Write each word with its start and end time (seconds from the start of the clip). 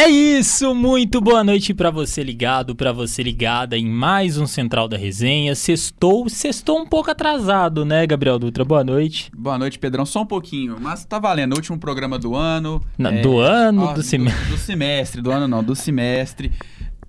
É 0.00 0.08
isso, 0.08 0.74
muito 0.74 1.20
boa 1.20 1.44
noite 1.44 1.74
para 1.74 1.90
você 1.90 2.22
ligado, 2.22 2.74
para 2.74 2.90
você 2.90 3.22
ligada 3.22 3.76
em 3.76 3.84
mais 3.86 4.38
um 4.38 4.46
Central 4.46 4.88
da 4.88 4.96
Resenha. 4.96 5.54
Sextou, 5.54 6.26
sextou 6.26 6.80
um 6.80 6.86
pouco 6.86 7.10
atrasado, 7.10 7.84
né, 7.84 8.06
Gabriel 8.06 8.38
Dutra? 8.38 8.64
Boa 8.64 8.82
noite. 8.82 9.30
Boa 9.36 9.58
noite, 9.58 9.78
Pedrão. 9.78 10.06
Só 10.06 10.22
um 10.22 10.26
pouquinho, 10.26 10.78
mas 10.80 11.04
tá 11.04 11.18
valendo. 11.18 11.54
Último 11.54 11.78
programa 11.78 12.18
do 12.18 12.34
ano. 12.34 12.82
Não, 12.96 13.10
é... 13.10 13.20
Do 13.20 13.40
ano, 13.40 13.82
ó, 13.84 13.92
do 13.92 14.02
semestre? 14.02 14.44
Do, 14.46 14.50
do 14.52 14.58
semestre, 14.58 15.20
do 15.20 15.30
ano 15.30 15.46
não, 15.46 15.62
do 15.62 15.76
semestre. 15.76 16.50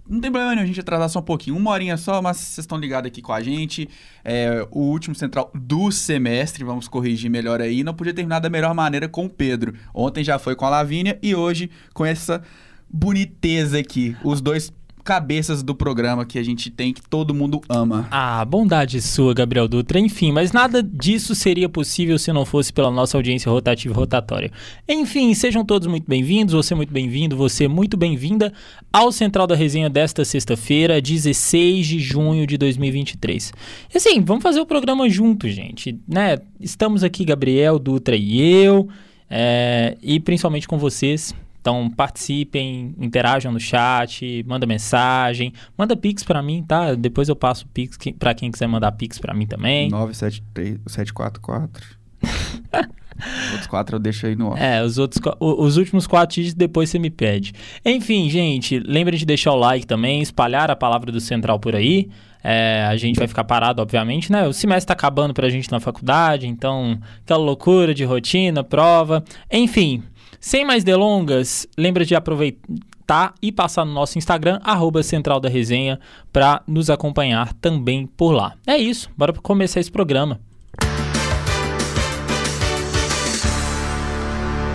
Não 0.05 0.19
tem 0.19 0.29
problema 0.29 0.51
nenhum 0.55 0.65
a 0.65 0.68
gente 0.68 0.82
atrasar 0.82 1.07
só 1.07 1.19
um 1.19 1.23
pouquinho, 1.23 1.55
uma 1.55 1.71
horinha 1.71 1.96
só, 1.96 2.21
mas 2.21 2.36
vocês 2.36 2.57
estão 2.65 2.78
ligados 2.78 3.07
aqui 3.07 3.21
com 3.21 3.32
a 3.32 3.42
gente. 3.42 3.87
É 4.21 4.68
o 4.69 4.82
último 4.82 5.15
central 5.15 5.50
do 5.55 5.89
semestre, 5.93 6.65
vamos 6.65 6.89
corrigir 6.89 7.32
melhor 7.32 7.61
aí. 7.61 7.86
Não 7.86 7.93
podia 7.93 8.14
terminar 8.14 8.39
da 8.39 8.50
melhor 8.50 8.75
maneira 8.75 9.07
com 9.07 9.28
o 9.28 9.29
Pedro. 9.29 9.75
Ontem 9.93 10.25
já 10.25 10.37
foi 10.37 10.57
com 10.57 10.65
a 10.65 10.69
Lavínia 10.69 11.18
e 11.23 11.33
hoje 11.33 11.71
com 11.93 12.05
essa 12.05 12.43
boniteza 12.91 13.79
aqui. 13.79 14.15
Os 14.23 14.41
dois 14.41 14.71
cabeças 15.04 15.63
do 15.63 15.73
programa 15.73 16.25
que 16.25 16.37
a 16.37 16.43
gente 16.43 16.69
tem, 16.69 16.93
que 16.93 17.01
todo 17.01 17.33
mundo 17.33 17.61
ama. 17.68 18.07
Ah, 18.11 18.43
bondade 18.45 19.01
sua, 19.01 19.33
Gabriel 19.33 19.68
Dutra. 19.68 19.99
Enfim, 19.99 20.32
mas 20.32 20.51
nada 20.51 20.82
disso 20.83 21.33
seria 21.33 21.68
possível 21.68 22.18
se 22.19 22.32
não 22.32 22.46
fosse 22.46 22.71
pela 22.71 22.91
nossa 22.91 23.18
audiência 23.18 23.51
rotativa 23.51 23.93
e 23.93 23.97
rotatória. 23.97 24.51
Enfim, 24.87 25.33
sejam 25.33 25.65
todos 25.65 25.87
muito 25.87 26.07
bem-vindos, 26.07 26.54
você 26.54 26.75
muito 26.75 26.93
bem-vindo, 26.93 27.35
você 27.35 27.68
muito 27.68 27.97
bem-vinda 27.97 28.54
ao 28.91 29.11
Central 29.11 29.47
da 29.47 29.55
Resenha 29.55 29.89
desta 29.89 30.23
sexta-feira, 30.23 31.01
16 31.01 31.87
de 31.87 31.99
junho 31.99 32.45
de 32.45 32.58
2023. 32.58 33.53
E 33.94 33.97
assim, 33.97 34.21
vamos 34.21 34.44
fazer 34.44 34.59
o 34.59 34.66
programa 34.66 35.09
junto, 35.09 35.49
gente, 35.49 35.99
né? 36.08 36.38
Estamos 36.59 37.03
aqui, 37.03 37.25
Gabriel, 37.25 37.80
Dutra 37.80 38.16
e 38.16 38.39
eu, 38.39 38.88
é, 39.30 39.97
e 40.01 40.19
principalmente 40.19 40.67
com 40.67 40.77
vocês, 40.77 41.33
então 41.61 41.89
participem, 41.91 42.95
interajam 42.99 43.51
no 43.51 43.59
chat, 43.59 44.43
manda 44.47 44.65
mensagem, 44.65 45.53
manda 45.77 45.95
pix 45.95 46.23
para 46.23 46.41
mim, 46.41 46.63
tá? 46.63 46.95
Depois 46.95 47.29
eu 47.29 47.35
passo 47.35 47.67
pix 47.67 47.99
para 48.17 48.33
quem 48.33 48.49
quiser 48.51 48.65
mandar 48.67 48.91
pix 48.93 49.19
para 49.19 49.31
mim 49.31 49.45
também. 49.45 49.87
9744. 49.89 52.01
os 52.23 53.51
outros 53.51 53.67
quatro 53.67 53.97
eu 53.97 53.99
deixo 53.99 54.25
aí 54.25 54.35
no 54.35 54.47
off. 54.49 54.59
É, 54.59 54.83
os 54.83 54.97
outros 54.97 55.21
os 55.39 55.77
últimos 55.77 56.07
quatro 56.07 56.33
dígitos 56.35 56.57
depois 56.57 56.89
você 56.89 56.97
me 56.97 57.11
pede. 57.11 57.53
Enfim, 57.85 58.27
gente, 58.27 58.79
lembre 58.79 59.15
de 59.15 59.25
deixar 59.25 59.53
o 59.53 59.57
like 59.57 59.85
também, 59.85 60.19
espalhar 60.19 60.71
a 60.71 60.75
palavra 60.75 61.11
do 61.11 61.21
Central 61.21 61.59
por 61.59 61.75
aí. 61.75 62.09
É, 62.43 62.87
a 62.89 62.97
gente 62.97 63.19
vai 63.19 63.27
ficar 63.27 63.43
parado, 63.43 63.83
obviamente, 63.83 64.31
né? 64.31 64.47
O 64.47 64.53
semestre 64.53 64.87
tá 64.87 64.93
acabando 64.93 65.31
pra 65.31 65.47
gente 65.47 65.71
na 65.71 65.79
faculdade, 65.79 66.47
então 66.47 66.99
aquela 67.23 67.43
loucura 67.43 67.93
de 67.93 68.03
rotina, 68.03 68.63
prova. 68.63 69.23
Enfim, 69.51 70.01
sem 70.42 70.66
mais 70.66 70.84
delongas, 70.84 71.67
lembra 71.78 72.03
de 72.03 72.16
aproveitar 72.16 73.36
e 73.39 73.52
passar 73.52 73.86
no 73.86 73.94
nosso 73.94 74.17
Instagram, 74.17 74.59
arroba 74.64 75.03
Central 75.03 75.39
da 75.39 75.47
Resenha, 75.47 76.00
para 76.34 76.64
nos 76.67 76.89
acompanhar 76.89 77.53
também 77.53 78.08
por 78.08 78.31
lá. 78.31 78.56
É 78.66 78.75
isso, 78.75 79.08
bora 79.16 79.31
começar 79.34 79.80
esse 79.80 79.92
programa. 79.92 80.42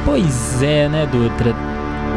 Pois 0.04 0.62
é, 0.62 0.88
né, 0.88 1.04
Dutra? 1.04 1.52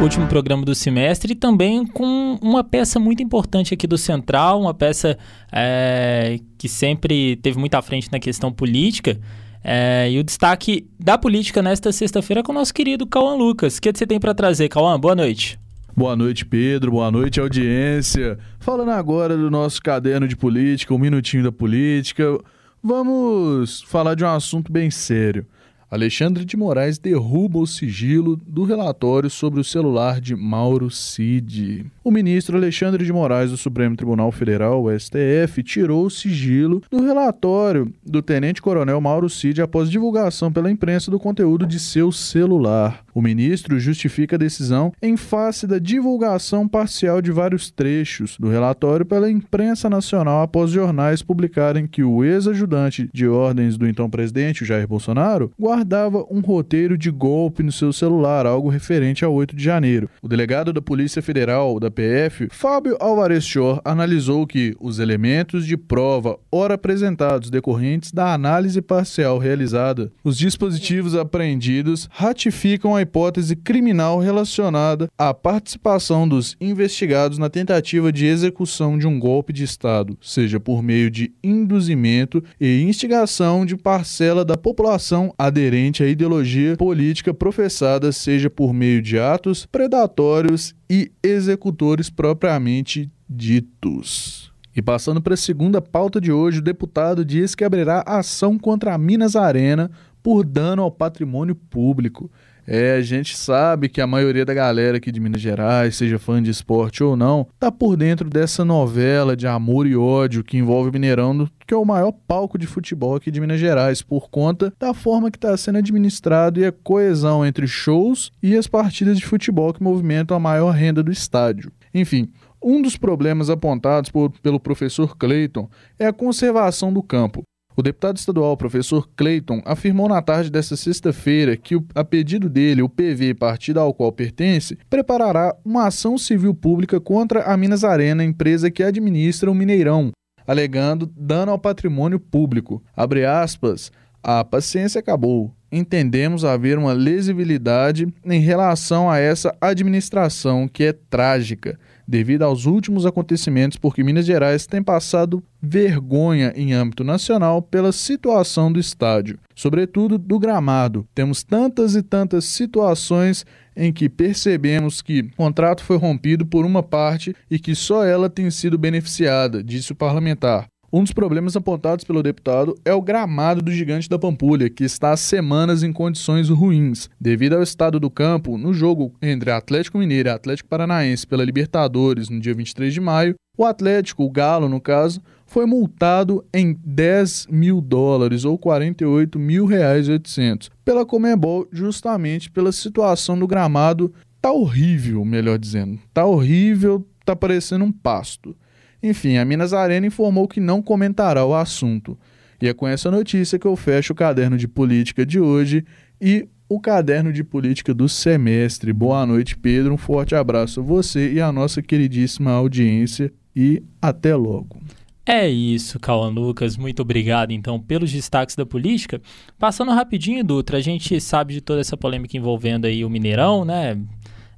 Último 0.00 0.28
programa 0.28 0.64
do 0.64 0.74
semestre 0.74 1.32
e 1.32 1.36
também 1.36 1.84
com 1.84 2.38
uma 2.40 2.62
peça 2.62 3.00
muito 3.00 3.20
importante 3.20 3.74
aqui 3.74 3.86
do 3.86 3.98
Central, 3.98 4.60
uma 4.60 4.72
peça 4.72 5.18
é, 5.52 6.38
que 6.56 6.68
sempre 6.68 7.34
teve 7.36 7.58
muito 7.58 7.74
à 7.74 7.82
frente 7.82 8.10
na 8.12 8.20
questão 8.20 8.52
política, 8.52 9.20
é, 9.62 10.10
e 10.10 10.18
o 10.18 10.24
destaque 10.24 10.86
da 10.98 11.18
política 11.18 11.62
nesta 11.62 11.92
sexta-feira 11.92 12.40
é 12.40 12.42
com 12.42 12.52
o 12.52 12.54
nosso 12.54 12.72
querido 12.72 13.06
Cauã 13.06 13.34
Lucas. 13.34 13.76
O 13.76 13.82
que 13.82 13.92
você 13.92 14.06
tem 14.06 14.18
para 14.18 14.34
trazer, 14.34 14.68
Cauã? 14.68 14.98
Boa 14.98 15.14
noite. 15.14 15.58
Boa 15.94 16.16
noite, 16.16 16.46
Pedro. 16.46 16.92
Boa 16.92 17.10
noite, 17.10 17.40
audiência. 17.40 18.38
Falando 18.58 18.90
agora 18.90 19.36
do 19.36 19.50
nosso 19.50 19.82
caderno 19.82 20.26
de 20.26 20.36
política, 20.36 20.94
um 20.94 20.98
minutinho 20.98 21.42
da 21.42 21.52
política, 21.52 22.38
vamos 22.82 23.82
falar 23.82 24.14
de 24.14 24.24
um 24.24 24.28
assunto 24.28 24.72
bem 24.72 24.90
sério. 24.90 25.44
Alexandre 25.90 26.44
de 26.44 26.56
Moraes 26.56 26.98
derruba 26.98 27.58
o 27.58 27.66
sigilo 27.66 28.40
do 28.46 28.62
relatório 28.62 29.28
sobre 29.28 29.58
o 29.58 29.64
celular 29.64 30.20
de 30.20 30.36
Mauro 30.36 30.88
Cid. 30.88 31.84
O 32.04 32.12
ministro 32.12 32.56
Alexandre 32.56 33.04
de 33.04 33.12
Moraes 33.12 33.50
do 33.50 33.56
Supremo 33.56 33.96
Tribunal 33.96 34.30
Federal, 34.30 34.84
STF, 34.96 35.64
tirou 35.64 36.06
o 36.06 36.10
sigilo 36.10 36.80
do 36.88 37.02
relatório 37.02 37.92
do 38.06 38.22
tenente-coronel 38.22 39.00
Mauro 39.00 39.28
Cid 39.28 39.60
após 39.60 39.90
divulgação 39.90 40.52
pela 40.52 40.70
imprensa 40.70 41.10
do 41.10 41.18
conteúdo 41.18 41.66
de 41.66 41.80
seu 41.80 42.12
celular. 42.12 43.04
O 43.12 43.20
ministro 43.20 43.80
justifica 43.80 44.36
a 44.36 44.38
decisão 44.38 44.92
em 45.02 45.16
face 45.16 45.66
da 45.66 45.80
divulgação 45.80 46.68
parcial 46.68 47.20
de 47.20 47.32
vários 47.32 47.68
trechos 47.68 48.36
do 48.38 48.48
relatório 48.48 49.04
pela 49.04 49.28
imprensa 49.28 49.90
nacional 49.90 50.42
após 50.42 50.70
jornais 50.70 51.20
publicarem 51.20 51.88
que 51.88 52.04
o 52.04 52.24
ex-ajudante 52.24 53.10
de 53.12 53.26
ordens 53.26 53.76
do 53.76 53.88
então 53.88 54.08
presidente, 54.08 54.64
Jair 54.64 54.86
Bolsonaro, 54.86 55.50
guarda 55.58 55.79
guardava 55.80 56.26
um 56.30 56.40
roteiro 56.40 56.98
de 56.98 57.10
golpe 57.10 57.62
no 57.62 57.72
seu 57.72 57.90
celular, 57.90 58.44
algo 58.44 58.68
referente 58.68 59.24
a 59.24 59.30
8 59.30 59.56
de 59.56 59.64
janeiro. 59.64 60.10
O 60.20 60.28
delegado 60.28 60.74
da 60.74 60.82
Polícia 60.82 61.22
Federal, 61.22 61.80
da 61.80 61.90
PF, 61.90 62.48
Fábio 62.50 62.98
Alvarez 63.00 63.44
Chor, 63.44 63.80
analisou 63.82 64.46
que 64.46 64.76
os 64.78 64.98
elementos 64.98 65.64
de 65.64 65.78
prova 65.78 66.38
ora 66.52 66.74
apresentados 66.74 67.48
decorrentes 67.48 68.12
da 68.12 68.34
análise 68.34 68.82
parcial 68.82 69.38
realizada, 69.38 70.12
os 70.22 70.36
dispositivos 70.36 71.14
apreendidos 71.14 72.06
ratificam 72.12 72.94
a 72.94 73.00
hipótese 73.00 73.56
criminal 73.56 74.18
relacionada 74.18 75.08
à 75.16 75.32
participação 75.32 76.28
dos 76.28 76.56
investigados 76.60 77.38
na 77.38 77.48
tentativa 77.48 78.12
de 78.12 78.26
execução 78.26 78.98
de 78.98 79.06
um 79.06 79.18
golpe 79.18 79.50
de 79.50 79.64
Estado, 79.64 80.18
seja 80.20 80.60
por 80.60 80.82
meio 80.82 81.10
de 81.10 81.32
induzimento 81.42 82.44
e 82.60 82.82
instigação 82.82 83.64
de 83.64 83.78
parcela 83.78 84.44
da 84.44 84.58
população 84.58 85.32
aderente 85.38 85.69
aderente 85.70 86.02
à 86.02 86.08
ideologia 86.08 86.76
política 86.76 87.32
professada, 87.32 88.10
seja 88.10 88.50
por 88.50 88.72
meio 88.72 89.00
de 89.00 89.20
atos 89.20 89.64
predatórios 89.64 90.74
e 90.90 91.12
executores 91.22 92.10
propriamente 92.10 93.08
ditos. 93.28 94.52
E 94.74 94.82
passando 94.82 95.22
para 95.22 95.34
a 95.34 95.36
segunda 95.36 95.80
pauta 95.80 96.20
de 96.20 96.32
hoje, 96.32 96.58
o 96.58 96.62
deputado 96.62 97.24
diz 97.24 97.54
que 97.54 97.62
abrirá 97.62 98.02
ação 98.04 98.58
contra 98.58 98.94
a 98.94 98.98
Minas 98.98 99.36
Arena 99.36 99.88
por 100.20 100.44
dano 100.44 100.82
ao 100.82 100.90
patrimônio 100.90 101.54
público. 101.54 102.28
É, 102.72 102.94
a 102.94 103.02
gente 103.02 103.36
sabe 103.36 103.88
que 103.88 104.00
a 104.00 104.06
maioria 104.06 104.44
da 104.44 104.54
galera 104.54 104.98
aqui 104.98 105.10
de 105.10 105.18
Minas 105.18 105.40
Gerais, 105.40 105.96
seja 105.96 106.20
fã 106.20 106.40
de 106.40 106.52
esporte 106.52 107.02
ou 107.02 107.16
não, 107.16 107.44
tá 107.58 107.72
por 107.72 107.96
dentro 107.96 108.30
dessa 108.30 108.64
novela 108.64 109.36
de 109.36 109.44
amor 109.44 109.88
e 109.88 109.96
ódio 109.96 110.44
que 110.44 110.56
envolve 110.56 110.92
Mineirão, 110.92 111.50
que 111.66 111.74
é 111.74 111.76
o 111.76 111.84
maior 111.84 112.12
palco 112.12 112.56
de 112.56 112.68
futebol 112.68 113.16
aqui 113.16 113.28
de 113.28 113.40
Minas 113.40 113.58
Gerais, 113.58 114.02
por 114.02 114.30
conta 114.30 114.72
da 114.78 114.94
forma 114.94 115.32
que 115.32 115.36
está 115.36 115.56
sendo 115.56 115.78
administrado 115.78 116.60
e 116.60 116.64
a 116.64 116.70
coesão 116.70 117.44
entre 117.44 117.66
shows 117.66 118.30
e 118.40 118.56
as 118.56 118.68
partidas 118.68 119.18
de 119.18 119.26
futebol 119.26 119.74
que 119.74 119.82
movimentam 119.82 120.36
a 120.36 120.40
maior 120.40 120.70
renda 120.70 121.02
do 121.02 121.10
estádio. 121.10 121.72
Enfim, 121.92 122.30
um 122.62 122.80
dos 122.80 122.96
problemas 122.96 123.50
apontados 123.50 124.10
por, 124.10 124.30
pelo 124.30 124.60
professor 124.60 125.16
Clayton 125.16 125.68
é 125.98 126.06
a 126.06 126.12
conservação 126.12 126.92
do 126.92 127.02
campo. 127.02 127.42
O 127.76 127.82
deputado 127.82 128.16
estadual, 128.16 128.56
professor 128.56 129.08
Clayton, 129.16 129.62
afirmou 129.64 130.08
na 130.08 130.20
tarde 130.20 130.50
desta 130.50 130.76
sexta-feira 130.76 131.56
que, 131.56 131.80
a 131.94 132.02
pedido 132.02 132.48
dele, 132.48 132.82
o 132.82 132.88
PV, 132.88 133.34
partido 133.34 133.78
ao 133.78 133.94
qual 133.94 134.10
pertence, 134.10 134.76
preparará 134.88 135.54
uma 135.64 135.86
ação 135.86 136.18
civil 136.18 136.52
pública 136.52 137.00
contra 137.00 137.44
a 137.44 137.56
Minas 137.56 137.84
Arena, 137.84 138.24
empresa 138.24 138.70
que 138.70 138.82
administra 138.82 139.50
o 139.50 139.54
Mineirão, 139.54 140.10
alegando 140.46 141.10
dano 141.16 141.52
ao 141.52 141.58
patrimônio 141.58 142.18
público. 142.18 142.82
Abre 142.94 143.24
aspas, 143.24 143.92
a 144.22 144.44
paciência 144.44 144.98
acabou. 144.98 145.54
Entendemos 145.70 146.44
haver 146.44 146.76
uma 146.76 146.92
lesibilidade 146.92 148.12
em 148.24 148.40
relação 148.40 149.08
a 149.08 149.18
essa 149.18 149.56
administração 149.60 150.66
que 150.66 150.84
é 150.84 150.92
trágica 150.92 151.78
devido 152.10 152.42
aos 152.42 152.66
últimos 152.66 153.06
acontecimentos, 153.06 153.78
porque 153.78 154.02
Minas 154.02 154.26
Gerais 154.26 154.66
tem 154.66 154.82
passado 154.82 155.40
vergonha 155.62 156.52
em 156.56 156.72
âmbito 156.72 157.04
nacional 157.04 157.62
pela 157.62 157.92
situação 157.92 158.72
do 158.72 158.80
estádio, 158.80 159.38
sobretudo 159.54 160.18
do 160.18 160.36
gramado. 160.36 161.06
Temos 161.14 161.44
tantas 161.44 161.94
e 161.94 162.02
tantas 162.02 162.46
situações 162.46 163.46
em 163.76 163.92
que 163.92 164.08
percebemos 164.08 165.00
que 165.00 165.20
o 165.20 165.36
contrato 165.36 165.84
foi 165.84 165.96
rompido 165.96 166.44
por 166.44 166.66
uma 166.66 166.82
parte 166.82 167.32
e 167.48 167.60
que 167.60 167.76
só 167.76 168.04
ela 168.04 168.28
tem 168.28 168.50
sido 168.50 168.76
beneficiada, 168.76 169.62
disse 169.62 169.92
o 169.92 169.96
parlamentar. 169.96 170.66
Um 170.92 171.04
dos 171.04 171.12
problemas 171.12 171.54
apontados 171.54 172.04
pelo 172.04 172.20
deputado 172.20 172.74
é 172.84 172.92
o 172.92 173.00
gramado 173.00 173.62
do 173.62 173.70
Gigante 173.70 174.08
da 174.08 174.18
Pampulha, 174.18 174.68
que 174.68 174.82
está 174.82 175.12
há 175.12 175.16
semanas 175.16 175.84
em 175.84 175.92
condições 175.92 176.48
ruins. 176.48 177.08
Devido 177.20 177.54
ao 177.54 177.62
estado 177.62 178.00
do 178.00 178.10
campo, 178.10 178.58
no 178.58 178.74
jogo 178.74 179.14
entre 179.22 179.52
Atlético 179.52 179.98
Mineiro 179.98 180.28
e 180.28 180.32
Atlético 180.32 180.68
Paranaense 180.68 181.24
pela 181.24 181.44
Libertadores 181.44 182.28
no 182.28 182.40
dia 182.40 182.52
23 182.52 182.92
de 182.92 183.00
maio, 183.00 183.36
o 183.56 183.64
Atlético, 183.64 184.24
o 184.24 184.30
Galo 184.30 184.68
no 184.68 184.80
caso, 184.80 185.20
foi 185.46 185.64
multado 185.64 186.44
em 186.52 186.76
10 186.84 187.46
mil 187.48 187.80
dólares 187.80 188.44
ou 188.44 188.58
48 188.58 189.38
mil 189.38 189.66
reais 189.66 190.08
e 190.08 190.12
800 190.12 190.70
pela 190.84 191.06
Comembol 191.06 191.68
justamente 191.70 192.50
pela 192.50 192.72
situação 192.72 193.38
do 193.38 193.46
gramado 193.46 194.12
tá 194.42 194.50
horrível, 194.50 195.24
melhor 195.24 195.56
dizendo. 195.56 196.00
Tá 196.12 196.24
horrível, 196.24 197.06
tá 197.24 197.36
parecendo 197.36 197.84
um 197.84 197.92
pasto. 197.92 198.56
Enfim, 199.02 199.36
a 199.36 199.44
Minas 199.44 199.72
Arena 199.72 200.06
informou 200.06 200.46
que 200.46 200.60
não 200.60 200.82
comentará 200.82 201.44
o 201.44 201.54
assunto. 201.54 202.18
E 202.60 202.68
é 202.68 202.74
com 202.74 202.86
essa 202.86 203.10
notícia 203.10 203.58
que 203.58 203.66
eu 203.66 203.74
fecho 203.74 204.12
o 204.12 204.16
caderno 204.16 204.58
de 204.58 204.68
política 204.68 205.24
de 205.24 205.40
hoje 205.40 205.84
e 206.20 206.46
o 206.68 206.78
caderno 206.78 207.32
de 207.32 207.42
política 207.42 207.94
do 207.94 208.08
semestre. 208.08 208.92
Boa 208.92 209.24
noite, 209.26 209.56
Pedro. 209.56 209.94
Um 209.94 209.96
forte 209.96 210.34
abraço 210.34 210.80
a 210.80 210.82
você 210.82 211.32
e 211.32 211.40
a 211.40 211.50
nossa 211.50 211.82
queridíssima 211.82 212.52
audiência 212.52 213.32
e 213.56 213.82
até 214.00 214.36
logo. 214.36 214.80
É 215.26 215.48
isso, 215.48 215.98
Cauã 215.98 216.28
Lucas. 216.28 216.76
Muito 216.76 217.02
obrigado, 217.02 217.52
então, 217.52 217.78
pelos 217.80 218.10
destaques 218.10 218.56
da 218.56 218.66
política. 218.66 219.20
Passando 219.58 219.92
rapidinho, 219.92 220.44
Dutra, 220.44 220.78
a 220.78 220.80
gente 220.80 221.20
sabe 221.20 221.54
de 221.54 221.60
toda 221.60 221.80
essa 221.80 221.96
polêmica 221.96 222.36
envolvendo 222.36 222.84
aí 222.84 223.04
o 223.04 223.10
Mineirão, 223.10 223.64
né? 223.64 223.96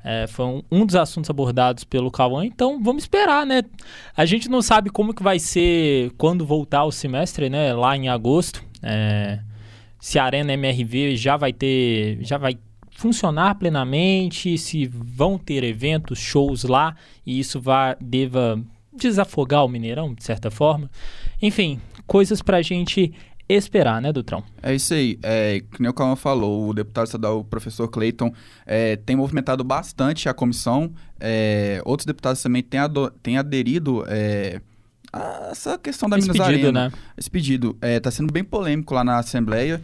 É, 0.04 0.26
foi 0.26 0.44
um, 0.44 0.62
um, 0.70 0.86
dos 0.86 0.96
assuntos 0.96 1.30
abordados 1.30 1.84
pelo 1.84 2.10
Cauã, 2.10 2.44
então 2.44 2.82
vamos 2.82 3.04
esperar, 3.04 3.46
né? 3.46 3.62
A 4.16 4.24
gente 4.24 4.48
não 4.48 4.60
sabe 4.60 4.90
como 4.90 5.14
que 5.14 5.22
vai 5.22 5.38
ser 5.38 6.10
quando 6.18 6.44
voltar 6.44 6.84
o 6.84 6.90
semestre, 6.90 7.48
né? 7.48 7.72
Lá 7.72 7.96
em 7.96 8.08
agosto. 8.08 8.62
É, 8.82 9.38
se 10.00 10.18
a 10.18 10.24
Arena 10.24 10.52
MRV 10.54 11.16
já 11.16 11.36
vai 11.36 11.52
ter. 11.52 12.18
já 12.22 12.36
vai 12.36 12.58
funcionar 12.90 13.54
plenamente, 13.54 14.58
se 14.58 14.86
vão 14.86 15.38
ter 15.38 15.64
eventos, 15.64 16.18
shows 16.18 16.64
lá, 16.64 16.94
e 17.24 17.38
isso 17.38 17.60
vai, 17.60 17.96
deva 18.00 18.60
desafogar 18.92 19.64
o 19.64 19.68
Mineirão, 19.68 20.14
de 20.14 20.22
certa 20.22 20.50
forma. 20.50 20.90
Enfim, 21.40 21.80
coisas 22.06 22.42
pra 22.42 22.60
gente 22.62 23.12
esperar, 23.56 24.00
né, 24.00 24.12
Dutrão? 24.12 24.42
É 24.62 24.74
isso 24.74 24.94
aí. 24.94 25.18
É, 25.22 25.62
nem 25.78 25.90
o 25.90 25.94
Calma 25.94 26.16
falou, 26.16 26.68
o 26.68 26.74
deputado 26.74 27.06
estadual, 27.06 27.40
o 27.40 27.44
professor 27.44 27.88
Clayton, 27.88 28.32
é, 28.66 28.96
tem 28.96 29.16
movimentado 29.16 29.62
bastante 29.64 30.28
a 30.28 30.34
comissão. 30.34 30.92
É, 31.20 31.80
outros 31.84 32.06
deputados 32.06 32.42
também 32.42 32.62
têm, 32.62 32.80
têm 33.22 33.38
aderido 33.38 34.04
é, 34.08 34.60
a 35.12 35.48
essa 35.50 35.78
questão 35.78 36.08
da 36.08 36.18
Esse 36.18 36.30
Minas 36.30 36.46
pedido, 36.46 36.66
Arena. 36.66 36.88
Né? 36.88 36.92
Esse 37.16 37.30
pedido 37.30 37.76
está 37.82 38.08
é, 38.08 38.12
sendo 38.12 38.32
bem 38.32 38.42
polêmico 38.42 38.94
lá 38.94 39.04
na 39.04 39.18
Assembleia. 39.18 39.80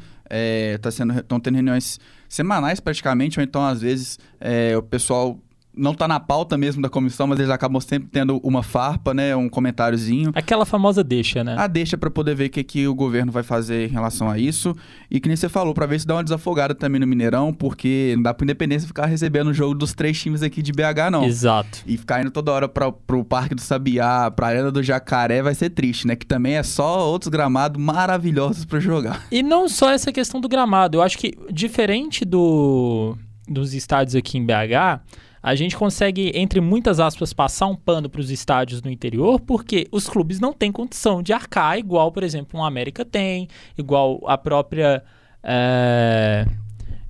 Estão 0.75 1.39
é, 1.39 1.41
tendo 1.41 1.55
reuniões 1.55 2.01
semanais 2.29 2.81
praticamente, 2.81 3.39
ou 3.39 3.45
então 3.45 3.65
às 3.65 3.81
vezes 3.81 4.19
é, 4.41 4.77
o 4.77 4.83
pessoal 4.83 5.39
não 5.79 5.93
está 5.93 6.09
na 6.09 6.19
pauta 6.19 6.59
mesmo 6.59 6.83
da 6.83 6.89
comissão, 6.89 7.27
mas 7.27 7.39
eles 7.39 7.51
acabam 7.51 7.81
sempre 7.81 8.09
tendo 8.11 8.39
uma 8.43 8.63
farpa, 8.63 9.15
né? 9.15 9.35
Um 9.37 9.49
comentáriozinho. 9.49 10.33
Aquela 10.35 10.67
famosa 10.67 11.05
deixa, 11.05 11.45
né? 11.45 11.55
A 11.57 11.67
deixa 11.67 11.97
para 11.97 12.11
poder 12.11 12.35
ver 12.35 12.47
o 12.47 12.51
que, 12.51 12.65
que 12.65 12.89
o 12.89 12.95
governo 12.95 13.31
vai 13.31 13.43
fazer 13.43 13.89
em 13.89 13.93
relação 13.93 14.29
a 14.29 14.39
isso. 14.39 14.75
E 15.11 15.21
que 15.21 15.29
nem 15.29 15.37
você 15.37 15.49
falou, 15.49 15.73
para 15.73 15.87
ver 15.87 16.01
se 16.01 16.07
dá 16.07 16.17
uma 16.17 16.25
desafogada 16.25 16.75
também 16.75 17.01
no 17.01 17.07
Mineirão, 17.07 17.55
porque 17.55 18.15
não 18.17 18.23
dá 18.25 18.35
pra 18.35 18.45
Independência 18.45 18.89
ficar 18.89 19.07
recebendo 19.07 19.49
o 19.49 19.55
jogo 19.55 19.75
dos 19.75 19.95
três 19.95 20.21
times 20.21 20.43
aqui 20.43 20.61
de 20.61 20.73
BH, 20.73 21.11
não. 21.13 21.25
Exato. 21.25 21.83
E 21.87 21.97
ficar 21.97 22.21
indo 22.21 22.31
toda 22.31 22.51
hora 22.51 22.69
pra, 22.69 22.91
pro 22.91 23.25
Parque 23.25 23.55
do 23.55 23.61
Sabiá, 23.61 24.31
pra 24.31 24.49
Arena 24.49 24.73
do 24.73 24.83
Jacaré, 24.83 25.43
vai 25.43 25.55
ser 25.55 25.71
triste, 25.71 26.07
né? 26.07 26.17
Que 26.17 26.27
também 26.27 26.57
é 26.57 26.63
só 26.63 27.09
outros 27.09 27.29
gramados 27.29 27.81
maravilhosos 27.81 28.65
para 28.65 28.81
jogar. 28.81 29.27
E 29.31 29.43
não 29.43 29.69
só 29.69 29.91
essa 29.91 30.13
questão 30.13 30.41
do 30.41 30.49
gramado. 30.49 30.99
Eu 30.99 31.03
acho 31.03 31.17
que, 31.19 31.33
diferente 31.51 32.25
do 32.25 33.17
dos 33.51 33.73
estádios 33.73 34.15
aqui 34.15 34.37
em 34.37 34.45
BH 34.45 35.01
a 35.43 35.55
gente 35.55 35.77
consegue, 35.77 36.33
entre 36.35 36.61
muitas 36.61 37.01
aspas, 37.01 37.33
passar 37.33 37.67
um 37.67 37.77
pano 37.77 38.09
para 38.09 38.21
os 38.21 38.31
estádios 38.31 38.83
no 38.83 38.91
interior, 38.91 39.41
porque 39.41 39.87
os 39.93 40.09
clubes 40.09 40.41
não 40.41 40.53
têm 40.53 40.73
condição 40.73 41.23
de 41.23 41.33
arcar, 41.33 41.79
igual, 41.79 42.11
por 42.11 42.23
exemplo, 42.23 42.59
um 42.59 42.65
América 42.65 43.05
tem, 43.05 43.49
igual 43.77 44.21
a 44.27 44.37
própria. 44.37 45.03
É, 45.43 46.47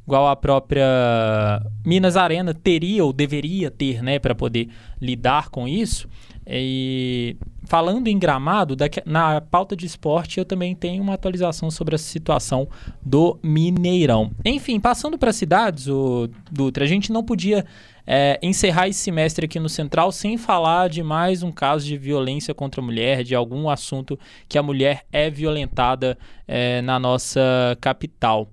igual 0.07 0.27
a 0.27 0.35
própria 0.35 0.87
Minas 1.85 2.17
Arena 2.17 2.55
teria 2.55 3.05
ou 3.05 3.13
deveria 3.13 3.71
ter, 3.71 4.03
né, 4.03 4.19
para 4.19 4.35
poder 4.35 4.71
lidar 4.99 5.51
com 5.51 5.69
isso. 5.69 6.09
E 6.47 7.37
falando 7.65 8.09
em 8.09 8.19
gramado, 8.19 8.75
daqui, 8.75 9.03
na 9.05 9.39
pauta 9.43 9.77
de 9.77 9.85
esporte 9.85 10.39
eu 10.39 10.47
também 10.47 10.75
tenho 10.75 11.03
uma 11.03 11.13
atualização 11.13 11.71
sobre 11.71 11.95
a 11.95 11.99
situação 11.99 12.67
do 13.05 13.39
Mineirão. 13.43 14.31
Enfim, 14.43 14.81
passando 14.81 15.19
para 15.19 15.31
cidades, 15.31 15.89
o 15.89 16.31
Dutra, 16.51 16.85
a 16.85 16.89
gente 16.89 17.13
não 17.13 17.23
podia 17.23 17.67
é, 18.11 18.39
encerrar 18.41 18.89
esse 18.89 19.01
semestre 19.01 19.45
aqui 19.45 19.61
no 19.61 19.69
Central 19.69 20.11
sem 20.11 20.39
falar 20.39 20.89
de 20.89 21.03
mais 21.03 21.43
um 21.43 21.53
caso 21.53 21.85
de 21.85 21.99
violência 21.99 22.55
contra 22.55 22.81
a 22.81 22.85
mulher, 22.85 23.23
de 23.23 23.35
algum 23.35 23.69
assunto 23.69 24.19
que 24.49 24.57
a 24.57 24.63
mulher 24.63 25.05
é 25.13 25.29
violentada 25.29 26.17
é, 26.47 26.81
na 26.81 26.99
nossa 26.99 27.77
capital. 27.83 28.49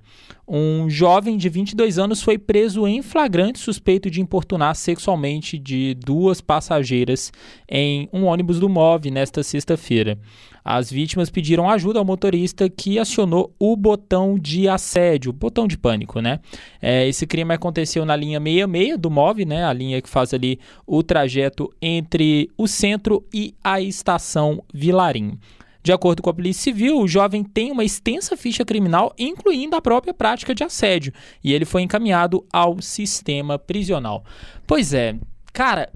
Um 0.48 0.88
jovem 0.88 1.38
de 1.38 1.50
22 1.50 1.98
anos 1.98 2.22
foi 2.22 2.38
preso 2.38 2.88
em 2.88 3.02
flagrante 3.02 3.58
suspeito 3.58 4.12
de 4.12 4.22
importunar 4.22 4.76
sexualmente 4.76 5.58
de 5.58 5.96
duas 5.96 6.40
passageiras 6.40 7.34
em 7.68 8.08
um 8.14 8.26
ônibus 8.26 8.60
do 8.60 8.70
MOV 8.70 9.10
nesta 9.10 9.42
sexta-feira. 9.42 10.20
As 10.64 10.92
vítimas 10.92 11.32
pediram 11.32 11.70
ajuda 11.70 11.98
ao 11.98 12.06
motorista 12.06 12.70
que 12.70 13.00
acionou 13.00 13.54
o 13.58 13.76
botão 13.76 14.38
de 14.38 14.68
assédio, 14.68 15.34
botão 15.34 15.68
de 15.68 15.78
pânico, 15.78 16.20
né? 16.20 16.40
É, 16.80 17.08
esse 17.08 17.26
crime 17.26 17.54
aconteceu 17.54 18.06
na 18.06 18.16
linha 18.16 18.40
66 18.40 18.98
do 19.00 19.10
MOV, 19.10 19.46
né? 19.46 19.66
A 19.66 19.74
linha 19.74 20.02
que 20.02 20.10
faz 20.10 20.34
ali 20.34 20.60
o 20.86 21.02
trajeto 21.02 21.72
entre 21.82 22.50
o 22.56 22.68
centro 22.68 23.24
e 23.34 23.54
a 23.64 23.82
estação 23.82 24.64
Vilarim. 24.74 25.40
De 25.86 25.94
acordo 25.94 26.24
com 26.24 26.32
a 26.32 26.34
Polícia 26.34 26.64
Civil, 26.64 27.00
o 27.00 27.08
jovem 27.08 27.44
tem 27.44 27.72
uma 27.72 27.84
extensa 27.84 28.36
ficha 28.36 28.66
criminal, 28.66 29.14
incluindo 29.20 29.76
a 29.76 29.82
própria 29.82 30.16
prática 30.16 30.56
de 30.56 30.64
assédio, 30.64 31.14
e 31.44 31.54
ele 31.54 31.64
foi 31.64 31.84
encaminhado 31.84 32.44
ao 32.52 32.82
sistema 32.82 33.60
prisional. 33.60 34.26
Pois 34.66 34.96
é, 34.96 35.16
cara, 35.54 35.94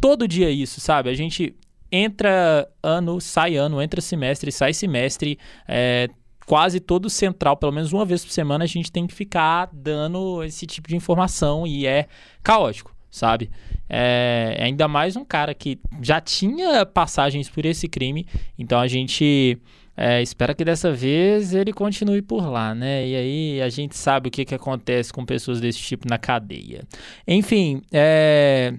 todo 0.00 0.28
dia 0.28 0.48
isso, 0.50 0.80
sabe? 0.80 1.10
A 1.10 1.14
gente 1.14 1.52
entra 1.90 2.70
ano, 2.80 3.20
sai 3.20 3.56
ano, 3.56 3.82
entra 3.82 4.00
semestre, 4.00 4.52
sai 4.52 4.72
semestre, 4.72 5.36
é, 5.66 6.08
quase 6.46 6.78
todo 6.78 7.10
central, 7.10 7.56
pelo 7.56 7.72
menos 7.72 7.92
uma 7.92 8.04
vez 8.04 8.24
por 8.24 8.30
semana, 8.30 8.62
a 8.62 8.68
gente 8.68 8.92
tem 8.92 9.04
que 9.04 9.14
ficar 9.14 9.68
dando 9.72 10.44
esse 10.44 10.64
tipo 10.64 10.86
de 10.86 10.94
informação 10.94 11.66
e 11.66 11.88
é 11.88 12.06
caótico, 12.40 12.94
sabe? 13.10 13.50
É, 13.88 14.56
ainda 14.60 14.88
mais 14.88 15.16
um 15.16 15.24
cara 15.24 15.54
que 15.54 15.78
já 16.00 16.20
tinha 16.20 16.86
passagens 16.86 17.48
por 17.48 17.64
esse 17.66 17.86
crime, 17.86 18.26
então 18.58 18.80
a 18.80 18.88
gente 18.88 19.58
é, 19.96 20.20
espera 20.20 20.54
que 20.54 20.64
dessa 20.64 20.92
vez 20.92 21.54
ele 21.54 21.72
continue 21.72 22.20
por 22.20 22.48
lá, 22.48 22.74
né? 22.74 23.06
E 23.06 23.16
aí 23.16 23.62
a 23.62 23.68
gente 23.68 23.96
sabe 23.96 24.28
o 24.28 24.30
que, 24.30 24.44
que 24.44 24.54
acontece 24.54 25.12
com 25.12 25.24
pessoas 25.24 25.60
desse 25.60 25.78
tipo 25.78 26.08
na 26.08 26.18
cadeia. 26.18 26.82
Enfim, 27.26 27.82
é. 27.92 28.74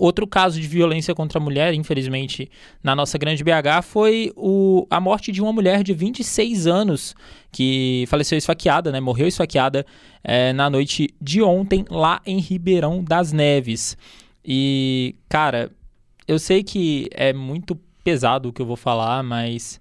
Outro 0.00 0.28
caso 0.28 0.60
de 0.60 0.66
violência 0.68 1.12
contra 1.12 1.40
a 1.40 1.42
mulher, 1.42 1.74
infelizmente, 1.74 2.48
na 2.82 2.94
nossa 2.94 3.18
grande 3.18 3.42
BH, 3.42 3.82
foi 3.82 4.32
o, 4.36 4.86
a 4.88 5.00
morte 5.00 5.32
de 5.32 5.42
uma 5.42 5.52
mulher 5.52 5.82
de 5.82 5.92
26 5.92 6.68
anos 6.68 7.16
que 7.50 8.04
faleceu 8.06 8.38
esfaqueada, 8.38 8.92
né? 8.92 9.00
Morreu 9.00 9.26
esfaqueada 9.26 9.84
é, 10.22 10.52
na 10.52 10.70
noite 10.70 11.08
de 11.20 11.42
ontem 11.42 11.84
lá 11.90 12.20
em 12.24 12.38
Ribeirão 12.38 13.02
das 13.02 13.32
Neves. 13.32 13.96
E, 14.44 15.16
cara, 15.28 15.70
eu 16.28 16.38
sei 16.38 16.62
que 16.62 17.08
é 17.10 17.32
muito 17.32 17.74
pesado 18.04 18.50
o 18.50 18.52
que 18.52 18.62
eu 18.62 18.66
vou 18.66 18.76
falar, 18.76 19.24
mas 19.24 19.80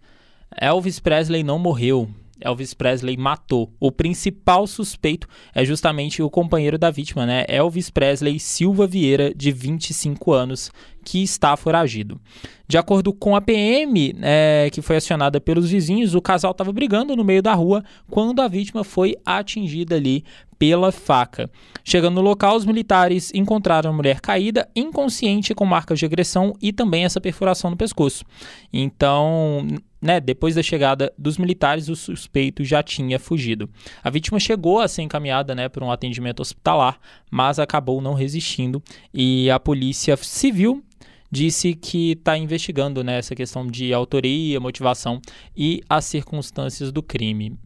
Elvis 0.60 1.00
Presley 1.00 1.44
não 1.44 1.60
morreu. 1.60 2.10
Elvis 2.42 2.74
Presley 2.74 3.18
matou. 3.18 3.74
O 3.80 3.92
principal 3.92 4.68
suspeito 4.68 5.28
é 5.54 5.66
justamente 5.66 6.22
o 6.22 6.30
companheiro 6.30 6.78
da 6.78 6.92
vítima, 6.92 7.26
né? 7.26 7.46
Elvis 7.48 7.90
Presley 7.90 8.40
Silva 8.40 8.88
Vieira, 8.88 9.34
de 9.34 9.52
25 9.52 10.34
anos, 10.34 10.72
que 11.08 11.24
está 11.24 11.56
foragido. 11.56 12.20
De 12.68 12.78
acordo 12.78 13.14
com 13.14 13.34
a 13.34 13.40
PM, 13.40 14.14
é, 14.22 14.70
que 14.74 14.82
foi 14.82 14.98
acionada 14.98 15.40
pelos 15.40 15.70
vizinhos, 15.70 16.14
o 16.14 16.22
casal 16.22 16.52
estava 16.52 16.74
brigando 16.74 17.16
no 17.16 17.24
meio 17.24 17.42
da 17.42 17.54
rua 17.54 17.82
quando 18.12 18.42
a 18.42 18.48
vítima 18.50 18.84
foi 18.84 19.16
atingida 19.26 19.96
ali 19.96 20.26
pela 20.60 20.92
faca. 20.92 21.50
Chegando 21.82 22.16
no 22.16 22.22
local, 22.22 22.58
os 22.58 22.66
militares 22.66 23.32
encontraram 23.34 23.90
a 23.90 23.94
mulher 23.94 24.20
caída, 24.20 24.68
inconsciente, 24.76 25.56
com 25.56 25.64
marcas 25.64 25.98
de 25.98 26.04
agressão 26.04 26.54
e 26.62 26.74
também 26.74 27.06
essa 27.06 27.22
perfuração 27.22 27.70
no 27.70 27.78
pescoço. 27.78 28.26
Então, 28.74 29.66
né, 30.02 30.20
depois 30.20 30.56
da 30.56 30.62
chegada 30.62 31.14
dos 31.18 31.38
militares, 31.38 31.88
o 31.88 31.96
suspeito 31.96 32.66
já 32.66 32.84
tinha 32.84 33.18
fugido. 33.18 33.70
A 34.04 34.10
vítima 34.10 34.42
chegou 34.42 34.82
a 34.82 34.90
ser 34.90 35.04
encaminhada 35.04 35.56
né, 35.56 35.70
para 35.70 35.86
um 35.86 35.92
atendimento 35.92 36.42
hospitalar, 36.42 37.00
mas 37.32 37.60
acabou 37.60 38.02
não 38.02 38.14
resistindo 38.14 38.84
e 39.14 39.50
a 39.50 39.58
polícia 39.58 40.18
civil 40.18 40.84
disse 41.30 41.74
que 41.74 42.12
está 42.12 42.38
investigando 42.38 43.04
né, 43.04 43.18
essa 43.18 43.36
questão 43.36 43.68
de 43.68 43.94
autoria, 43.94 44.60
motivação 44.60 45.22
e 45.56 45.82
as 45.90 46.06
circunstâncias 46.06 46.92
do 46.92 47.04
crime. 47.04 47.58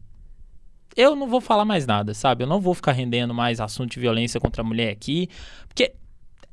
Eu 0.96 1.16
não 1.16 1.26
vou 1.26 1.40
falar 1.40 1.64
mais 1.64 1.86
nada, 1.86 2.12
sabe? 2.12 2.44
Eu 2.44 2.48
não 2.48 2.60
vou 2.60 2.74
ficar 2.74 2.92
rendendo 2.92 3.32
mais 3.32 3.60
assunto 3.60 3.92
de 3.92 4.00
violência 4.00 4.38
contra 4.38 4.62
a 4.62 4.64
mulher 4.64 4.90
aqui, 4.90 5.28
porque 5.66 5.94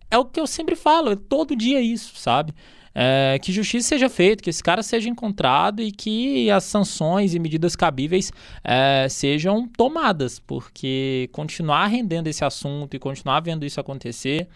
é 0.10 0.18
o 0.18 0.26
que 0.26 0.40
eu 0.40 0.48
sempre 0.48 0.76
falo, 0.76 1.12
é 1.12 1.16
todo 1.16 1.56
dia 1.56 1.82
isso, 1.82 2.14
sabe? 2.16 2.54
é, 2.94 3.38
que 3.42 3.52
justiça 3.52 3.90
seja 3.90 4.10
feita, 4.10 4.44
que 4.44 4.50
esse 4.50 4.64
cara 4.64 4.82
seja 4.84 5.10
encontrado 5.10 5.82
e 5.82 5.92
que 5.92 6.50
as 6.50 6.64
sanções 6.64 7.34
e 7.34 7.40
medidas 7.40 7.76
cabíveis 7.76 8.32
é, 8.64 9.08
sejam 9.10 9.68
tomadas, 9.68 10.40
porque 10.40 11.30
continuar 11.32 11.88
rendendo 11.88 12.28
esse 12.28 12.44
assunto 12.44 12.96
e 12.96 13.00
continuar 13.00 13.40
vendo 13.42 13.66
isso 13.66 13.80
acontecer 13.80 14.48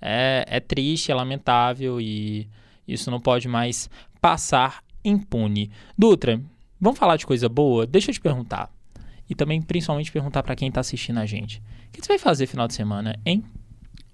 é, 0.00 0.44
é 0.48 0.60
triste, 0.60 1.10
é 1.10 1.14
lamentável 1.14 2.00
e 2.00 2.48
isso 2.86 3.10
não 3.10 3.20
pode 3.20 3.48
mais 3.48 3.88
passar 4.20 4.82
impune. 5.04 5.70
Dutra, 5.96 6.40
vamos 6.80 6.98
falar 6.98 7.16
de 7.16 7.26
coisa 7.26 7.48
boa? 7.48 7.86
Deixa 7.86 8.10
eu 8.10 8.14
te 8.14 8.20
perguntar. 8.20 8.70
E 9.28 9.34
também, 9.34 9.60
principalmente, 9.60 10.10
perguntar 10.10 10.42
para 10.42 10.56
quem 10.56 10.68
está 10.68 10.80
assistindo 10.80 11.18
a 11.18 11.26
gente. 11.26 11.62
O 11.88 11.92
que 11.92 12.00
você 12.00 12.08
vai 12.08 12.18
fazer 12.18 12.46
final 12.46 12.66
de 12.66 12.74
semana, 12.74 13.18
hein? 13.26 13.44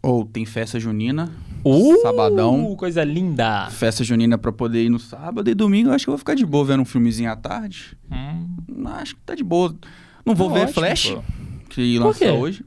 Ou 0.03 0.21
oh, 0.21 0.25
tem 0.27 0.45
festa 0.45 0.79
junina, 0.79 1.33
uh, 1.65 2.03
sabadão. 2.03 2.77
coisa 2.77 3.03
linda. 3.03 3.71
Festa 3.71 4.05
junina 4.05 4.37
pra 4.37 4.53
poder 4.53 4.85
ir 4.85 4.91
no 4.91 4.99
sábado 4.99 5.49
e 5.49 5.55
domingo. 5.55 5.91
Acho 5.91 6.05
que 6.05 6.11
eu 6.11 6.13
vou 6.13 6.19
ficar 6.19 6.35
de 6.35 6.45
boa 6.45 6.65
vendo 6.65 6.81
um 6.81 6.85
filmezinho 6.85 7.31
à 7.31 7.37
tarde. 7.37 7.97
Hum. 8.13 8.85
Acho 8.87 9.15
que 9.15 9.23
tá 9.23 9.35
de 9.35 9.43
boa. 9.43 9.75
Não 10.27 10.35
vou 10.35 10.49
Tá 10.49 10.55
ver 10.55 10.61
ótimo, 10.63 10.75
Flash, 10.75 11.11
pô. 11.11 11.23
que 11.71 11.99
lança 11.99 12.33
hoje. 12.33 12.65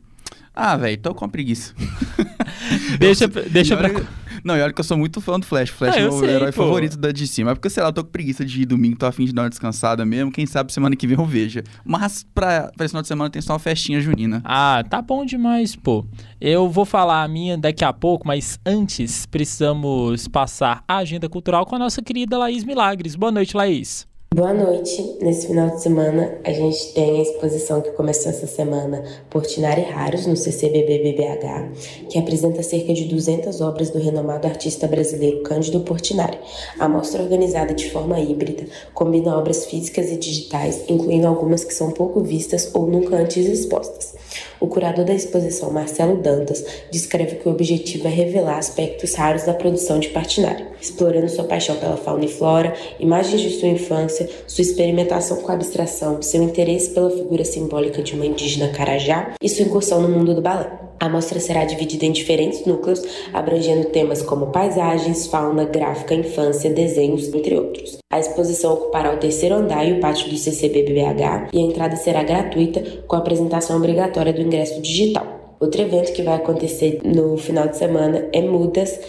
Ah, 0.56 0.76
velho, 0.78 0.98
tô 0.98 1.14
com 1.14 1.30
preguiça. 1.30 1.76
Deixa, 3.00 3.28
deixa 3.28 3.76
pra... 3.78 3.90
olha- 3.90 4.08
Não, 4.44 4.56
e 4.56 4.62
olha 4.62 4.72
que 4.74 4.80
eu 4.80 4.84
sou 4.84 4.98
muito 4.98 5.20
fã 5.20 5.40
do 5.40 5.46
Flash. 5.46 5.70
Flash 5.70 5.96
Ah, 5.96 6.00
é 6.00 6.04
eu 6.06 6.10
o 6.10 6.12
meu 6.12 6.20
sei, 6.20 6.30
herói 6.36 6.52
pô. 6.52 6.64
favorito 6.64 6.98
da 6.98 7.12
DC. 7.12 7.44
Mas 7.44 7.54
porque, 7.56 7.70
sei 7.70 7.82
lá, 7.84 7.90
eu 7.90 7.94
tô 7.94 8.04
com 8.04 8.12
preguiça 8.12 8.46
de 8.46 8.62
ir 8.62 8.66
domingo, 8.66 8.98
tô 8.98 9.06
afim 9.06 9.26
de 9.26 9.34
dar 9.34 9.44
uma 9.44 9.50
descansada 9.50 10.06
mesmo. 10.06 10.32
Quem 10.32 10.46
sabe 10.46 10.72
semana 10.72 10.96
que 10.96 11.08
vem 11.08 11.18
eu 11.18 11.26
veja. 11.26 11.64
Mas 11.84 12.24
pra, 12.36 12.72
pra 12.76 12.86
esse 12.86 12.92
final 12.92 13.02
de 13.02 13.08
semana 13.08 13.30
tem 13.30 13.42
só 13.42 13.54
uma 13.54 13.60
festinha 13.60 14.00
junina. 14.00 14.42
Ah, 14.46 14.84
tá 14.90 15.02
bom 15.02 15.26
demais, 15.26 15.76
pô. 15.76 16.06
Eu 16.40 16.70
vou 16.70 16.86
falar 16.86 17.24
a 17.24 17.28
minha 17.28 17.58
daqui 17.58 17.84
a 17.84 17.92
pouco, 17.92 18.28
mas 18.28 18.60
antes 18.66 19.26
precisamos 19.26 20.28
passar 20.28 20.84
a 20.88 20.98
agenda 20.98 21.28
cultural 21.28 21.66
com 21.66 21.76
a 21.76 21.80
nossa 21.80 22.02
querida 22.02 22.38
Laís 22.38 22.64
Milagres. 22.64 23.16
Boa 23.16 23.32
noite, 23.32 23.56
Laís. 23.58 24.06
Boa 24.36 24.53
noite. 24.53 25.17
Nesse 25.22 25.48
final 25.48 25.69
de 25.69 25.81
semana, 25.81 26.38
a 26.43 26.51
gente 26.51 26.93
tem 26.93 27.17
a 27.17 27.22
exposição 27.22 27.81
que 27.81 27.91
começou 27.91 28.29
essa 28.29 28.46
semana, 28.46 29.01
Portinari 29.29 29.84
Raros, 29.84 30.27
no 30.27 30.36
CCBBBH, 30.36 32.10
que 32.10 32.19
apresenta 32.19 32.62
cerca 32.62 32.93
de 32.93 33.05
200 33.05 33.62
obras 33.62 33.89
do 33.89 34.00
renomado 34.00 34.46
artista 34.46 34.86
brasileiro 34.86 35.43
Cândido 35.43 35.79
Portinari. 35.79 36.38
A 36.77 36.89
mostra 36.89 37.24
organizada 37.24 37.74
de 37.74 37.89
forma 37.89 38.19
híbrida 38.19 38.65
combina 38.93 39.36
obras 39.36 39.65
físicas 39.65 40.12
e 40.12 40.17
digitais, 40.17 40.84
incluindo 40.89 41.25
algumas 41.25 41.63
que 41.63 41.74
são 41.74 41.91
pouco 41.91 42.19
vistas 42.19 42.69
ou 42.74 42.86
nunca 42.86 43.15
antes 43.15 43.48
expostas. 43.48 44.13
O 44.60 44.68
curador 44.68 45.06
da 45.06 45.14
exposição, 45.14 45.72
Marcelo 45.72 46.18
Dantas, 46.18 46.66
descreve 46.92 47.36
que 47.36 47.48
o 47.48 47.52
objetivo 47.52 48.08
é 48.08 48.12
revelar 48.12 48.58
aspectos 48.58 49.14
raros 49.14 49.44
da 49.44 49.54
produção 49.54 50.00
de 50.00 50.10
Portinari, 50.10 50.66
explorando 50.82 51.30
sua 51.30 51.44
paixão 51.44 51.76
pela 51.76 51.98
fauna 51.98 52.26
e 52.26 52.28
flora, 52.28 52.74
imagens 53.00 53.42
de 53.42 53.52
sua 53.52 53.70
infância, 53.70 54.28
sua 54.48 54.64
experimentação 54.64 55.38
com 55.38 55.52
a 55.52 55.56
abstração, 55.56 56.22
seu 56.22 56.42
interesse 56.42 56.90
pela 56.90 57.12
figura 57.12 57.46
simbólica 57.46 58.02
de 58.02 58.14
uma 58.14 58.26
indígena 58.26 58.70
carajá 58.70 59.34
e 59.42 59.48
sua 59.48 59.66
incursão 59.66 60.02
no 60.02 60.10
mundo 60.10 60.34
do 60.34 60.42
balé. 60.42 60.88
A 61.00 61.08
mostra 61.08 61.40
será 61.40 61.64
dividida 61.64 62.06
em 62.06 62.12
diferentes 62.12 62.66
núcleos, 62.66 63.04
abrangendo 63.32 63.90
temas 63.90 64.24
como 64.24 64.48
paisagens, 64.48 65.28
fauna, 65.28 65.64
gráfica, 65.64 66.16
infância, 66.16 66.72
desenhos, 66.72 67.32
entre 67.32 67.56
outros. 67.56 68.00
A 68.12 68.20
exposição 68.20 68.74
ocupará 68.74 69.14
o 69.14 69.18
terceiro 69.18 69.56
andar 69.56 69.86
e 69.86 69.94
o 69.94 70.00
pátio 70.00 70.30
do 70.30 70.38
CCBBH 70.38 71.50
e 71.54 71.60
a 71.60 71.62
entrada 71.62 71.96
será 71.96 72.24
gratuita, 72.24 72.82
com 73.06 73.16
a 73.16 73.20
apresentação 73.20 73.78
obrigatória 73.78 74.34
do 74.34 74.42
ingresso 74.48 74.82
digital. 74.82 75.56
Outro 75.60 75.82
evento 75.82 76.13
que 76.13 76.24
vai 76.24 76.36
acontecer 76.36 77.01
no 77.04 77.38
final 77.38 77.68
de 77.68 77.77
semana 77.77 78.27
é 78.32 78.42
Mudas, 78.42 79.00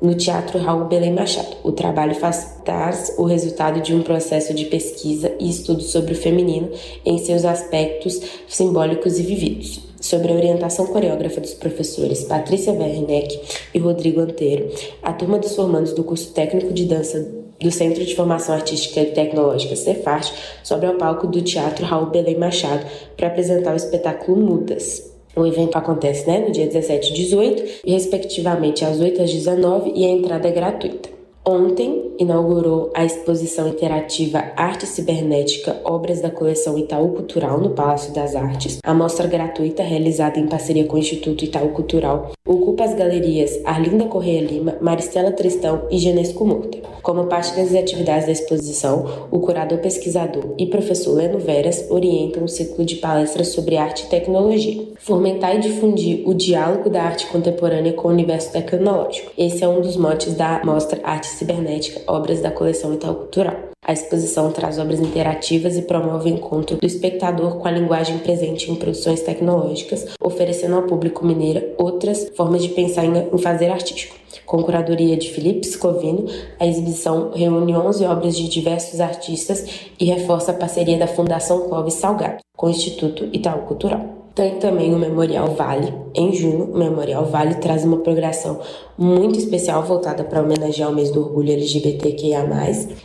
no 0.00 0.14
Teatro 0.14 0.58
Raul 0.58 0.86
Belém 0.86 1.12
Machado. 1.12 1.56
O 1.62 1.72
trabalho 1.72 2.14
faz 2.14 2.60
traz 2.64 3.14
o 3.18 3.24
resultado 3.24 3.80
de 3.80 3.94
um 3.94 4.02
processo 4.02 4.54
de 4.54 4.64
pesquisa 4.64 5.32
e 5.38 5.50
estudo 5.50 5.82
sobre 5.82 6.12
o 6.12 6.16
feminino 6.16 6.70
em 7.04 7.18
seus 7.18 7.44
aspectos 7.44 8.20
simbólicos 8.48 9.18
e 9.18 9.22
vividos. 9.22 9.90
Sobre 10.00 10.32
a 10.32 10.34
orientação 10.34 10.86
coreógrafa 10.86 11.42
dos 11.42 11.52
professores 11.52 12.24
Patrícia 12.24 12.72
Werneck 12.72 13.38
e 13.74 13.78
Rodrigo 13.78 14.20
Anteiro, 14.20 14.70
a 15.02 15.12
turma 15.12 15.38
dos 15.38 15.54
formandos 15.54 15.92
do 15.92 16.02
curso 16.02 16.32
técnico 16.32 16.72
de 16.72 16.86
dança 16.86 17.49
do 17.60 17.70
Centro 17.70 18.04
de 18.04 18.14
Formação 18.14 18.54
Artística 18.54 19.00
e 19.00 19.06
Tecnológica 19.06 19.76
Cefart 19.76 20.32
sobe 20.62 20.86
ao 20.86 20.94
palco 20.94 21.26
do 21.26 21.42
Teatro 21.42 21.84
Raul 21.84 22.06
Belém 22.06 22.38
Machado 22.38 22.86
para 23.16 23.26
apresentar 23.26 23.72
o 23.72 23.76
espetáculo 23.76 24.40
Mudas. 24.40 25.10
O 25.36 25.46
evento 25.46 25.76
acontece 25.76 26.26
né, 26.26 26.40
no 26.40 26.50
dia 26.50 26.66
17 26.66 27.10
e 27.10 27.14
18, 27.14 27.62
e 27.84 27.92
respectivamente 27.92 28.84
às 28.84 28.98
8 28.98 29.22
às 29.22 29.30
19 29.30 29.92
e 29.94 30.04
a 30.04 30.08
entrada 30.08 30.48
é 30.48 30.52
gratuita. 30.52 31.19
Ontem 31.44 32.12
inaugurou 32.18 32.90
a 32.94 33.02
exposição 33.02 33.66
interativa 33.66 34.52
Arte 34.56 34.86
Cibernética 34.86 35.80
Obras 35.84 36.20
da 36.20 36.30
Coleção 36.30 36.76
Itaú 36.76 37.12
Cultural 37.12 37.58
no 37.58 37.70
Palácio 37.70 38.12
das 38.12 38.36
Artes. 38.36 38.78
A 38.84 38.92
mostra 38.92 39.26
gratuita, 39.26 39.82
realizada 39.82 40.38
em 40.38 40.46
parceria 40.46 40.84
com 40.84 40.96
o 40.96 40.98
Instituto 40.98 41.42
Itaú 41.42 41.70
Cultural, 41.70 42.32
ocupa 42.46 42.84
as 42.84 42.94
galerias 42.94 43.58
Arlinda 43.64 44.04
Correia 44.04 44.42
Lima, 44.42 44.76
Maristela 44.82 45.32
Tristão 45.32 45.86
e 45.90 45.96
Genesco 45.96 46.44
Murta. 46.44 46.78
Como 47.02 47.24
parte 47.24 47.56
das 47.56 47.74
atividades 47.74 48.26
da 48.26 48.32
exposição, 48.32 49.26
o 49.30 49.40
curador 49.40 49.78
pesquisador 49.78 50.54
e 50.58 50.66
professor 50.66 51.14
Leno 51.14 51.38
Veras 51.38 51.86
orientam 51.90 52.42
um 52.42 52.48
ciclo 52.48 52.84
de 52.84 52.96
palestras 52.96 53.48
sobre 53.48 53.78
arte 53.78 54.04
e 54.04 54.08
tecnologia. 54.08 54.86
Fomentar 54.98 55.56
e 55.56 55.60
difundir 55.60 56.28
o 56.28 56.34
diálogo 56.34 56.90
da 56.90 57.02
arte 57.02 57.26
contemporânea 57.28 57.94
com 57.94 58.08
o 58.08 58.10
universo 58.10 58.52
tecnológico. 58.52 59.32
Esse 59.38 59.64
é 59.64 59.68
um 59.68 59.80
dos 59.80 59.96
motes 59.96 60.34
da 60.34 60.60
mostra 60.62 61.00
Arte 61.02 61.29
Cibernética, 61.32 62.02
obras 62.06 62.40
da 62.40 62.50
coleção 62.50 62.94
Itaú 62.94 63.14
Cultural. 63.14 63.70
A 63.82 63.92
exposição 63.92 64.52
traz 64.52 64.78
obras 64.78 65.00
interativas 65.00 65.76
e 65.76 65.82
promove 65.82 66.30
o 66.30 66.34
encontro 66.34 66.76
do 66.76 66.86
espectador 66.86 67.56
com 67.56 67.66
a 67.66 67.70
linguagem 67.70 68.18
presente 68.18 68.70
em 68.70 68.76
produções 68.76 69.22
tecnológicas, 69.22 70.06
oferecendo 70.22 70.76
ao 70.76 70.82
público 70.82 71.26
mineiro 71.26 71.74
outras 71.76 72.30
formas 72.36 72.62
de 72.62 72.68
pensar 72.68 73.04
em 73.04 73.38
fazer 73.38 73.70
artístico. 73.70 74.14
Com 74.46 74.62
curadoria 74.62 75.16
de 75.16 75.30
Felipe 75.30 75.66
Scovino, 75.66 76.26
a 76.58 76.66
exibição 76.66 77.30
reúne 77.34 77.74
11 77.74 78.04
obras 78.04 78.36
de 78.36 78.48
diversos 78.48 79.00
artistas 79.00 79.64
e 79.98 80.04
reforça 80.04 80.52
a 80.52 80.54
parceria 80.54 80.98
da 80.98 81.06
Fundação 81.06 81.68
Clóvis 81.68 81.94
Salgado 81.94 82.38
com 82.56 82.66
o 82.66 82.70
Instituto 82.70 83.28
Itaú 83.32 83.62
Cultural. 83.62 84.19
Tem 84.34 84.58
também 84.58 84.94
o 84.94 84.98
Memorial 84.98 85.54
Vale. 85.54 85.92
Em 86.14 86.32
junho, 86.32 86.72
o 86.72 86.78
Memorial 86.78 87.26
Vale 87.26 87.56
traz 87.56 87.84
uma 87.84 87.98
programação 87.98 88.60
muito 88.96 89.38
especial 89.38 89.82
voltada 89.82 90.22
para 90.22 90.40
homenagear 90.40 90.90
o 90.90 90.94
mês 90.94 91.10
do 91.10 91.20
orgulho 91.20 91.52
LGBTQIA+. 91.52 92.44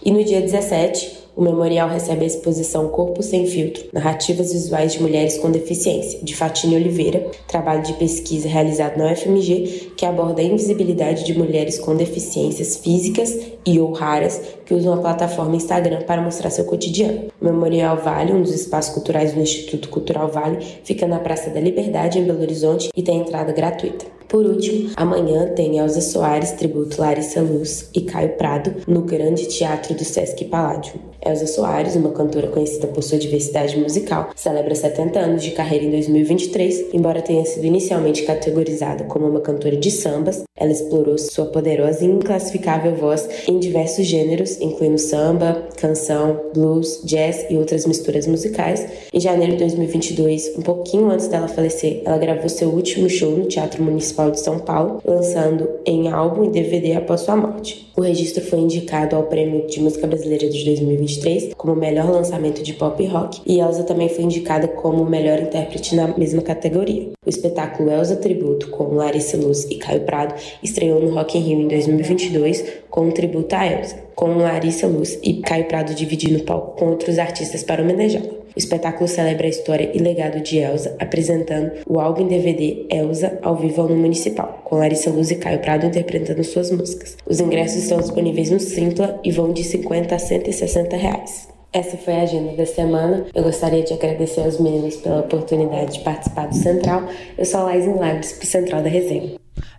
E 0.03 0.11
no 0.11 0.23
dia 0.23 0.41
17, 0.41 1.24
o 1.35 1.41
memorial 1.41 1.89
recebe 1.89 2.23
a 2.23 2.27
exposição 2.27 2.87
Corpo 2.87 3.21
Sem 3.21 3.45
Filtro, 3.45 3.83
Narrativas 3.91 4.53
Visuais 4.53 4.93
de 4.93 5.01
Mulheres 5.01 5.37
com 5.37 5.51
Deficiência, 5.51 6.19
de 6.23 6.35
Fatine 6.35 6.75
Oliveira, 6.75 7.29
trabalho 7.47 7.83
de 7.83 7.93
pesquisa 7.93 8.47
realizado 8.47 8.97
na 8.97 9.11
UFMG, 9.11 9.91
que 9.97 10.05
aborda 10.05 10.41
a 10.41 10.45
invisibilidade 10.45 11.25
de 11.25 11.37
mulheres 11.37 11.77
com 11.77 11.95
deficiências 11.95 12.77
físicas 12.77 13.37
e 13.65 13.79
ou 13.79 13.91
raras 13.91 14.41
que 14.65 14.73
usam 14.73 14.93
a 14.93 14.97
plataforma 14.97 15.55
Instagram 15.55 16.03
para 16.03 16.21
mostrar 16.21 16.49
seu 16.49 16.65
cotidiano. 16.65 17.25
O 17.41 17.45
Memorial 17.45 17.97
Vale, 17.97 18.31
um 18.31 18.41
dos 18.41 18.53
espaços 18.53 18.93
culturais 18.93 19.33
do 19.33 19.41
Instituto 19.41 19.89
Cultural 19.89 20.29
Vale, 20.29 20.65
fica 20.83 21.05
na 21.05 21.19
Praça 21.19 21.49
da 21.49 21.59
Liberdade, 21.59 22.17
em 22.17 22.23
Belo 22.23 22.41
Horizonte, 22.41 22.89
e 22.95 23.03
tem 23.03 23.19
entrada 23.19 23.51
gratuita. 23.51 24.05
Por 24.35 24.45
último, 24.47 24.89
amanhã 24.97 25.47
tem 25.55 25.77
Elza 25.77 26.01
Soares, 26.01 26.51
tributo 26.51 26.99
Larissa 26.99 27.39
Luz 27.39 27.89
e 27.95 28.01
Caio 28.01 28.33
Prado 28.33 28.75
no 28.85 29.03
Grande 29.03 29.45
Teatro 29.45 29.95
do 29.95 30.03
Sesc 30.03 30.43
Paládio. 30.43 30.95
Elza 31.25 31.47
Soares, 31.47 31.95
uma 31.95 32.11
cantora 32.11 32.49
conhecida 32.49 32.85
por 32.87 33.01
sua 33.01 33.17
diversidade 33.17 33.79
musical, 33.79 34.29
celebra 34.35 34.75
70 34.75 35.17
anos 35.17 35.41
de 35.41 35.51
carreira 35.51 35.85
em 35.85 35.89
2023. 35.89 36.93
Embora 36.93 37.21
tenha 37.21 37.45
sido 37.45 37.65
inicialmente 37.65 38.23
categorizada 38.23 39.05
como 39.05 39.25
uma 39.25 39.39
cantora 39.39 39.77
de 39.77 39.89
sambas, 39.89 40.43
ela 40.57 40.71
explorou 40.71 41.17
sua 41.17 41.45
poderosa 41.45 42.05
e 42.05 42.07
inclassificável 42.07 42.95
voz 42.95 43.27
em 43.47 43.57
diversos 43.57 44.05
gêneros, 44.05 44.59
incluindo 44.61 44.99
samba, 44.99 45.67
canção, 45.77 46.39
blues, 46.53 47.01
jazz 47.03 47.45
e 47.49 47.57
outras 47.57 47.85
misturas 47.85 48.27
musicais. 48.27 48.85
Em 49.11 49.19
janeiro 49.19 49.53
de 49.53 49.59
2022, 49.59 50.57
um 50.57 50.61
pouquinho 50.61 51.09
antes 51.09 51.27
dela 51.27 51.47
falecer, 51.47 52.01
ela 52.05 52.17
gravou 52.17 52.47
seu 52.47 52.69
último 52.69 53.09
show 53.09 53.31
no 53.31 53.45
Teatro 53.45 53.83
Municipal 53.83 54.24
de 54.31 54.39
São 54.39 54.59
Paulo, 54.59 55.01
lançando 55.05 55.69
em 55.85 56.09
álbum 56.09 56.43
e 56.45 56.49
DVD 56.49 56.93
após 56.93 57.21
sua 57.21 57.35
morte. 57.35 57.91
O 57.95 58.01
registro 58.01 58.43
foi 58.43 58.59
indicado 58.59 59.15
ao 59.15 59.23
Prêmio 59.23 59.67
de 59.67 59.79
Música 59.79 60.05
Brasileira 60.05 60.49
de 60.49 60.65
2023 60.65 61.53
como 61.55 61.75
melhor 61.75 62.09
lançamento 62.11 62.61
de 62.61 62.73
pop 62.73 63.03
rock, 63.05 63.41
e 63.45 63.59
Elsa 63.59 63.83
também 63.83 64.09
foi 64.09 64.23
indicada 64.23 64.67
como 64.67 65.05
melhor 65.05 65.39
intérprete 65.39 65.95
na 65.95 66.07
mesma 66.09 66.41
categoria. 66.41 67.09
O 67.25 67.29
espetáculo 67.29 67.89
Elsa 67.89 68.15
Tributo, 68.15 68.69
com 68.69 68.95
Larissa 68.95 69.37
Luz 69.37 69.65
e 69.65 69.75
Caio 69.75 70.01
Prado, 70.01 70.35
estreou 70.61 70.99
no 70.99 71.13
Rock 71.13 71.37
in 71.37 71.41
Rio 71.41 71.61
em 71.61 71.67
2022 71.67 72.65
com 72.89 73.07
um 73.07 73.11
tributo 73.11 73.55
a 73.55 73.65
Elsa. 73.65 74.04
Com 74.15 74.37
Larissa 74.37 74.87
Luz 74.87 75.19
e 75.21 75.41
Caio 75.41 75.65
Prado 75.65 75.93
dividindo 75.93 76.39
o 76.39 76.43
palco 76.43 76.77
com 76.77 76.89
outros 76.89 77.19
artistas 77.19 77.63
para 77.63 77.81
homenageá-la. 77.83 78.45
O 78.55 78.57
espetáculo 78.57 79.05
celebra 79.07 79.47
a 79.47 79.49
história 79.49 79.91
e 79.93 79.97
legado 79.97 80.41
de 80.41 80.59
Elsa, 80.59 80.95
apresentando 80.97 81.73
o 81.85 81.99
álbum 81.99 82.23
em 82.23 82.27
DVD 82.27 82.85
Elsa 82.89 83.37
ao 83.41 83.57
vivo 83.57 83.83
no 83.83 83.97
Municipal, 83.97 84.61
com 84.63 84.77
Larissa 84.77 85.09
Luz 85.09 85.29
e 85.29 85.35
Caio 85.35 85.59
Prado 85.59 85.85
interpretando 85.85 86.41
suas 86.45 86.71
músicas. 86.71 87.17
Os 87.25 87.41
ingressos 87.41 87.83
estão 87.83 87.99
disponíveis 87.99 88.49
no 88.49 88.59
Simpla 88.59 89.19
e 89.25 89.31
vão 89.31 89.51
de 89.51 89.61
50 89.61 90.15
a 90.15 90.19
160 90.19 90.95
reais. 90.95 91.49
Essa 91.73 91.97
foi 91.97 92.13
a 92.13 92.21
agenda 92.21 92.55
da 92.55 92.65
semana. 92.65 93.25
Eu 93.35 93.43
gostaria 93.43 93.83
de 93.83 93.91
agradecer 93.91 94.39
aos 94.39 94.57
meninos 94.57 94.95
pela 94.95 95.19
oportunidade 95.19 95.97
de 95.97 95.99
participar 96.05 96.47
do 96.47 96.55
Central. 96.55 97.09
Eu 97.37 97.43
sou 97.43 97.59
a 97.59 97.63
Laís 97.63 98.31
pro 98.31 98.47
Central 98.47 98.81
da 98.81 98.87
Resenha. 98.87 99.33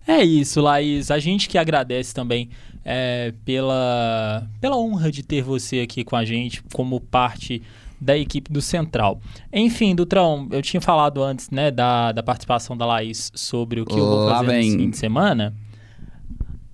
É 0.06 0.22
isso, 0.22 0.60
Laís. 0.60 1.10
A 1.10 1.18
gente 1.18 1.48
que 1.48 1.56
agradece 1.56 2.12
também 2.12 2.50
é, 2.88 3.34
pela, 3.44 4.48
pela 4.60 4.76
honra 4.76 5.10
de 5.10 5.24
ter 5.24 5.42
você 5.42 5.80
aqui 5.80 6.04
com 6.04 6.14
a 6.14 6.24
gente 6.24 6.62
como 6.72 7.00
parte 7.00 7.60
da 8.00 8.16
equipe 8.16 8.52
do 8.52 8.62
Central. 8.62 9.20
Enfim, 9.52 9.92
Dutrão, 9.92 10.46
eu 10.52 10.62
tinha 10.62 10.80
falado 10.80 11.20
antes 11.20 11.50
né, 11.50 11.72
da, 11.72 12.12
da 12.12 12.22
participação 12.22 12.76
da 12.76 12.86
Laís 12.86 13.32
sobre 13.34 13.80
o 13.80 13.84
que 13.84 13.98
eu 13.98 14.06
vou 14.06 14.28
fazer 14.28 14.62
no 14.62 14.78
fim 14.78 14.90
de 14.90 14.96
semana. 14.96 15.52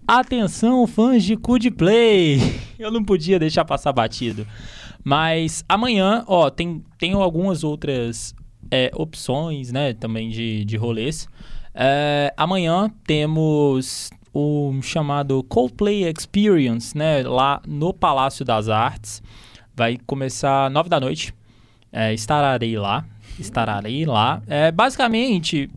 Atenção, 0.06 0.86
fãs 0.86 1.24
de 1.24 1.34
Coldplay! 1.34 2.38
Eu 2.78 2.90
não 2.90 3.04
podia 3.04 3.38
deixar 3.38 3.64
passar 3.64 3.92
batido. 3.92 4.46
Mas 5.02 5.64
amanhã, 5.68 6.24
ó, 6.26 6.50
tem, 6.50 6.82
tem 6.98 7.12
algumas 7.12 7.62
outras 7.62 8.34
é, 8.70 8.90
opções, 8.94 9.72
né, 9.72 9.94
também 9.94 10.28
de, 10.28 10.64
de 10.64 10.76
rolês. 10.76 11.28
É, 11.72 12.34
amanhã 12.36 12.90
temos 13.06 14.10
o 14.32 14.72
chamado 14.82 15.42
Coldplay 15.44 16.04
Experience, 16.08 16.96
né, 16.96 17.22
lá 17.22 17.60
no 17.66 17.92
Palácio 17.92 18.44
das 18.44 18.68
Artes. 18.68 19.22
Vai 19.74 19.98
começar 20.06 20.70
nove 20.70 20.88
da 20.88 21.00
noite. 21.00 21.34
É, 21.90 22.12
estarei 22.14 22.78
lá. 22.78 23.04
Estarei 23.38 24.04
lá. 24.04 24.42
É, 24.46 24.70
basicamente, 24.70 25.70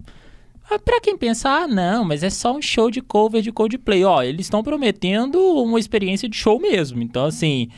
é, 0.70 0.78
para 0.78 1.00
quem 1.00 1.18
pensa, 1.18 1.50
ah, 1.50 1.68
não, 1.68 2.04
mas 2.04 2.24
é 2.24 2.30
só 2.30 2.56
um 2.56 2.62
show 2.62 2.90
de 2.90 3.02
cover 3.02 3.42
de 3.42 3.52
Coldplay. 3.52 4.04
Ó, 4.04 4.24
eles 4.24 4.46
estão 4.48 4.64
prometendo 4.64 5.38
uma 5.40 5.80
experiência 5.80 6.28
de 6.28 6.36
show 6.36 6.60
mesmo. 6.60 7.02
Então, 7.02 7.26
assim, 7.26 7.70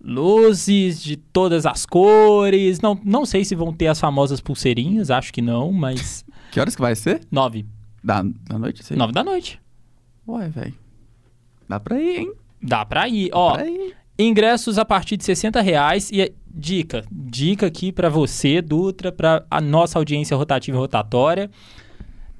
luzes 0.00 1.02
de 1.02 1.16
todas 1.16 1.66
as 1.66 1.84
cores. 1.84 2.80
Não, 2.80 2.98
não 3.04 3.26
sei 3.26 3.44
se 3.44 3.54
vão 3.54 3.72
ter 3.72 3.88
as 3.88 3.98
famosas 3.98 4.40
pulseirinhas, 4.40 5.10
acho 5.10 5.32
que 5.32 5.42
não, 5.42 5.72
mas. 5.72 6.24
Que 6.52 6.60
horas 6.60 6.76
que 6.76 6.82
vai 6.82 6.94
ser? 6.94 7.22
Nove. 7.30 7.66
Da, 8.04 8.22
da 8.22 8.58
noite? 8.58 8.84
Sei. 8.84 8.96
Nove 8.96 9.12
da 9.12 9.24
noite. 9.24 9.58
Ué, 10.28 10.48
velho. 10.48 10.74
Dá 11.68 11.80
pra 11.80 11.98
ir, 12.00 12.18
hein? 12.18 12.32
Dá 12.62 12.84
pra 12.84 13.08
ir. 13.08 13.30
Dá 13.30 13.38
Ó, 13.38 13.52
pra 13.54 13.66
ir. 13.66 13.96
ingressos 14.18 14.78
a 14.78 14.84
partir 14.84 15.16
de 15.16 15.24
60 15.24 15.60
reais. 15.62 16.10
E 16.12 16.32
dica, 16.46 17.04
dica 17.10 17.66
aqui 17.66 17.90
para 17.90 18.10
você, 18.10 18.60
Dutra, 18.60 19.10
para 19.10 19.44
a 19.50 19.60
nossa 19.60 19.98
audiência 19.98 20.36
rotativa 20.36 20.76
e 20.76 20.80
rotatória. 20.80 21.50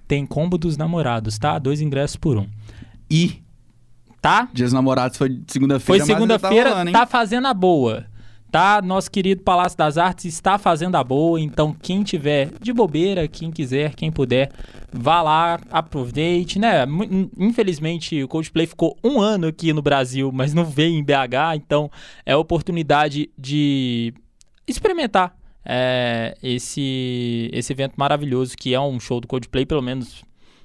Tem 0.06 0.26
combo 0.26 0.58
dos 0.58 0.76
namorados, 0.76 1.38
tá? 1.38 1.58
Dois 1.58 1.80
ingressos 1.80 2.16
por 2.16 2.36
um. 2.36 2.46
E 3.10 3.42
tá? 4.20 4.48
Dias 4.52 4.72
Namorados 4.72 5.16
foi 5.18 5.42
segunda-feira. 5.46 5.80
Foi 5.80 5.98
tá 5.98 6.04
segunda-feira, 6.04 6.84
tá, 6.86 6.92
tá 6.92 7.06
fazendo 7.06 7.46
a 7.46 7.54
boa. 7.54 8.06
Tá? 8.54 8.80
Nosso 8.80 9.10
querido 9.10 9.42
Palácio 9.42 9.76
das 9.76 9.98
Artes 9.98 10.26
está 10.26 10.58
fazendo 10.58 10.94
a 10.94 11.02
boa, 11.02 11.40
então 11.40 11.74
quem 11.82 12.04
tiver 12.04 12.50
de 12.60 12.72
bobeira, 12.72 13.26
quem 13.26 13.50
quiser, 13.50 13.96
quem 13.96 14.12
puder, 14.12 14.48
vá 14.92 15.20
lá, 15.22 15.58
aproveite, 15.72 16.60
né? 16.60 16.84
Infelizmente 17.36 18.22
o 18.22 18.28
Coldplay 18.28 18.68
ficou 18.68 18.96
um 19.02 19.20
ano 19.20 19.48
aqui 19.48 19.72
no 19.72 19.82
Brasil, 19.82 20.30
mas 20.32 20.54
não 20.54 20.64
veio 20.64 20.94
em 20.94 21.02
BH, 21.02 21.56
então 21.56 21.90
é 22.24 22.36
oportunidade 22.36 23.28
de 23.36 24.14
experimentar 24.68 25.36
é, 25.64 26.36
esse, 26.40 27.50
esse 27.52 27.72
evento 27.72 27.94
maravilhoso 27.96 28.56
que 28.56 28.72
é 28.72 28.78
um 28.78 29.00
show 29.00 29.20
do 29.20 29.26
Coldplay, 29.26 29.66
pelo 29.66 29.82
menos 29.82 30.22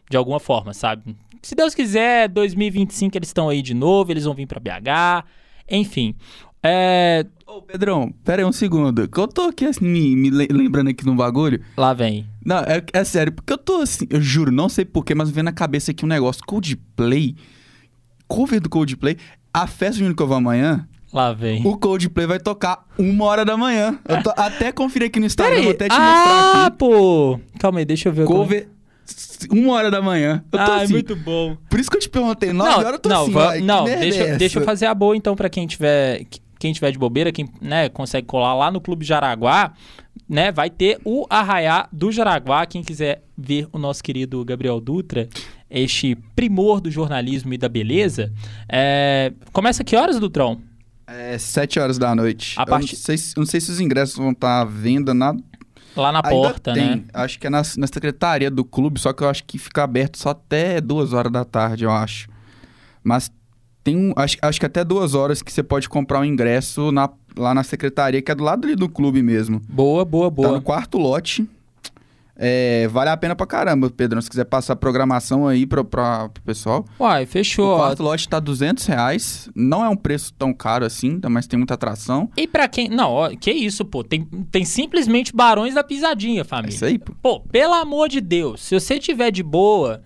de 0.07 0.15
alguma 0.15 0.39
forma, 0.39 0.75
sabe? 0.75 1.15
Se 1.41 1.55
Deus 1.55 1.73
quiser, 1.73 2.29
2025 2.29 3.17
eles 3.17 3.29
estão 3.29 3.49
aí 3.49 3.63
de 3.63 3.73
novo, 3.73 4.11
eles 4.11 4.25
vão 4.25 4.35
vir 4.35 4.45
para 4.45 4.59
BH, 4.59 5.25
enfim. 5.67 6.13
É... 6.61 7.25
Ô, 7.49 7.63
Pedrão, 7.63 8.13
pera 8.23 8.43
aí 8.43 8.45
um 8.45 8.51
segundo. 8.51 9.07
Que 9.07 9.19
eu 9.19 9.27
tô 9.27 9.41
aqui 9.41 9.65
assim, 9.65 9.83
me, 9.83 10.29
lembrando 10.29 10.91
aqui 10.91 11.03
no 11.03 11.15
bagulho. 11.15 11.59
Lá 11.75 11.95
vem. 11.95 12.27
Não, 12.45 12.57
é, 12.57 12.83
é, 12.93 13.03
sério, 13.03 13.33
porque 13.33 13.51
eu 13.51 13.57
tô 13.57 13.81
assim, 13.81 14.05
eu 14.11 14.21
juro, 14.21 14.51
não 14.51 14.69
sei 14.69 14.85
porquê, 14.85 15.15
mas 15.15 15.31
vem 15.31 15.43
na 15.43 15.51
cabeça 15.51 15.89
aqui 15.89 16.05
um 16.05 16.07
negócio. 16.07 16.43
Coldplay, 16.45 17.35
cover 18.27 18.61
do 18.61 18.69
Coldplay, 18.69 19.17
a 19.51 19.65
festa 19.65 20.03
de 20.03 20.13
que 20.13 20.21
eu 20.21 20.27
vou 20.27 20.37
amanhã. 20.37 20.87
Lá 21.11 21.33
vem. 21.33 21.65
O 21.65 21.75
Coldplay 21.75 22.27
vai 22.27 22.39
tocar 22.39 22.85
uma 22.99 23.25
hora 23.25 23.43
da 23.43 23.57
manhã. 23.57 23.97
Eu 24.07 24.21
tô, 24.21 24.29
até 24.37 24.71
conferi 24.71 25.05
aqui 25.05 25.19
no 25.19 25.25
Instagram, 25.25 25.63
vou 25.63 25.71
até 25.71 25.89
te 25.89 25.95
ah, 25.95 25.99
mostrar 25.99 26.49
aqui. 26.49 26.57
Ah, 26.67 26.71
pô! 26.77 27.39
Calma 27.57 27.79
aí, 27.79 27.85
deixa 27.85 28.09
eu 28.09 28.13
ver. 28.13 28.27
Cover 28.27 28.69
uma 29.51 29.73
hora 29.73 29.89
da 29.89 30.03
manhã. 30.03 30.43
Eu 30.51 30.59
tô 30.59 30.71
ah, 30.71 30.81
assim, 30.83 30.93
muito 30.93 31.15
bom. 31.15 31.57
Por 31.67 31.79
isso 31.79 31.89
que 31.89 31.97
eu 31.97 32.01
te 32.01 32.09
perguntei, 32.09 32.53
nove 32.53 32.69
horas 32.69 32.93
eu 32.93 32.99
tô 32.99 33.09
não, 33.09 33.23
assim, 33.23 33.31
vai, 33.31 33.59
Não, 33.59 33.85
deixa, 33.85 34.23
é 34.23 34.37
deixa 34.37 34.59
eu 34.59 34.63
fazer 34.63 34.85
a 34.85 34.93
boa 34.93 35.17
então 35.17 35.35
para 35.35 35.49
quem 35.49 35.65
tiver 35.65 36.25
quem 36.59 36.73
tiver 36.73 36.91
de 36.91 36.99
bobeira, 36.99 37.31
quem 37.31 37.49
né, 37.61 37.89
consegue 37.89 38.27
colar 38.27 38.53
lá 38.53 38.69
no 38.69 38.81
Clube 38.81 39.05
Jaraguá, 39.05 39.73
né, 40.27 40.51
vai 40.51 40.69
ter 40.69 40.99
o 41.05 41.25
Arraiá 41.29 41.87
do 41.91 42.11
Jaraguá. 42.11 42.65
Quem 42.65 42.83
quiser 42.83 43.23
ver 43.37 43.67
o 43.71 43.79
nosso 43.79 44.03
querido 44.03 44.43
Gabriel 44.43 44.79
Dutra, 44.81 45.29
este 45.69 46.15
primor 46.35 46.81
do 46.81 46.91
jornalismo 46.91 47.53
e 47.53 47.57
da 47.57 47.69
beleza, 47.69 48.31
é... 48.67 49.31
começa 49.53 49.83
que 49.83 49.95
horas, 49.95 50.19
Dutrão? 50.19 50.61
É, 51.07 51.37
sete 51.39 51.79
horas 51.79 51.97
da 51.97 52.13
noite. 52.13 52.53
A 52.59 52.65
part... 52.65 52.85
não 52.85 52.95
sei, 52.95 53.15
não 53.37 53.45
sei 53.45 53.59
se 53.59 53.71
os 53.71 53.79
ingressos 53.79 54.15
vão 54.15 54.31
estar 54.31 54.61
à 54.61 54.65
venda, 54.65 55.11
nada, 55.11 55.41
Lá 55.95 56.11
na 56.11 56.19
Ainda 56.23 56.29
porta, 56.29 56.73
tem. 56.73 56.85
né? 56.97 57.03
Acho 57.13 57.39
que 57.39 57.47
é 57.47 57.49
na, 57.49 57.61
na 57.77 57.87
secretaria 57.87 58.49
do 58.49 58.63
clube, 58.63 58.99
só 58.99 59.11
que 59.11 59.23
eu 59.23 59.29
acho 59.29 59.43
que 59.43 59.57
fica 59.57 59.83
aberto 59.83 60.17
só 60.17 60.29
até 60.29 60.79
duas 60.79 61.13
horas 61.13 61.31
da 61.31 61.43
tarde, 61.43 61.83
eu 61.83 61.91
acho. 61.91 62.29
Mas 63.03 63.31
tem 63.83 63.95
um, 63.95 64.13
acho, 64.15 64.37
acho 64.41 64.59
que 64.59 64.65
até 64.65 64.83
duas 64.83 65.15
horas 65.15 65.41
que 65.41 65.51
você 65.51 65.63
pode 65.63 65.87
comprar 65.87 66.19
um 66.19 66.25
ingresso 66.25 66.91
na, 66.91 67.09
lá 67.37 67.53
na 67.53 67.63
secretaria, 67.63 68.21
que 68.21 68.31
é 68.31 68.35
do 68.35 68.43
lado 68.43 68.65
ali 68.65 68.75
do 68.75 68.89
clube 68.89 69.21
mesmo. 69.21 69.61
Boa, 69.67 70.03
boa, 70.05 70.29
boa. 70.29 70.49
Tá 70.49 70.53
no 70.55 70.61
quarto 70.61 70.97
lote. 70.97 71.47
É, 72.41 72.87
vale 72.87 73.09
a 73.09 73.17
pena 73.17 73.35
pra 73.35 73.45
caramba, 73.45 73.89
Pedro. 73.89 74.21
Se 74.21 74.29
quiser 74.29 74.45
passar 74.45 74.71
a 74.71 74.75
programação 74.77 75.45
aí 75.45 75.65
pra, 75.65 75.83
pra, 75.83 76.29
pro 76.29 76.41
pessoal. 76.43 76.85
Uai, 76.97 77.25
fechou. 77.25 77.73
O 77.73 77.77
quarto 77.77 78.01
lote 78.01 78.29
tá 78.29 78.39
200 78.39 78.85
reais. 78.85 79.49
Não 79.53 79.83
é 79.83 79.89
um 79.89 79.95
preço 79.95 80.33
tão 80.39 80.53
caro 80.53 80.85
assim, 80.85 81.19
mas 81.29 81.47
tem 81.47 81.57
muita 81.57 81.73
atração. 81.73 82.29
E 82.37 82.47
pra 82.47 82.69
quem... 82.69 82.87
Não, 82.87 83.11
ó, 83.11 83.29
que 83.29 83.51
isso, 83.51 83.83
pô. 83.83 84.05
Tem, 84.05 84.23
tem 84.49 84.63
simplesmente 84.63 85.35
Barões 85.35 85.73
da 85.73 85.83
Pisadinha, 85.83 86.45
família. 86.45 86.73
É 86.73 86.75
isso 86.75 86.85
aí, 86.85 86.97
pô. 86.97 87.13
Pô, 87.21 87.39
pelo 87.41 87.73
amor 87.73 88.07
de 88.07 88.21
Deus. 88.21 88.61
Se 88.61 88.79
você 88.79 88.97
tiver 88.99 89.31
de 89.31 89.43
boa... 89.43 90.01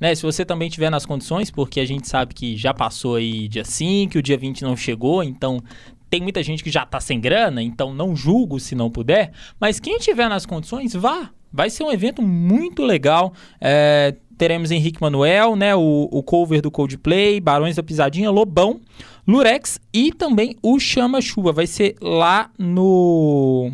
Né, 0.00 0.14
se 0.14 0.22
você 0.22 0.44
também 0.44 0.68
tiver 0.68 0.90
nas 0.90 1.04
condições, 1.04 1.50
porque 1.50 1.80
a 1.80 1.84
gente 1.84 2.08
sabe 2.08 2.34
que 2.34 2.56
já 2.56 2.72
passou 2.72 3.16
aí 3.16 3.48
dia 3.48 3.64
5, 3.64 4.18
o 4.18 4.22
dia 4.22 4.36
20 4.36 4.62
não 4.62 4.76
chegou, 4.76 5.24
então 5.24 5.60
tem 6.08 6.20
muita 6.20 6.42
gente 6.42 6.62
que 6.62 6.70
já 6.70 6.86
tá 6.86 7.00
sem 7.00 7.20
grana, 7.20 7.62
então 7.62 7.92
não 7.92 8.14
julgo 8.14 8.60
se 8.60 8.74
não 8.74 8.90
puder, 8.90 9.32
mas 9.60 9.80
quem 9.80 9.98
tiver 9.98 10.28
nas 10.28 10.46
condições, 10.46 10.94
vá, 10.94 11.30
Vai 11.52 11.70
ser 11.70 11.82
um 11.82 11.90
evento 11.90 12.20
muito 12.20 12.82
legal. 12.82 13.32
É, 13.60 14.14
teremos 14.36 14.70
Henrique 14.70 15.00
Manuel, 15.00 15.56
né, 15.56 15.74
o, 15.74 16.08
o, 16.10 16.22
cover 16.22 16.60
do 16.60 16.70
Coldplay, 16.70 17.40
Barões 17.40 17.76
da 17.76 17.82
Pisadinha, 17.82 18.30
Lobão, 18.30 18.80
Lurex 19.26 19.80
e 19.92 20.12
também 20.12 20.56
o 20.62 20.78
Chama 20.78 21.20
Chuva. 21.20 21.52
Vai 21.52 21.66
ser 21.66 21.96
lá 22.00 22.50
no 22.58 23.72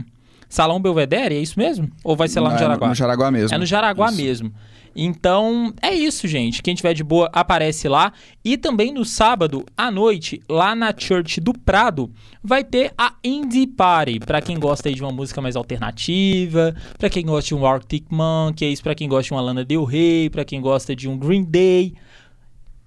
Salão 0.48 0.80
Belvedere, 0.80 1.36
é 1.36 1.40
isso 1.40 1.58
mesmo? 1.58 1.90
Ou 2.02 2.16
vai 2.16 2.28
ser 2.28 2.40
lá 2.40 2.52
no 2.52 2.58
Jaraguá? 2.58 2.86
É 2.86 2.88
no 2.90 2.94
Jaraguá 2.94 3.30
mesmo. 3.30 3.54
É 3.54 3.58
no 3.58 3.66
Jaraguá 3.66 4.08
isso. 4.08 4.16
mesmo. 4.16 4.54
Então, 4.94 5.72
é 5.82 5.92
isso, 5.92 6.28
gente. 6.28 6.62
Quem 6.62 6.74
tiver 6.74 6.94
de 6.94 7.02
boa, 7.02 7.28
aparece 7.32 7.88
lá. 7.88 8.12
E 8.44 8.56
também 8.56 8.92
no 8.92 9.04
sábado, 9.04 9.64
à 9.76 9.90
noite, 9.90 10.40
lá 10.48 10.74
na 10.74 10.94
Church 10.96 11.40
do 11.40 11.52
Prado, 11.52 12.10
vai 12.42 12.62
ter 12.62 12.92
a 12.96 13.14
Indie 13.24 13.66
Party. 13.66 14.20
Pra 14.20 14.40
quem 14.40 14.58
gosta 14.58 14.92
de 14.92 15.02
uma 15.02 15.12
música 15.12 15.40
mais 15.40 15.56
alternativa, 15.56 16.74
pra 16.98 17.10
quem 17.10 17.24
gosta 17.24 17.48
de 17.48 17.54
um 17.54 17.66
Arctic 17.66 18.04
Monkeys, 18.10 18.80
pra 18.80 18.94
quem 18.94 19.08
gosta 19.08 19.24
de 19.24 19.32
uma 19.32 19.40
Lana 19.40 19.64
Del 19.64 19.84
Rey, 19.84 20.30
pra 20.30 20.44
quem 20.44 20.60
gosta 20.60 20.94
de 20.94 21.08
um 21.08 21.18
Green 21.18 21.44
Day. 21.44 21.94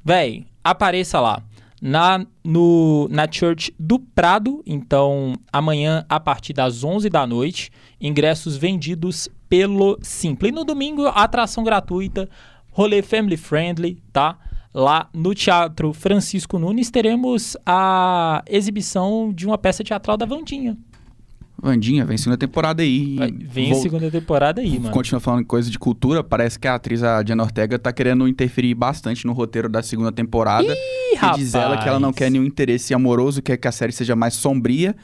Véi, 0.04 0.46
apareça 0.64 1.20
lá 1.20 1.44
na, 1.82 2.26
no, 2.44 3.08
na 3.10 3.28
Church 3.30 3.74
do 3.80 4.00
Prado. 4.00 4.64
Então, 4.66 5.34
amanhã, 5.52 6.06
a 6.10 6.20
partir 6.20 6.54
das 6.54 6.84
11 6.84 7.10
da 7.10 7.26
noite, 7.26 7.72
ingressos 8.00 8.58
vendidos 8.58 9.30
pelo 9.50 9.98
Simpla. 10.02 10.48
E 10.50 10.52
no 10.52 10.64
domingo, 10.64 11.06
atração 11.08 11.64
gratuita, 11.64 12.30
rolê 12.72 13.02
family 13.02 13.38
friendly, 13.38 14.02
tá? 14.12 14.38
Lá 14.74 15.10
no 15.14 15.34
Teatro 15.34 15.92
Francisco 15.94 16.60
Nunes 16.60 16.92
teremos 16.92 17.58
a 17.66 18.44
exibição 18.48 19.32
de 19.34 19.46
uma 19.48 19.58
peça 19.58 19.84
teatral 19.84 20.18
da 20.18 20.26
Vandinha. 20.26 20.78
Vandinha, 21.60 22.06
vem 22.06 22.18
segunda 22.18 22.38
temporada 22.38 22.84
aí. 22.84 23.16
Vai- 23.16 23.32
Vem 23.32 23.74
segunda 23.74 24.12
temporada 24.12 24.62
aí, 24.62 24.78
mano. 24.78 24.92
Continua 24.94 25.20
falando 25.20 25.44
coisa 25.44 25.72
de 25.72 25.80
cultura, 25.80 26.24
parece 26.24 26.60
que 26.60 26.68
a 26.68 26.76
atriz, 26.76 27.02
a 27.02 27.24
Diana 27.24 27.42
Ortega, 27.42 27.80
tá 27.80 27.92
querendo 27.92 28.28
interferir 28.28 28.76
bastante 28.76 29.26
no 29.26 29.34
roteiro 29.34 29.68
da 29.68 29.82
segunda 29.82 30.12
temporada. 30.12 30.68
Ih, 30.72 31.16
e 31.18 31.36
diz 31.38 31.56
ela 31.56 31.78
que 31.78 31.90
ela 31.90 32.00
não 32.00 32.10
rapaz. 32.10 32.18
quer 32.26 32.30
nenhum 32.30 32.44
interesse 32.46 32.94
amoroso, 32.94 33.42
quer 33.42 33.58
que 33.58 33.68
a 33.68 33.72
série 33.72 33.92
seja 33.92 34.16
mais 34.16 34.36
sombria, 34.36 34.96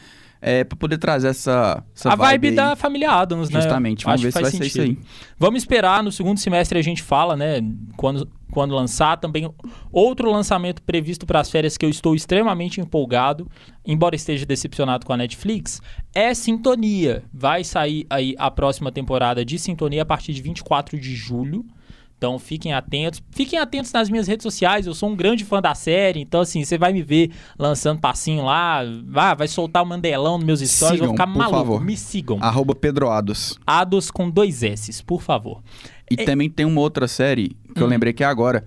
é, 0.45 0.65
pra 0.65 0.77
poder 0.77 0.97
trazer 0.97 1.29
essa, 1.29 1.81
essa 1.95 2.11
a 2.11 2.15
vibe 2.15 2.49
aí. 2.49 2.55
da 2.55 2.75
família 2.75 3.09
Adams, 3.11 3.49
né? 3.49 3.61
Justamente, 3.61 4.03
vamos 4.03 4.15
Acho 4.19 4.23
ver 4.25 4.31
se 4.31 4.41
vai 4.41 4.51
faz 4.51 4.55
ser 4.57 4.65
isso 4.65 4.81
aí. 4.81 4.87
sentido. 4.87 5.07
Vamos 5.39 5.61
esperar, 5.61 6.03
no 6.03 6.11
segundo 6.11 6.37
semestre 6.37 6.77
a 6.77 6.81
gente 6.81 7.01
fala, 7.01 7.37
né? 7.37 7.61
Quando, 7.95 8.29
quando 8.51 8.75
lançar. 8.75 9.15
Também 9.15 9.49
outro 9.89 10.29
lançamento 10.29 10.81
previsto 10.83 11.25
para 11.25 11.39
as 11.39 11.49
férias 11.49 11.77
que 11.77 11.85
eu 11.85 11.89
estou 11.89 12.13
extremamente 12.13 12.81
empolgado, 12.81 13.49
embora 13.85 14.17
esteja 14.17 14.45
decepcionado 14.45 15.05
com 15.05 15.13
a 15.13 15.17
Netflix, 15.17 15.81
é 16.13 16.33
Sintonia. 16.33 17.23
Vai 17.33 17.63
sair 17.63 18.05
aí 18.09 18.35
a 18.37 18.51
próxima 18.51 18.91
temporada 18.91 19.45
de 19.45 19.57
Sintonia 19.57 20.01
a 20.01 20.05
partir 20.05 20.33
de 20.33 20.41
24 20.41 20.99
de 20.99 21.15
julho. 21.15 21.65
Então 22.23 22.39
fiquem 22.39 22.71
atentos. 22.71 23.21
Fiquem 23.31 23.59
atentos 23.59 23.91
nas 23.91 24.09
minhas 24.09 24.27
redes 24.29 24.43
sociais. 24.43 24.87
Eu 24.87 24.93
sou 24.93 25.09
um 25.09 25.15
grande 25.15 25.43
fã 25.43 25.61
da 25.61 25.75
série. 25.75 26.21
Então, 26.21 26.39
assim, 26.39 26.63
você 26.63 26.77
vai 26.77 26.93
me 26.93 27.01
ver 27.01 27.31
lançando 27.59 27.99
passinho 27.99 28.45
lá. 28.45 28.79
Vai, 29.05 29.35
vai 29.35 29.47
soltar 29.49 29.83
o 29.83 29.85
Mandelão 29.85 30.37
nos 30.37 30.45
meus 30.45 30.59
stories. 30.61 31.01
eu 31.01 31.07
vou 31.07 31.13
Sigam, 31.13 31.25
ficar 31.25 31.27
por 31.27 31.37
maluco. 31.37 31.57
favor. 31.57 31.83
Me 31.83 31.97
sigam. 31.97 32.37
Arroba 32.41 32.73
Pedro 32.73 33.09
Ados. 33.09 33.59
Ados 33.67 34.09
com 34.09 34.29
dois 34.29 34.63
S, 34.63 35.03
por 35.03 35.21
favor. 35.21 35.61
E 36.09 36.15
também 36.15 36.49
tem 36.49 36.65
uma 36.65 36.79
outra 36.79 37.09
série 37.09 37.49
que 37.75 37.81
Hum. 37.81 37.83
eu 37.83 37.87
lembrei 37.87 38.13
que 38.13 38.23
é 38.23 38.25
agora. 38.27 38.63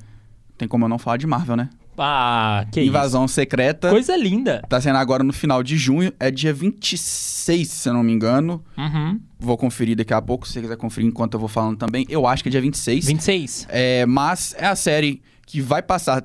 Tem 0.59 0.69
como 0.69 0.85
eu 0.85 0.88
não 0.90 0.99
falar 0.99 1.16
de 1.16 1.27
Marvel, 1.27 1.57
né? 1.57 1.71
Ah, 1.98 2.66
que 2.70 2.82
Invasão 2.82 3.26
Secreta. 3.26 3.88
isso. 3.88 3.94
Coisa 3.94 4.16
linda. 4.16 4.62
Tá 4.68 4.80
sendo 4.80 4.96
agora 4.96 5.22
no 5.22 5.32
final 5.32 5.62
de 5.62 5.76
junho. 5.76 6.12
É 6.18 6.30
dia 6.30 6.52
26, 6.52 7.68
se 7.68 7.88
eu 7.88 7.94
não 7.94 8.02
me 8.02 8.12
engano. 8.12 8.62
Uhum. 8.76 9.20
Vou 9.38 9.56
conferir 9.56 9.96
daqui 9.96 10.14
a 10.14 10.20
pouco, 10.22 10.46
se 10.46 10.54
você 10.54 10.61
quiser 10.62 10.76
conferir 10.76 11.09
enquanto 11.09 11.35
eu 11.35 11.40
vou 11.40 11.48
falando 11.48 11.76
também. 11.78 12.06
Eu 12.09 12.26
acho 12.26 12.42
que 12.42 12.48
é 12.48 12.52
dia 12.52 12.61
26. 12.61 13.06
26. 13.06 13.66
É, 13.70 14.06
mas 14.06 14.54
é 14.59 14.66
a 14.66 14.76
série 14.76 15.22
que 15.46 15.61
vai 15.61 15.82
passar. 15.82 16.24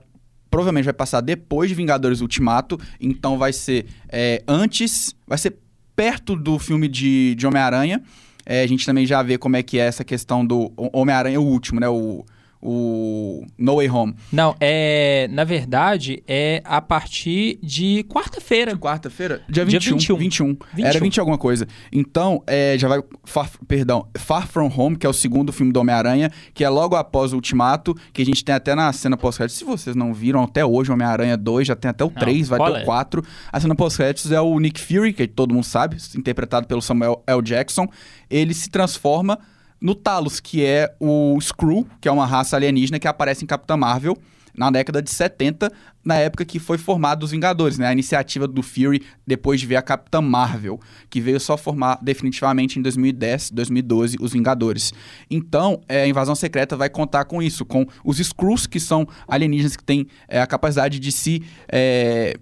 Provavelmente 0.50 0.86
vai 0.86 0.94
passar 0.94 1.22
depois 1.22 1.70
de 1.70 1.76
Vingadores 1.76 2.22
Ultimato. 2.22 2.80
Então 3.00 3.38
vai 3.38 3.54
ser 3.54 3.86
é, 4.10 4.44
antes. 4.48 5.16
Vai 5.28 5.38
ser 5.38 5.58
perto 5.96 6.36
do 6.36 6.58
filme 6.60 6.88
de, 6.88 7.36
de 7.36 7.46
Homem-Aranha. 7.48 8.02
É, 8.46 8.64
a 8.64 8.68
gente 8.68 8.86
também 8.86 9.06
já 9.06 9.22
vê 9.22 9.38
como 9.38 9.56
é 9.56 9.64
que 9.64 9.78
é 9.78 9.86
essa 9.86 10.04
questão 10.04 10.46
do 10.46 10.72
Homem-Aranha, 10.76 11.40
o 11.40 11.46
último, 11.46 11.80
né? 11.80 11.88
O, 11.88 12.26
o 12.62 13.46
No 13.58 13.78
Way 13.78 13.90
Home. 13.90 14.16
Não, 14.32 14.56
é. 14.60 15.28
Na 15.32 15.44
verdade, 15.44 16.24
é 16.28 16.62
a 16.64 16.82
partir 16.82 17.58
de 17.64 18.06
quarta-feira. 18.08 18.78
Quarta-feira? 18.78 19.42
Dia 19.50 19.66
Dia 19.66 19.80
21. 19.80 20.16
21. 20.18 20.48
21. 20.74 20.86
Era 20.86 21.00
20 21.00 21.20
alguma 21.20 21.38
coisa. 21.38 21.68
Então, 21.92 22.44
é, 22.46 22.78
já 22.78 22.88
vai. 22.88 23.02
Far, 23.24 23.50
perdão, 23.68 24.08
Far 24.18 24.48
From 24.48 24.72
Home, 24.76 24.96
que 24.96 25.06
é 25.06 25.10
o 25.10 25.14
segundo 25.14 25.52
filme 25.52 25.72
do 25.72 25.80
Homem-Aranha, 25.80 26.32
que 26.54 26.64
é 26.64 26.70
logo 26.70 26.96
após 26.96 27.34
o 27.34 27.36
Ultimato, 27.36 27.96
que 28.14 28.22
a 28.22 28.26
gente 28.26 28.44
tem 28.44 28.54
até 28.54 28.76
na 28.76 28.92
cena 28.94 29.18
pós-créditos. 29.18 29.58
Se 29.58 29.66
vocês 29.66 29.96
não 29.96 30.14
viram 30.14 30.44
até 30.44 30.66
hoje, 30.66 30.92
Homem-Aranha 30.92 31.38
2, 31.38 31.68
já 31.68 31.76
tem 31.76 31.90
até 31.90 32.04
o 32.04 32.10
3, 32.10 32.48
vai 32.48 32.60
ter 32.60 32.80
é? 32.80 32.84
o 32.84 32.86
4. 32.86 33.24
A 33.52 33.60
cena 33.60 33.76
pós-créditos 33.76 34.32
é 34.32 34.42
o 34.42 34.60
Nick 34.60 34.80
Fury, 34.80 35.14
que 35.14 35.28
todo 35.28 35.54
mundo 35.54 35.64
sabe, 35.64 35.98
interpretado 36.16 36.68
pelo 36.68 36.82
Samuel 36.82 37.24
L. 37.26 37.42
Jackson. 37.42 37.88
Ele 38.30 38.54
se 38.54 38.70
transforma 38.70 39.40
no 39.82 39.96
Talos, 39.96 40.40
que 40.40 40.64
é 40.64 40.94
o 41.00 41.38
Skrull, 41.40 41.88
que 42.00 42.08
é 42.08 42.12
uma 42.12 42.26
raça 42.26 42.56
alienígena 42.56 43.00
que 43.00 43.08
aparece 43.08 43.44
em 43.44 43.48
Capitã 43.48 43.76
Marvel 43.76 44.18
na 44.56 44.70
década 44.70 45.02
de 45.02 45.10
70, 45.10 45.72
na 46.04 46.16
época 46.16 46.44
que 46.44 46.60
foi 46.60 46.78
formado 46.78 47.24
os 47.24 47.32
Vingadores, 47.32 47.78
né? 47.78 47.88
A 47.88 47.94
iniciativa 47.94 48.48
do 48.48 48.62
Fury 48.62 49.04
depois 49.26 49.60
de 49.60 49.66
ver 49.66 49.78
a 49.78 49.82
Capitã 49.82 50.22
Marvel, 50.22 50.80
que 51.10 51.22
veio 51.22 51.40
só 51.40 51.56
formar 51.58 52.00
definitivamente 52.02 52.78
em 52.78 52.82
2010, 52.82 53.52
2012 53.52 54.18
os 54.20 54.34
Vingadores. 54.34 54.94
Então, 55.30 55.82
é, 55.88 56.04
a 56.04 56.08
Invasão 56.08 56.36
Secreta 56.36 56.76
vai 56.76 56.90
contar 56.90 57.26
com 57.26 57.42
isso, 57.42 57.66
com 57.66 57.86
os 58.04 58.20
Skrulls, 58.20 58.68
que 58.68 58.80
são 58.80 59.08
alienígenas 59.28 59.76
que 59.76 59.84
têm 59.84 60.08
é, 60.28 60.42
a 60.42 60.48
capacidade 60.48 61.00
de 61.00 61.12
se 61.12 61.44
é, 61.72 62.38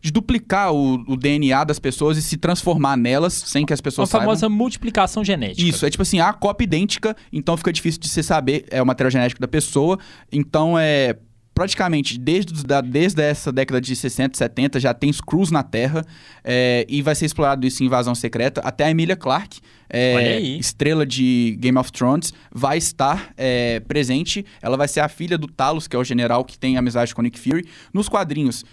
de 0.00 0.10
duplicar 0.10 0.72
o, 0.72 0.94
o 1.06 1.16
DNA 1.16 1.64
das 1.64 1.78
pessoas 1.78 2.16
e 2.16 2.22
se 2.22 2.36
transformar 2.36 2.96
nelas 2.96 3.32
sem 3.32 3.66
que 3.66 3.72
as 3.72 3.80
Uma 3.80 3.84
pessoas 3.84 4.08
saibam. 4.08 4.26
famosa 4.26 4.48
multiplicação 4.48 5.24
genética. 5.24 5.68
Isso, 5.68 5.84
é 5.84 5.90
tipo 5.90 6.02
assim, 6.02 6.20
a 6.20 6.32
cópia 6.32 6.64
idêntica, 6.64 7.16
então 7.32 7.56
fica 7.56 7.72
difícil 7.72 8.00
de 8.00 8.08
você 8.08 8.22
saber 8.22 8.64
é, 8.70 8.80
o 8.80 8.86
material 8.86 9.10
genético 9.10 9.40
da 9.40 9.48
pessoa. 9.48 9.98
Então 10.30 10.78
é. 10.78 11.16
Praticamente, 11.58 12.16
desde, 12.18 12.62
da- 12.64 12.80
desde 12.80 13.20
essa 13.20 13.50
década 13.50 13.80
de 13.80 13.94
60, 13.96 14.38
70, 14.38 14.78
já 14.78 14.94
tem 14.94 15.12
Screws 15.12 15.50
na 15.50 15.62
Terra. 15.64 16.04
é, 16.44 16.86
e 16.88 17.02
vai 17.02 17.14
ser 17.16 17.26
explorado 17.26 17.66
isso 17.66 17.82
em 17.82 17.86
Invasão 17.86 18.14
Secreta. 18.14 18.60
Até 18.62 18.84
a 18.84 18.90
Emilia 18.90 19.16
Clarke, 19.16 19.60
é, 19.90 20.40
estrela 20.58 21.04
de 21.04 21.56
Game 21.60 21.76
of 21.76 21.90
Thrones, 21.90 22.32
vai 22.50 22.78
estar 22.78 23.32
é, 23.36 23.80
presente. 23.80 24.46
Ela 24.62 24.76
vai 24.76 24.86
ser 24.88 25.00
a 25.00 25.08
filha 25.08 25.36
do 25.36 25.46
Talos, 25.48 25.88
que 25.88 25.96
é 25.96 25.98
o 25.98 26.04
general 26.04 26.44
que 26.44 26.56
tem 26.56 26.76
amizade 26.78 27.12
com 27.14 27.20
Nick 27.22 27.38
Fury. 27.38 27.66
Nos 27.92 28.08
quadrinhos, 28.08 28.64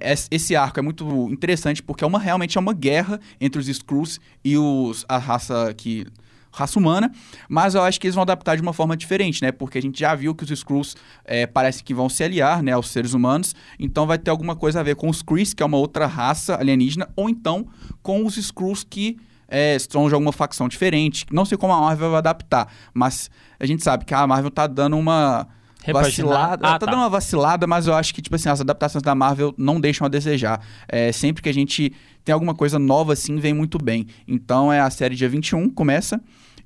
es- 0.00 0.28
esse 0.30 0.54
arco 0.54 0.78
é 0.78 0.82
muito 0.82 1.28
interessante 1.32 1.82
porque 1.82 2.04
é 2.04 2.06
uma, 2.06 2.18
realmente 2.18 2.58
é 2.58 2.60
uma 2.60 2.74
guerra 2.74 3.18
entre 3.40 3.58
os 3.60 3.66
Skrulls 3.66 4.20
e 4.44 4.56
os, 4.58 5.04
a 5.08 5.16
raça 5.18 5.72
que 5.76 6.06
raça 6.52 6.78
humana, 6.78 7.10
mas 7.48 7.74
eu 7.74 7.82
acho 7.82 8.00
que 8.00 8.06
eles 8.06 8.14
vão 8.14 8.22
adaptar 8.22 8.56
de 8.56 8.62
uma 8.62 8.72
forma 8.72 8.96
diferente, 8.96 9.42
né? 9.42 9.52
Porque 9.52 9.78
a 9.78 9.82
gente 9.82 9.98
já 9.98 10.14
viu 10.14 10.34
que 10.34 10.44
os 10.44 10.50
Skrulls 10.50 10.96
é, 11.24 11.48
que 11.84 11.94
vão 11.94 12.08
se 12.08 12.24
aliar, 12.24 12.62
né, 12.62 12.72
aos 12.72 12.90
seres 12.90 13.12
humanos, 13.12 13.54
então 13.78 14.06
vai 14.06 14.18
ter 14.18 14.30
alguma 14.30 14.56
coisa 14.56 14.80
a 14.80 14.82
ver 14.82 14.96
com 14.96 15.08
os 15.08 15.22
Krees, 15.22 15.54
que 15.54 15.62
é 15.62 15.66
uma 15.66 15.76
outra 15.76 16.06
raça 16.06 16.56
alienígena, 16.56 17.08
ou 17.16 17.28
então 17.28 17.66
com 18.02 18.24
os 18.26 18.36
Skrulls 18.36 18.84
que 18.88 19.16
é, 19.48 19.76
de 19.76 20.14
alguma 20.14 20.32
facção 20.32 20.68
diferente. 20.68 21.26
Não 21.30 21.44
sei 21.44 21.58
como 21.58 21.72
a 21.72 21.80
Marvel 21.80 22.10
vai 22.10 22.18
adaptar, 22.18 22.72
mas 22.94 23.28
a 23.58 23.66
gente 23.66 23.82
sabe 23.82 24.04
que 24.04 24.14
a 24.14 24.26
Marvel 24.26 24.50
tá 24.50 24.66
dando 24.66 24.96
uma 24.96 25.48
Repaginar. 25.82 26.28
vacilada. 26.28 26.66
Ah, 26.66 26.70
ela 26.70 26.78
tá, 26.78 26.86
tá. 26.86 26.92
dando 26.92 27.00
uma 27.00 27.08
vacilada, 27.08 27.66
mas 27.66 27.86
eu 27.86 27.94
acho 27.94 28.14
que, 28.14 28.20
tipo 28.20 28.36
assim, 28.36 28.48
as 28.48 28.60
adaptações 28.60 29.02
da 29.02 29.14
Marvel 29.14 29.54
não 29.56 29.80
deixam 29.80 30.04
a 30.06 30.08
desejar. 30.08 30.60
É, 30.88 31.10
sempre 31.12 31.42
que 31.42 31.48
a 31.48 31.54
gente 31.54 31.92
tem 32.24 32.32
alguma 32.32 32.54
coisa 32.54 32.78
nova 32.78 33.12
assim, 33.12 33.36
vem 33.36 33.54
muito 33.54 33.78
bem. 33.78 34.06
Então 34.26 34.72
é 34.72 34.80
a 34.80 34.90
série 34.90 35.14
dia 35.14 35.28
21, 35.28 35.70
começa. 35.70 36.20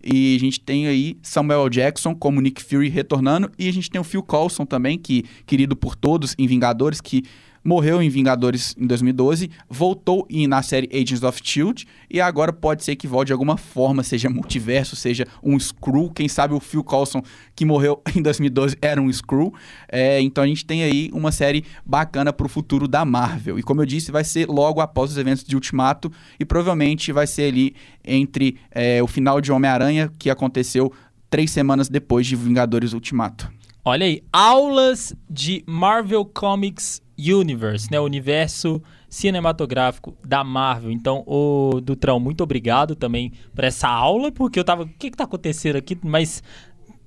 E 0.05 0.37
a 0.37 0.41
gente 0.41 0.61
tem 0.61 0.87
aí 0.87 1.17
Samuel 1.23 1.63
L. 1.63 1.71
Jackson 1.71 2.15
como 2.15 2.41
Nick 2.41 2.63
Fury 2.63 2.89
retornando. 2.89 3.51
E 3.59 3.69
a 3.69 3.73
gente 3.73 3.91
tem 3.91 4.01
o 4.01 4.05
Phil 4.05 4.23
Coulson 4.23 4.67
também, 4.67 4.99
que 4.99 5.25
querido 5.47 5.75
por 5.75 5.97
todos 5.97 6.35
em 6.39 6.47
Vingadores, 6.47 7.01
que 7.01 7.25
morreu 7.65 8.03
em 8.03 8.09
Vingadores 8.11 8.75
em 8.79 8.87
2012, 8.87 9.51
voltou 9.69 10.27
em- 10.29 10.47
na 10.47 10.63
série 10.63 10.89
Agents 10.93 11.23
of 11.23 11.41
S.H.I.E.L.D. 11.43 11.87
e 12.11 12.21
agora 12.21 12.53
pode 12.53 12.85
ser 12.85 12.95
que 12.97 13.07
volte 13.09 13.29
de 13.29 13.33
alguma 13.33 13.57
forma, 13.57 14.03
seja 14.03 14.29
multiverso, 14.29 14.95
seja 14.95 15.27
um 15.43 15.57
Skrull, 15.57 16.11
quem 16.11 16.29
sabe 16.29 16.53
o 16.55 16.61
Phil 16.61 16.85
Coulson, 16.85 17.23
que 17.57 17.65
morreu 17.65 18.03
em 18.15 18.21
2012, 18.21 18.77
era 18.83 19.01
um 19.01 19.09
Skrull. 19.09 19.55
É, 19.89 20.21
então 20.21 20.45
a 20.45 20.47
gente 20.47 20.65
tem 20.67 20.83
aí 20.85 21.11
uma 21.13 21.33
série 21.33 21.65
bacana 21.87 22.33
pro 22.33 22.49
futuro 22.49 22.87
da 22.87 23.05
Marvel. 23.05 23.59
E 23.59 23.63
como 23.63 23.81
eu 23.81 23.87
disse, 23.87 24.13
vai 24.13 24.25
ser 24.25 24.47
logo 24.49 24.81
após 24.81 25.11
os 25.13 25.17
eventos 25.17 25.43
de 25.45 25.55
Ultimato 25.55 26.13
e 26.39 26.45
provavelmente 26.45 27.11
vai 27.13 27.27
ser 27.27 27.45
ali 27.45 27.75
entre 28.05 28.59
é, 28.71 29.03
o 29.03 29.07
final 29.07 29.41
de 29.41 29.51
Homem-Aranha, 29.51 30.13
que 30.19 30.29
aconteceu 30.29 30.93
três 31.31 31.51
semanas 31.51 31.89
depois 31.89 32.27
de 32.27 32.37
Vingadores 32.37 32.93
Ultimato. 32.93 33.51
Olha 33.85 34.07
aí, 34.07 34.23
aulas 34.33 35.15
de 35.29 35.63
Marvel 35.67 36.25
Comics 36.25 37.03
Universe, 37.19 37.91
né? 37.91 38.01
O 38.01 38.05
universo 38.05 38.83
cinematográfico 39.09 40.17
da 40.27 40.43
Marvel. 40.43 40.91
Então, 40.91 41.23
o 41.27 41.81
Dutrão, 41.81 42.19
muito 42.19 42.43
obrigado 42.43 42.95
também 42.95 43.33
por 43.55 43.65
essa 43.65 43.89
aula, 43.89 44.33
porque 44.33 44.59
eu 44.59 44.65
tava. 44.65 44.83
O 44.85 44.89
que, 44.89 45.11
que 45.11 45.17
tá 45.17 45.25
acontecendo 45.25 45.77
aqui? 45.77 45.97
Mas 46.03 46.43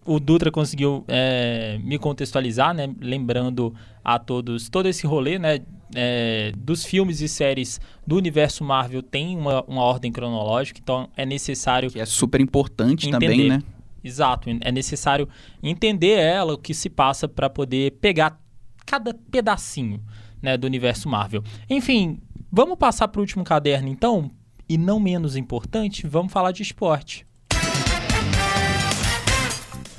o 0.05 0.19
Dutra 0.19 0.51
conseguiu 0.51 1.03
é, 1.07 1.79
me 1.83 1.97
contextualizar, 1.97 2.73
né? 2.73 2.93
Lembrando 3.01 3.73
a 4.03 4.17
todos 4.17 4.69
todo 4.69 4.87
esse 4.87 5.05
rolê, 5.05 5.37
né? 5.37 5.59
é, 5.95 6.51
dos 6.57 6.83
filmes 6.83 7.21
e 7.21 7.27
séries 7.27 7.79
do 8.05 8.15
universo 8.15 8.63
Marvel 8.63 9.01
tem 9.01 9.37
uma, 9.37 9.63
uma 9.63 9.81
ordem 9.81 10.11
cronológica, 10.11 10.79
então 10.81 11.09
é 11.15 11.25
necessário 11.25 11.89
Que 11.91 11.99
é 11.99 12.05
super 12.05 12.41
importante 12.41 13.09
também, 13.09 13.29
Entender. 13.29 13.49
né? 13.49 13.63
Exato, 14.03 14.49
é 14.61 14.71
necessário 14.71 15.27
entender 15.61 16.19
ela, 16.19 16.53
o 16.53 16.57
que 16.57 16.73
se 16.73 16.89
passa 16.89 17.27
para 17.27 17.49
poder 17.49 17.91
pegar 17.99 18.39
cada 18.87 19.13
pedacinho 19.13 20.01
né, 20.41 20.57
do 20.57 20.65
universo 20.65 21.07
Marvel. 21.09 21.43
Enfim, 21.69 22.19
vamos 22.51 22.77
passar 22.77 23.07
para 23.09 23.19
o 23.19 23.21
último 23.21 23.43
caderno 23.43 23.87
então, 23.89 24.31
e 24.67 24.77
não 24.77 24.99
menos 24.99 25.35
importante, 25.35 26.07
vamos 26.07 26.31
falar 26.33 26.51
de 26.51 26.63
esporte. 26.63 27.27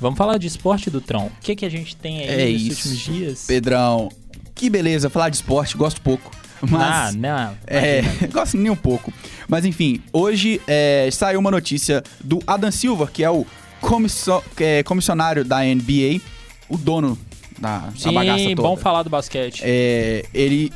Vamos 0.01 0.17
falar 0.17 0.37
de 0.37 0.47
esporte 0.47 0.89
do 0.89 1.01
Tron. 1.01 1.25
O 1.27 1.31
que, 1.41 1.55
que 1.55 1.65
a 1.65 1.69
gente 1.69 1.95
tem 1.95 2.19
aí 2.21 2.27
É 2.49 2.51
nos 2.53 2.61
isso. 2.61 2.87
últimos 2.89 2.97
dias? 2.99 3.45
Pedrão, 3.45 4.09
que 4.55 4.69
beleza, 4.69 5.09
falar 5.09 5.29
de 5.29 5.35
esporte, 5.35 5.75
gosto 5.75 6.01
pouco. 6.01 6.31
Mas. 6.61 6.81
Ah, 6.81 7.11
não. 7.11 7.57
É, 7.67 8.01
gosto 8.31 8.57
nem 8.57 8.71
um 8.71 8.75
pouco. 8.77 9.13
Mas 9.47 9.65
enfim, 9.65 10.01
hoje 10.13 10.61
é, 10.67 11.09
saiu 11.11 11.39
uma 11.39 11.51
notícia 11.51 12.01
do 12.23 12.39
Adam 12.47 12.71
Silver, 12.71 13.09
que 13.11 13.23
é 13.23 13.29
o 13.29 13.45
comisso- 13.81 14.41
é 14.57 14.83
comissionário 14.83 15.43
da 15.43 15.59
NBA, 15.63 16.21
o 16.69 16.77
dono 16.77 17.17
da, 17.59 17.89
da 18.03 18.11
bagaça 18.11 18.39
Sim, 18.39 18.55
toda. 18.55 18.67
bom 18.67 18.77
falar 18.77 19.03
do 19.03 19.09
basquete. 19.09 19.61
É, 19.63 20.25
ele 20.33 20.71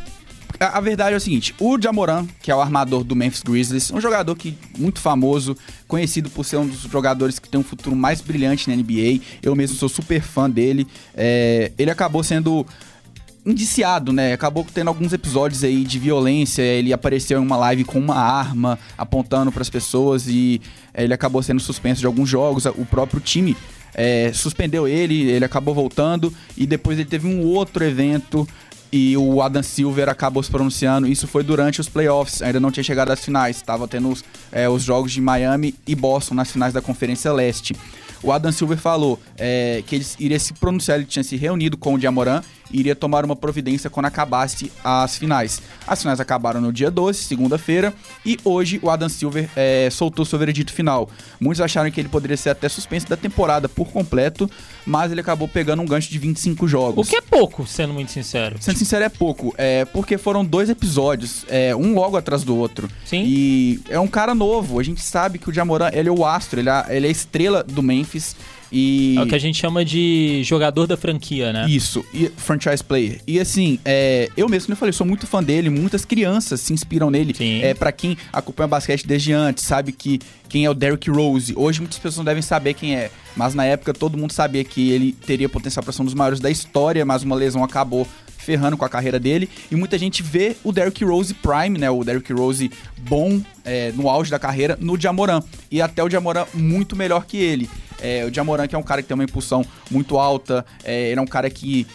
A, 0.59 0.77
a 0.77 0.81
verdade 0.81 1.13
é 1.13 1.17
o 1.17 1.19
seguinte: 1.19 1.53
o 1.59 1.79
Jamoran, 1.81 2.25
que 2.41 2.51
é 2.51 2.55
o 2.55 2.61
armador 2.61 3.03
do 3.03 3.15
Memphis 3.15 3.41
Grizzlies, 3.41 3.91
um 3.91 3.99
jogador 3.99 4.35
que 4.35 4.57
muito 4.77 4.99
famoso, 4.99 5.55
conhecido 5.87 6.29
por 6.29 6.45
ser 6.45 6.57
um 6.57 6.67
dos 6.67 6.81
jogadores 6.81 7.39
que 7.39 7.49
tem 7.49 7.59
um 7.59 7.63
futuro 7.63 7.95
mais 7.95 8.21
brilhante 8.21 8.69
na 8.69 8.75
NBA. 8.75 9.21
Eu 9.41 9.55
mesmo 9.55 9.77
sou 9.77 9.89
super 9.89 10.21
fã 10.21 10.49
dele. 10.49 10.87
É, 11.15 11.71
ele 11.77 11.91
acabou 11.91 12.23
sendo 12.23 12.65
indiciado, 13.45 14.13
né? 14.13 14.33
Acabou 14.33 14.65
tendo 14.73 14.87
alguns 14.87 15.11
episódios 15.11 15.63
aí 15.63 15.83
de 15.83 15.99
violência. 15.99 16.61
Ele 16.61 16.93
apareceu 16.93 17.39
em 17.39 17.45
uma 17.45 17.57
live 17.57 17.83
com 17.83 17.99
uma 17.99 18.15
arma 18.15 18.79
apontando 18.97 19.51
para 19.51 19.61
as 19.61 19.69
pessoas 19.69 20.27
e 20.27 20.61
é, 20.93 21.03
ele 21.03 21.13
acabou 21.13 21.43
sendo 21.43 21.59
suspenso 21.59 21.99
de 21.99 22.07
alguns 22.07 22.29
jogos. 22.29 22.65
O 22.65 22.85
próprio 22.85 23.19
time 23.19 23.57
é, 23.93 24.31
suspendeu 24.33 24.87
ele, 24.87 25.29
ele 25.29 25.45
acabou 25.45 25.73
voltando 25.73 26.33
e 26.57 26.65
depois 26.65 26.97
ele 26.97 27.09
teve 27.09 27.27
um 27.27 27.43
outro 27.45 27.83
evento 27.83 28.47
e 28.91 29.17
o 29.17 29.41
Adam 29.41 29.63
Silver 29.63 30.07
acabou 30.07 30.43
se 30.43 30.51
pronunciando. 30.51 31.07
Isso 31.07 31.27
foi 31.27 31.43
durante 31.43 31.81
os 31.81 31.89
playoffs, 31.89 32.43
ainda 32.43 32.59
não 32.59 32.69
tinha 32.69 32.83
chegado 32.83 33.09
às 33.09 33.25
finais. 33.25 33.55
Estava 33.55 33.87
tendo 33.87 34.09
os, 34.09 34.23
é, 34.51 34.69
os 34.69 34.83
jogos 34.83 35.11
de 35.11 35.19
Miami 35.19 35.73
e 35.87 35.95
Boston 35.95 36.35
nas 36.35 36.51
finais 36.51 36.73
da 36.73 36.81
Conferência 36.81 37.33
Leste. 37.33 37.75
O 38.23 38.31
Adam 38.31 38.51
Silver 38.51 38.77
falou 38.77 39.19
é, 39.37 39.83
que 39.85 39.95
ele 39.95 40.05
iria 40.17 40.39
se 40.39 40.53
pronunciar, 40.53 40.97
ele 40.97 41.05
tinha 41.05 41.23
se 41.23 41.35
reunido 41.35 41.77
com 41.77 41.93
o 41.93 41.99
Diamoran 41.99 42.41
e 42.71 42.79
iria 42.79 42.95
tomar 42.95 43.23
uma 43.23 43.35
providência 43.35 43.89
quando 43.89 44.05
acabasse 44.05 44.71
as 44.83 45.17
finais. 45.17 45.61
As 45.85 46.01
finais 46.01 46.19
acabaram 46.19 46.61
no 46.61 46.71
dia 46.71 46.89
12, 46.89 47.23
segunda-feira, 47.23 47.93
e 48.25 48.37
hoje 48.43 48.79
o 48.81 48.89
Adam 48.89 49.09
Silver 49.09 49.49
é, 49.55 49.89
soltou 49.91 50.25
seu 50.25 50.39
veredito 50.39 50.73
final. 50.73 51.09
Muitos 51.39 51.61
acharam 51.61 51.91
que 51.91 51.99
ele 51.99 52.09
poderia 52.09 52.37
ser 52.37 52.49
até 52.49 52.67
suspenso 52.69 53.07
da 53.07 53.17
temporada 53.17 53.67
por 53.67 53.91
completo, 53.91 54.49
mas 54.85 55.11
ele 55.11 55.21
acabou 55.21 55.47
pegando 55.47 55.81
um 55.81 55.85
gancho 55.85 56.09
de 56.09 56.17
25 56.17 56.67
jogos. 56.67 57.07
O 57.07 57.09
que 57.09 57.17
é 57.17 57.21
pouco, 57.21 57.67
sendo 57.67 57.93
muito 57.93 58.11
sincero. 58.11 58.55
Sendo 58.59 58.77
sincero, 58.77 59.03
é 59.03 59.09
pouco. 59.09 59.53
É 59.57 59.85
porque 59.85 60.17
foram 60.17 60.43
dois 60.43 60.69
episódios, 60.69 61.45
é, 61.49 61.75
um 61.75 61.93
logo 61.93 62.17
atrás 62.17 62.43
do 62.43 62.55
outro. 62.55 62.89
Sim. 63.05 63.23
E 63.25 63.81
é 63.89 63.99
um 63.99 64.07
cara 64.07 64.33
novo. 64.33 64.79
A 64.79 64.83
gente 64.83 65.01
sabe 65.01 65.37
que 65.37 65.49
o 65.49 65.53
Jamoran, 65.53 65.89
ele 65.93 66.09
é 66.09 66.11
o 66.11 66.25
astro, 66.25 66.59
ele 66.59 66.69
é, 66.69 66.85
ele 66.89 67.05
é 67.05 67.09
a 67.09 67.11
estrela 67.11 67.63
do 67.63 67.83
Memphis. 67.83 68.12
E... 68.71 69.15
É 69.17 69.21
o 69.21 69.27
que 69.27 69.35
a 69.35 69.39
gente 69.39 69.59
chama 69.59 69.85
de 69.85 70.41
jogador 70.43 70.87
da 70.87 70.97
franquia, 70.97 71.53
né? 71.53 71.65
Isso, 71.69 72.03
e 72.13 72.31
franchise 72.35 72.83
player. 72.83 73.21
E 73.27 73.39
assim, 73.39 73.79
é, 73.85 74.29
eu 74.35 74.49
mesmo, 74.49 74.67
como 74.67 74.73
eu 74.73 74.79
falei, 74.79 74.93
sou 74.93 75.05
muito 75.05 75.27
fã 75.27 75.43
dele, 75.43 75.69
muitas 75.69 76.03
crianças 76.03 76.59
se 76.61 76.73
inspiram 76.73 77.11
nele. 77.11 77.33
Sim. 77.35 77.61
É, 77.61 77.73
para 77.73 77.91
quem 77.91 78.17
acompanha 78.31 78.67
basquete 78.67 79.05
desde 79.05 79.31
antes, 79.31 79.63
sabe 79.63 79.91
que 79.91 80.19
quem 80.49 80.65
é 80.65 80.69
o 80.69 80.73
Derrick 80.73 81.09
Rose. 81.09 81.53
Hoje 81.55 81.79
muitas 81.79 81.99
pessoas 81.99 82.17
não 82.17 82.25
devem 82.25 82.41
saber 82.41 82.73
quem 82.73 82.95
é, 82.95 83.11
mas 83.35 83.53
na 83.53 83.65
época 83.65 83.93
todo 83.93 84.17
mundo 84.17 84.31
sabia 84.31 84.63
que 84.63 84.91
ele 84.91 85.11
teria 85.11 85.47
potencial 85.47 85.83
para 85.83 85.93
ser 85.93 86.01
um 86.01 86.05
dos 86.05 86.13
maiores 86.13 86.39
da 86.39 86.49
história, 86.49 87.05
mas 87.05 87.23
uma 87.23 87.35
lesão 87.35 87.63
acabou 87.63 88.07
ferrando 88.43 88.77
com 88.77 88.85
a 88.85 88.89
carreira 88.89 89.19
dele. 89.19 89.49
E 89.71 89.75
muita 89.75 89.97
gente 89.97 90.21
vê 90.21 90.55
o 90.63 90.71
Derrick 90.71 91.03
Rose 91.03 91.33
Prime, 91.33 91.79
né? 91.79 91.89
O 91.89 92.03
Derrick 92.03 92.31
Rose 92.33 92.69
bom 92.99 93.41
é, 93.63 93.91
no 93.93 94.09
auge 94.09 94.29
da 94.29 94.37
carreira 94.37 94.77
no 94.79 94.99
Jamoran. 94.99 95.41
E 95.71 95.81
até 95.81 96.03
o 96.03 96.09
Jamoran 96.09 96.45
muito 96.53 96.95
melhor 96.95 97.25
que 97.25 97.37
ele. 97.37 97.69
É, 98.03 98.25
o 98.25 98.33
Jamoran 98.33 98.67
que 98.67 98.75
é 98.75 98.77
um 98.77 98.83
cara 98.83 99.01
que 99.01 99.07
tem 99.07 99.15
uma 99.15 99.23
impulsão 99.23 99.65
muito 99.89 100.19
alta, 100.19 100.65
é, 100.83 101.09
ele 101.09 101.19
é 101.19 101.21
um 101.21 101.27
cara 101.27 101.49
que 101.49 101.87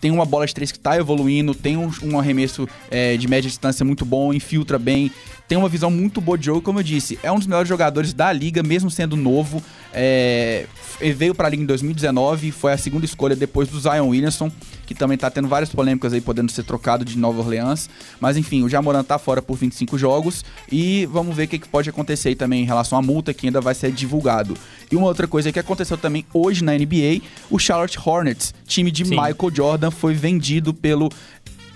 tem 0.00 0.10
uma 0.10 0.24
bola 0.24 0.46
de 0.46 0.54
três 0.54 0.72
que 0.72 0.78
está 0.78 0.96
evoluindo, 0.96 1.54
tem 1.54 1.76
um, 1.76 1.90
um 2.02 2.18
arremesso 2.18 2.66
é, 2.90 3.16
de 3.16 3.28
média 3.28 3.48
distância 3.48 3.84
muito 3.84 4.04
bom, 4.04 4.32
infiltra 4.32 4.78
bem, 4.78 5.12
tem 5.46 5.58
uma 5.58 5.68
visão 5.68 5.90
muito 5.90 6.20
boa 6.20 6.38
de 6.38 6.46
jogo, 6.46 6.62
como 6.62 6.78
eu 6.78 6.82
disse, 6.82 7.18
é 7.22 7.30
um 7.30 7.36
dos 7.36 7.46
melhores 7.46 7.68
jogadores 7.68 8.14
da 8.14 8.32
liga, 8.32 8.62
mesmo 8.62 8.90
sendo 8.90 9.16
novo. 9.16 9.62
É, 9.92 10.64
veio 11.14 11.34
para 11.34 11.48
a 11.48 11.50
liga 11.50 11.62
em 11.62 11.66
2019, 11.66 12.52
foi 12.52 12.72
a 12.72 12.78
segunda 12.78 13.04
escolha 13.04 13.34
depois 13.34 13.68
do 13.68 13.78
Zion 13.78 14.08
Williamson, 14.08 14.50
que 14.90 14.94
também 14.96 15.16
tá 15.16 15.30
tendo 15.30 15.46
várias 15.46 15.70
polêmicas 15.70 16.12
aí, 16.12 16.20
podendo 16.20 16.50
ser 16.50 16.64
trocado 16.64 17.04
de 17.04 17.16
Nova 17.16 17.38
Orleans. 17.38 17.88
Mas 18.18 18.36
enfim, 18.36 18.64
o 18.64 18.68
Jamoran 18.68 19.04
tá 19.04 19.20
fora 19.20 19.40
por 19.40 19.56
25 19.56 19.96
jogos 19.96 20.44
e 20.70 21.06
vamos 21.06 21.36
ver 21.36 21.44
o 21.44 21.48
que, 21.48 21.60
que 21.60 21.68
pode 21.68 21.88
acontecer 21.88 22.30
aí 22.30 22.34
também 22.34 22.62
em 22.62 22.66
relação 22.66 22.98
à 22.98 23.02
multa 23.02 23.32
que 23.32 23.46
ainda 23.46 23.60
vai 23.60 23.72
ser 23.72 23.92
divulgado. 23.92 24.56
E 24.90 24.96
uma 24.96 25.06
outra 25.06 25.28
coisa 25.28 25.52
que 25.52 25.60
aconteceu 25.60 25.96
também 25.96 26.26
hoje 26.34 26.64
na 26.64 26.72
NBA, 26.72 27.20
o 27.48 27.56
Charlotte 27.56 27.96
Hornets, 28.04 28.52
time 28.66 28.90
de 28.90 29.04
Sim. 29.04 29.10
Michael 29.10 29.54
Jordan, 29.54 29.92
foi 29.92 30.12
vendido 30.12 30.74
pelo 30.74 31.08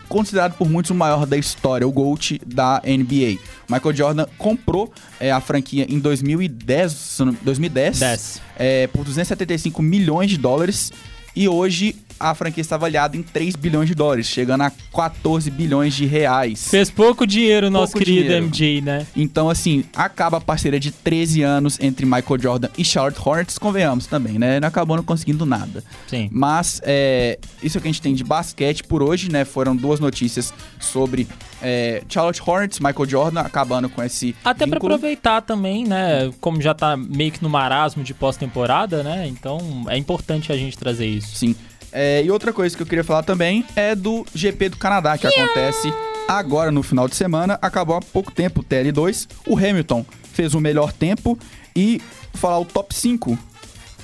considerado 0.09 0.55
por 0.57 0.69
muitos 0.69 0.91
o 0.91 0.95
maior 0.95 1.25
da 1.25 1.37
história, 1.37 1.87
o 1.87 1.93
GOAT 1.93 2.41
da 2.45 2.83
NBA. 2.85 3.39
Michael 3.71 3.95
Jordan 3.95 4.27
comprou 4.37 4.93
é, 5.21 5.31
a 5.31 5.41
franquia 5.41 5.87
em 5.89 6.01
2010, 6.01 6.93
se 6.93 7.23
eu 7.23 7.27
não- 7.27 7.37
2010 7.43 8.01
10. 8.01 8.41
é, 8.59 8.89
por 8.89 9.05
275 9.05 9.81
milhões 9.81 10.31
de 10.31 10.37
dólares 10.37 10.93
e 11.37 11.49
hoje 11.49 11.97
a 12.19 12.35
franquia 12.35 12.61
está 12.61 12.77
avaliada 12.77 13.17
em 13.17 13.23
3 13.23 13.57
bilhões 13.57 13.89
de 13.89 13.95
dólares, 13.95 14.27
chegando 14.27 14.63
a 14.63 14.73
14 14.95 15.51
bilhões 15.51 15.95
de 15.95 16.07
reais. 16.07 16.69
Fez 16.69 16.91
pouco 16.91 17.27
dinheiro 17.27 17.67
o 17.67 17.71
nosso 17.71 17.93
Pouco 17.93 18.05
querido 18.05 18.29
dinheiro. 18.29 18.47
MJ, 18.47 18.81
né? 18.81 19.07
Então, 19.17 19.49
assim, 19.51 19.85
acaba 19.95 20.39
a 20.39 20.41
parceria 20.41 20.81
de 20.81 20.91
13 20.91 21.43
anos 21.43 21.79
entre 21.81 22.07
Michael 22.07 22.41
Jordan 22.41 22.69
e 22.77 22.85
Charlotte 22.85 23.21
Hornets, 23.25 23.59
convenhamos 23.59 24.07
também, 24.07 24.39
né? 24.39 24.61
Não 24.61 24.69
acabou 24.69 24.97
não 24.97 25.05
conseguindo 25.05 25.45
nada. 25.45 25.83
Sim. 26.07 26.29
Mas 26.33 26.81
é, 26.85 27.39
isso 27.63 27.77
é 27.77 27.79
o 27.79 27.83
que 27.83 27.89
a 27.89 27.93
gente 27.93 28.03
tem 28.03 28.15
de 28.15 28.25
basquete 28.25 28.83
por 28.85 29.03
hoje, 29.03 29.31
né? 29.31 29.45
Foram 29.45 29.75
duas 29.77 30.01
notícias 30.01 30.53
sobre 30.81 31.27
é, 31.63 32.03
Charlotte 32.09 32.43
Hornets, 32.45 32.79
Michael 32.79 33.09
Jordan, 33.09 33.41
acabando 33.41 33.89
com 33.89 34.03
esse 34.03 34.35
Até 34.45 34.67
pra 34.67 34.77
vínculo. 34.77 34.95
aproveitar 34.95 35.41
também, 35.43 35.85
né? 35.85 36.31
Como 36.41 36.61
já 36.61 36.75
tá 36.75 36.97
meio 36.97 37.33
que 37.33 37.43
no 37.43 37.49
marasmo 37.49 38.03
de 38.03 38.15
pós-temporada, 38.15 39.03
né? 39.03 39.27
Então 39.27 39.85
é 39.89 39.97
importante 39.97 40.53
a 40.53 40.57
gente 40.57 40.77
trazer 40.77 41.07
isso. 41.07 41.37
Sim. 41.37 41.55
É, 41.97 42.23
e 42.25 42.31
outra 42.31 42.53
coisa 42.53 42.77
que 42.77 42.83
eu 42.83 42.87
queria 42.87 43.05
falar 43.05 43.23
também 43.23 43.65
é 43.77 43.95
do 43.95 44.27
GP 44.35 44.71
do 44.71 44.77
Canadá, 44.77 45.17
que 45.17 45.27
acontece 45.29 45.93
agora 46.29 46.73
no 46.73 46.83
final 46.83 47.07
de 47.07 47.15
semana. 47.15 47.57
Acabou 47.63 47.97
há 47.97 48.01
pouco 48.01 48.33
tempo 48.33 48.61
o 48.61 48.65
TL2. 48.65 49.29
O 49.47 49.57
Hamilton 49.57 50.05
fez 50.33 50.55
o 50.55 50.61
melhor 50.61 50.93
tempo 50.93 51.39
e 51.77 51.99
vou 52.33 52.41
falar 52.41 52.59
o 52.59 52.65
top 52.65 52.93
5. 52.95 53.39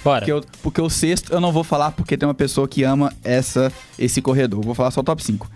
Bora. 0.04 0.20
Porque, 0.20 0.32
eu- 0.32 0.44
porque 0.62 0.80
o 0.80 0.88
sexto 0.88 1.32
eu 1.32 1.40
não 1.40 1.52
vou 1.52 1.64
falar 1.64 1.90
porque 1.90 2.16
tem 2.16 2.26
uma 2.28 2.34
pessoa 2.34 2.66
que 2.68 2.84
ama 2.84 3.12
essa, 3.24 3.72
esse 3.98 4.22
corredor. 4.22 4.64
Vou 4.64 4.74
falar 4.74 4.90
só 4.92 5.00
o 5.00 5.04
top 5.04 5.22
5. 5.22 5.50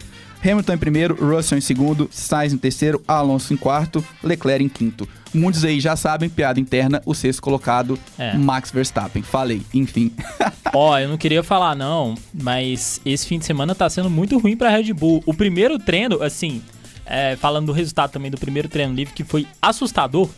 Hamilton 0.45 0.75
em 0.75 0.79
primeiro, 0.79 1.15
Russell 1.15 1.57
em 1.57 1.61
segundo, 1.61 2.09
Sainz 2.13 2.53
em 2.53 2.59
terceiro, 2.59 3.03
Alonso 3.09 3.55
em 3.55 3.57
quarto, 3.57 4.05
Leclerc 4.23 4.63
em 4.63 4.69
quinto. 4.69 5.09
Muitos 5.33 5.65
aí 5.65 5.81
já 5.81 5.97
sabem, 5.97 6.29
piada 6.29 6.61
interna, 6.61 7.03
o 7.07 7.15
sexto 7.15 7.41
colocado, 7.43 7.99
É. 8.19 8.37
Max 8.37 8.71
Verstappen. 8.71 9.23
Falei, 9.23 9.63
enfim. 9.73 10.13
Ó, 10.73 10.97
eu 10.99 11.09
não 11.09 11.17
queria 11.17 11.43
falar 11.43 11.75
não, 11.75 12.15
mas 12.33 13.01
esse 13.05 13.27
fim 13.27 13.39
de 13.39 13.45
semana 13.45 13.75
tá 13.75 13.89
sendo 13.89 14.11
muito 14.11 14.39
ruim 14.39 14.57
pra 14.57 14.69
Red 14.69 14.93
Bull. 14.93 15.23
O 15.27 15.35
primeiro 15.35 15.79
treino, 15.79 16.23
assim, 16.23 16.63
é, 17.07 17.37
falando 17.37 17.67
do 17.67 17.73
resultado 17.73 18.13
também 18.13 18.31
do 18.31 18.39
primeiro 18.39 18.69
treino 18.69 18.95
livre, 18.95 19.15
que 19.15 19.25
foi 19.25 19.47
assustador. 19.61 20.29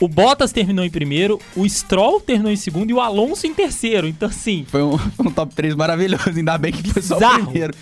O 0.00 0.08
Bottas 0.08 0.50
terminou 0.50 0.82
em 0.82 0.90
primeiro, 0.90 1.38
o 1.54 1.68
Stroll 1.68 2.20
terminou 2.22 2.50
em 2.50 2.56
segundo 2.56 2.88
e 2.90 2.94
o 2.94 3.00
Alonso 3.00 3.46
em 3.46 3.52
terceiro. 3.52 4.08
Então, 4.08 4.30
assim, 4.30 4.64
Foi 4.66 4.82
um, 4.82 4.96
foi 5.16 5.26
um 5.26 5.30
top 5.30 5.54
3 5.54 5.74
maravilhoso, 5.74 6.30
ainda 6.34 6.56
bem 6.56 6.72
que 6.72 6.90
foi 6.90 7.02
só 7.02 7.18
o 7.18 7.44
primeiro. 7.44 7.74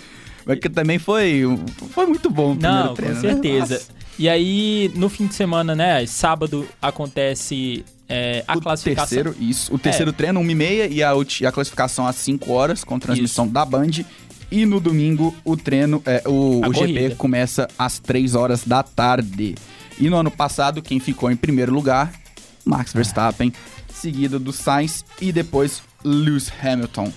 Mas 0.49 0.59
que 0.59 0.67
também 0.69 0.97
foi, 0.97 1.43
foi 1.91 2.05
muito 2.07 2.29
bom 2.29 2.53
o 2.53 2.55
primeiro 2.57 2.85
Não, 2.87 2.93
treino. 2.95 3.15
com 3.15 3.21
né? 3.21 3.33
certeza. 3.33 3.73
Nossa. 3.75 3.99
E 4.17 4.27
aí, 4.27 4.91
no 4.95 5.07
fim 5.07 5.27
de 5.27 5.35
semana, 5.35 5.75
né? 5.75 6.03
Sábado 6.07 6.67
acontece 6.81 7.85
é, 8.07 8.43
a 8.47 8.57
o 8.57 8.61
classificação. 8.61 9.07
terceiro, 9.23 9.35
isso. 9.39 9.73
O 9.73 9.77
terceiro 9.77 10.11
treino, 10.11 10.41
1h30 10.41 10.91
e 10.91 11.03
a, 11.03 11.13
ulti- 11.13 11.43
e 11.43 11.47
a 11.47 11.51
classificação 11.51 12.05
às 12.07 12.15
5 12.15 12.51
horas, 12.51 12.83
com 12.83 12.97
transmissão 12.99 13.47
da 13.47 13.63
Band. 13.63 13.91
E 14.51 14.65
no 14.65 14.79
domingo, 14.79 15.35
o 15.45 15.55
treino, 15.55 16.01
é, 16.05 16.23
o, 16.25 16.61
A 16.65 16.69
o 16.69 16.73
GP 16.73 17.15
começa 17.15 17.67
às 17.77 17.99
3 17.99 18.33
horas 18.33 18.63
da 18.65 18.81
tarde. 18.81 19.53
E 19.99 20.09
no 20.09 20.17
ano 20.17 20.31
passado, 20.31 20.81
quem 20.81 20.99
ficou 20.99 21.29
em 21.29 21.35
primeiro 21.35 21.71
lugar, 21.71 22.11
Max 22.65 22.91
Verstappen, 22.91 23.53
seguido 23.93 24.39
do 24.39 24.51
Sainz 24.51 25.05
e 25.21 25.31
depois 25.31 25.83
Lewis 26.03 26.51
Hamilton. 26.63 27.11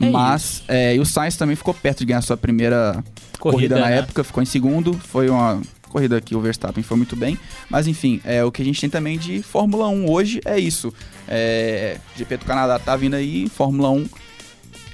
É 0.00 0.10
Mas 0.10 0.62
é, 0.68 0.94
e 0.94 1.00
o 1.00 1.06
Sainz 1.06 1.36
também 1.36 1.56
ficou 1.56 1.72
perto 1.72 2.00
de 2.00 2.06
ganhar 2.06 2.20
sua 2.22 2.36
primeira 2.36 3.02
corrida, 3.38 3.74
Corrida, 3.74 3.80
na 3.80 3.86
né? 3.86 3.98
época, 3.98 4.24
ficou 4.24 4.42
em 4.42 4.46
segundo. 4.46 4.94
Foi 4.94 5.28
uma 5.28 5.60
corrida 5.88 6.20
que 6.20 6.34
o 6.34 6.40
Verstappen 6.40 6.82
foi 6.82 6.96
muito 6.96 7.16
bem. 7.16 7.38
Mas 7.70 7.86
enfim, 7.86 8.20
é, 8.24 8.44
o 8.44 8.52
que 8.52 8.62
a 8.62 8.64
gente 8.64 8.80
tem 8.80 8.90
também 8.90 9.18
de 9.18 9.42
Fórmula 9.42 9.88
1 9.88 10.10
hoje 10.10 10.40
é 10.44 10.58
isso. 10.58 10.92
É, 11.26 11.98
GP 12.16 12.38
do 12.38 12.44
Canadá 12.44 12.78
tá 12.78 12.96
vindo 12.96 13.14
aí, 13.14 13.48
Fórmula 13.48 13.90
1 13.90 14.06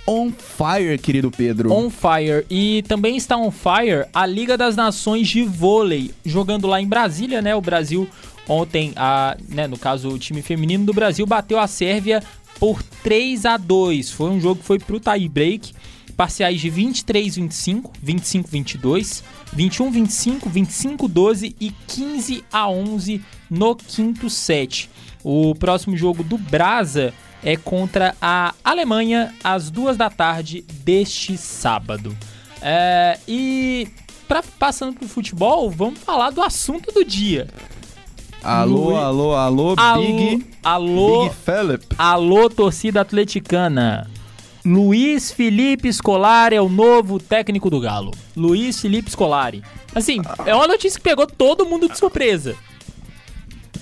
on 0.07 0.31
fire, 0.33 0.99
querido 0.99 1.31
Pedro. 1.31 1.73
On 1.73 1.89
Fire. 1.89 2.45
E 2.51 2.83
também 2.89 3.17
está 3.17 3.37
on 3.37 3.51
fire 3.51 4.07
a 4.13 4.27
Liga 4.27 4.57
das 4.57 4.77
Nações 4.77 5.29
de 5.29 5.43
Vôlei, 5.43 6.13
jogando 6.25 6.67
lá 6.67 6.81
em 6.81 6.87
Brasília, 6.87 7.41
né? 7.41 7.55
O 7.55 7.61
Brasil 7.61 8.09
ontem, 8.49 8.93
a, 8.97 9.37
né, 9.49 9.67
no 9.67 9.79
caso 9.79 10.09
o 10.09 10.19
time 10.19 10.43
feminino 10.43 10.85
do 10.85 10.93
Brasil, 10.93 11.25
bateu 11.25 11.59
a 11.59 11.67
Sérvia 11.67 12.23
por 12.63 12.81
3 13.03 13.45
a 13.45 13.57
2 13.57 14.13
Foi 14.13 14.31
um 14.31 14.41
jogo 14.41 14.61
que 14.61 14.67
foi 14.67 14.79
pro 14.79 15.01
tie 15.01 15.29
break. 15.29 15.75
Parciais 16.17 16.61
de 16.61 16.71
23-25, 16.71 17.91
25-22, 18.05 19.25
21-25, 19.57 20.43
25-12 20.49 21.57
e 21.59 21.73
15 21.89 22.45
a 22.53 22.69
11 22.69 23.21
no 23.51 23.75
quinto 23.75 24.31
set. 24.31 24.89
O 25.25 25.57
próximo 25.57 25.97
jogo 25.97 26.23
do 26.23 26.39
Brasa 26.39 27.13
é 27.43 27.57
contra 27.57 28.15
a 28.23 28.55
Alemanha 28.63 29.35
às 29.43 29.69
duas 29.69 29.97
da 29.97 30.09
tarde 30.09 30.63
deste 30.85 31.37
sábado. 31.37 32.17
É, 32.61 33.19
e 33.27 33.89
pra, 34.29 34.45
passando 34.59 34.95
pro 34.95 35.09
futebol, 35.09 35.69
vamos 35.69 35.99
falar 35.99 36.31
do 36.31 36.43
assunto 36.43 36.93
do 36.93 37.05
dia. 37.05 37.49
Alô, 38.43 38.97
alô, 38.97 39.35
alô, 39.35 39.75
Alô, 39.77 40.01
Big, 40.03 40.45
alô, 40.65 41.25
Big 41.25 41.35
Philip. 41.45 41.87
alô, 41.97 42.51
torcida 42.51 43.01
atleticana. 43.01 44.11
Luiz 44.65 45.31
Felipe 45.33 45.93
Scolari 45.93 46.55
é 46.57 46.61
o 46.61 46.69
novo 46.69 47.19
técnico 47.19 47.69
do 47.71 47.81
Galo. 47.81 48.13
Luiz 48.37 48.81
Felipe 48.81 49.11
Scolari. 49.11 49.63
Assim, 49.95 50.21
é 50.45 50.55
uma 50.55 50.67
notícia 50.69 50.99
que 50.99 51.05
pegou 51.05 51.27
todo 51.27 51.67
mundo 51.67 51.89
de 51.89 51.97
surpresa. 51.99 52.55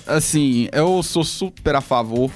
Assim, 0.05 0.67
eu 0.71 1.01
sou 1.03 1.23
super 1.23 1.75
a 1.75 1.81
favor. 1.81 2.31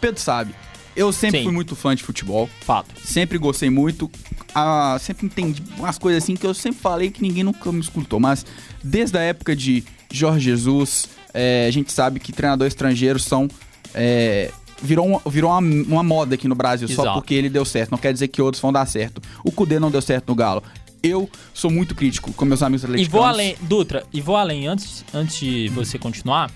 Pedro 0.00 0.20
sabe, 0.20 0.54
eu 0.94 1.12
sempre 1.12 1.38
Sim. 1.38 1.44
fui 1.44 1.52
muito 1.52 1.74
fã 1.74 1.94
de 1.94 2.02
futebol. 2.02 2.48
Fato. 2.60 2.88
Sempre 3.02 3.36
gostei 3.38 3.68
muito. 3.70 4.10
ah, 4.54 4.96
sempre 5.00 5.26
entendi 5.26 5.62
umas 5.78 5.98
coisas 5.98 6.22
assim 6.22 6.34
que 6.34 6.46
eu 6.46 6.54
sempre 6.54 6.80
falei 6.80 7.10
que 7.10 7.20
ninguém 7.22 7.42
nunca 7.44 7.70
me 7.72 7.80
escutou. 7.80 8.20
Mas 8.20 8.44
desde 8.82 9.16
a 9.18 9.22
época 9.22 9.56
de 9.56 9.82
Jorge 10.12 10.44
Jesus, 10.50 11.08
é, 11.40 11.66
a 11.68 11.70
gente 11.70 11.92
sabe 11.92 12.18
que 12.18 12.32
treinadores 12.32 12.72
estrangeiros 12.74 13.22
são. 13.24 13.48
é, 13.94 14.50
virou 14.82 15.06
um- 15.08 15.30
virou 15.30 15.50
uma, 15.50 15.60
uma 15.60 16.02
moda 16.02 16.34
aqui 16.34 16.46
no 16.46 16.54
Brasil 16.54 16.86
só 16.88 17.02
Exato. 17.02 17.18
porque 17.20 17.34
ele 17.34 17.48
deu 17.48 17.64
certo. 17.64 17.90
Não 17.90 17.98
quer 17.98 18.12
dizer 18.12 18.28
que 18.28 18.40
outros 18.42 18.60
vão 18.60 18.72
dar 18.72 18.86
certo. 18.86 19.20
O 19.44 19.50
Cudê 19.50 19.78
não 19.80 19.90
deu 19.90 20.00
certo 20.02 20.28
no 20.28 20.34
Galo. 20.34 20.62
Eu 21.02 21.28
sou 21.54 21.70
muito 21.70 21.94
crítico 21.94 22.32
com 22.32 22.44
meus 22.44 22.62
amigos 22.62 22.82
E 22.82 22.86
atleticanos. 22.86 23.12
vou 23.12 23.24
além, 23.24 23.56
Dutra, 23.62 24.04
e 24.12 24.20
vou 24.20 24.36
além, 24.36 24.66
antes, 24.66 25.04
antes 25.14 25.38
de 25.38 25.68
você 25.68 25.96
continuar. 25.98 26.50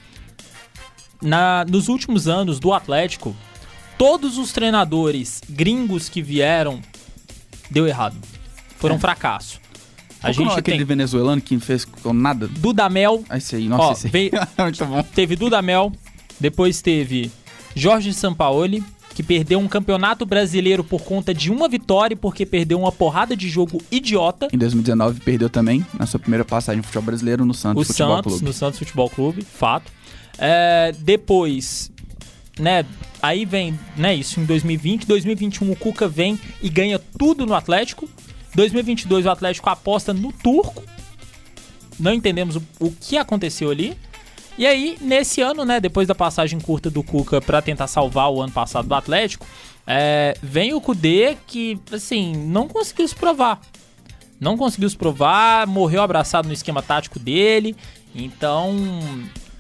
Na, 1.21 1.65
nos 1.69 1.89
últimos 1.89 2.27
anos 2.29 2.59
do 2.59 2.73
Atlético, 2.73 3.35
todos 3.97 4.37
os 4.39 4.53
treinadores 4.53 5.41
gringos 5.49 6.09
que 6.09 6.21
vieram 6.21 6.81
deu 7.71 7.87
errado. 7.87 8.17
Foram 8.79 8.97
É. 8.97 8.99
fracasso. 8.99 9.61
A 10.23 10.33
Qual 10.33 10.35
gente 10.49 10.59
aquele 10.59 10.77
tem 10.79 10.87
venezuelano 10.87 11.41
que 11.41 11.55
não 11.55 11.61
fez 11.61 11.85
com 11.85 12.13
nada. 12.13 12.47
Dudamel, 12.49 13.25
Ah, 13.29 13.39
esse 13.39 13.57
aí, 13.57 13.69
nossa, 13.69 13.83
Ó, 13.85 13.93
esse 13.93 14.07
aí. 14.07 14.11
veio- 14.13 14.31
bom. 14.89 15.03
teve 15.15 15.35
Dudamel, 15.37 15.93
depois 16.39 16.81
teve 16.81 17.31
Jorge 17.75 18.13
Sampaoli, 18.15 18.83
que 19.15 19.23
perdeu 19.23 19.59
um 19.59 19.69
campeonato 19.69 20.25
brasileiro 20.25 20.83
por 20.83 21.03
conta 21.03 21.35
de 21.35 21.51
uma 21.51 21.69
vitória, 21.69 22.17
porque 22.17 22.47
perdeu 22.47 22.79
uma 22.79 22.91
porrada 22.93 23.37
de 23.37 23.49
jogo 23.49 23.83
idiota. 23.91 24.49
Em 24.53 24.57
2019 24.59 25.21
perdeu 25.21 25.51
também 25.51 25.85
na 25.99 26.07
sua 26.07 26.19
primeira 26.21 26.45
passagem 26.45 26.79
no 26.79 26.83
futebol 26.85 27.03
brasileiro 27.05 27.45
no 27.45 27.53
Santos 27.53 27.83
o 27.83 27.85
Futebol 27.93 28.17
Santos, 28.17 28.33
Clube. 28.33 28.45
no 28.47 28.53
Santos 28.53 28.79
Futebol 28.79 29.11
Clube, 29.11 29.43
fato. 29.43 29.93
É, 30.39 30.93
depois, 30.99 31.91
né, 32.59 32.87
aí 33.23 33.45
vem, 33.45 33.79
né, 33.97 34.15
isso 34.15 34.41
em 34.41 34.45
2020, 34.45 35.07
2021 35.07 35.71
o 35.73 35.77
Cuca 35.77 36.09
vem 36.09 36.39
e 36.63 36.69
ganha 36.71 36.99
tudo 37.19 37.45
no 37.45 37.55
Atlético. 37.55 38.09
2022 38.55 39.27
o 39.27 39.31
Atlético 39.31 39.71
aposta 39.71 40.13
no 40.13 40.33
Turco. 40.33 40.83
Não 41.99 42.13
entendemos 42.13 42.57
o, 42.57 42.63
o 42.81 42.91
que 42.91 43.17
aconteceu 43.17 43.71
ali. 43.71 43.97
E 44.59 44.67
aí, 44.67 44.99
nesse 45.01 45.41
ano, 45.41 45.65
né, 45.65 45.81
depois 45.81 46.07
da 46.07 46.15
passagem 46.15 46.61
curta 46.61 46.91
do 46.91 47.03
Cuca 47.03 47.41
pra 47.41 47.63
tentar 47.63 47.87
salvar 47.87 48.31
o 48.31 48.41
ano 48.41 48.53
passado 48.53 48.87
do 48.87 48.95
Atlético, 48.95 49.47
é, 49.87 50.37
vem 50.43 50.75
o 50.75 50.81
Kudê 50.81 51.37
que, 51.47 51.79
assim, 51.91 52.35
não 52.37 52.69
conseguiu 52.69 53.09
se 53.09 53.15
provar 53.15 53.61
não 54.43 54.57
conseguiu 54.57 54.91
se 54.91 54.97
provar, 54.97 55.69
morreu 55.69 56.03
abraçado 56.03 56.49
no 56.49 56.53
esquema 56.53 56.83
tático 56.83 57.17
dele. 57.17 57.77
Então, 58.13 58.77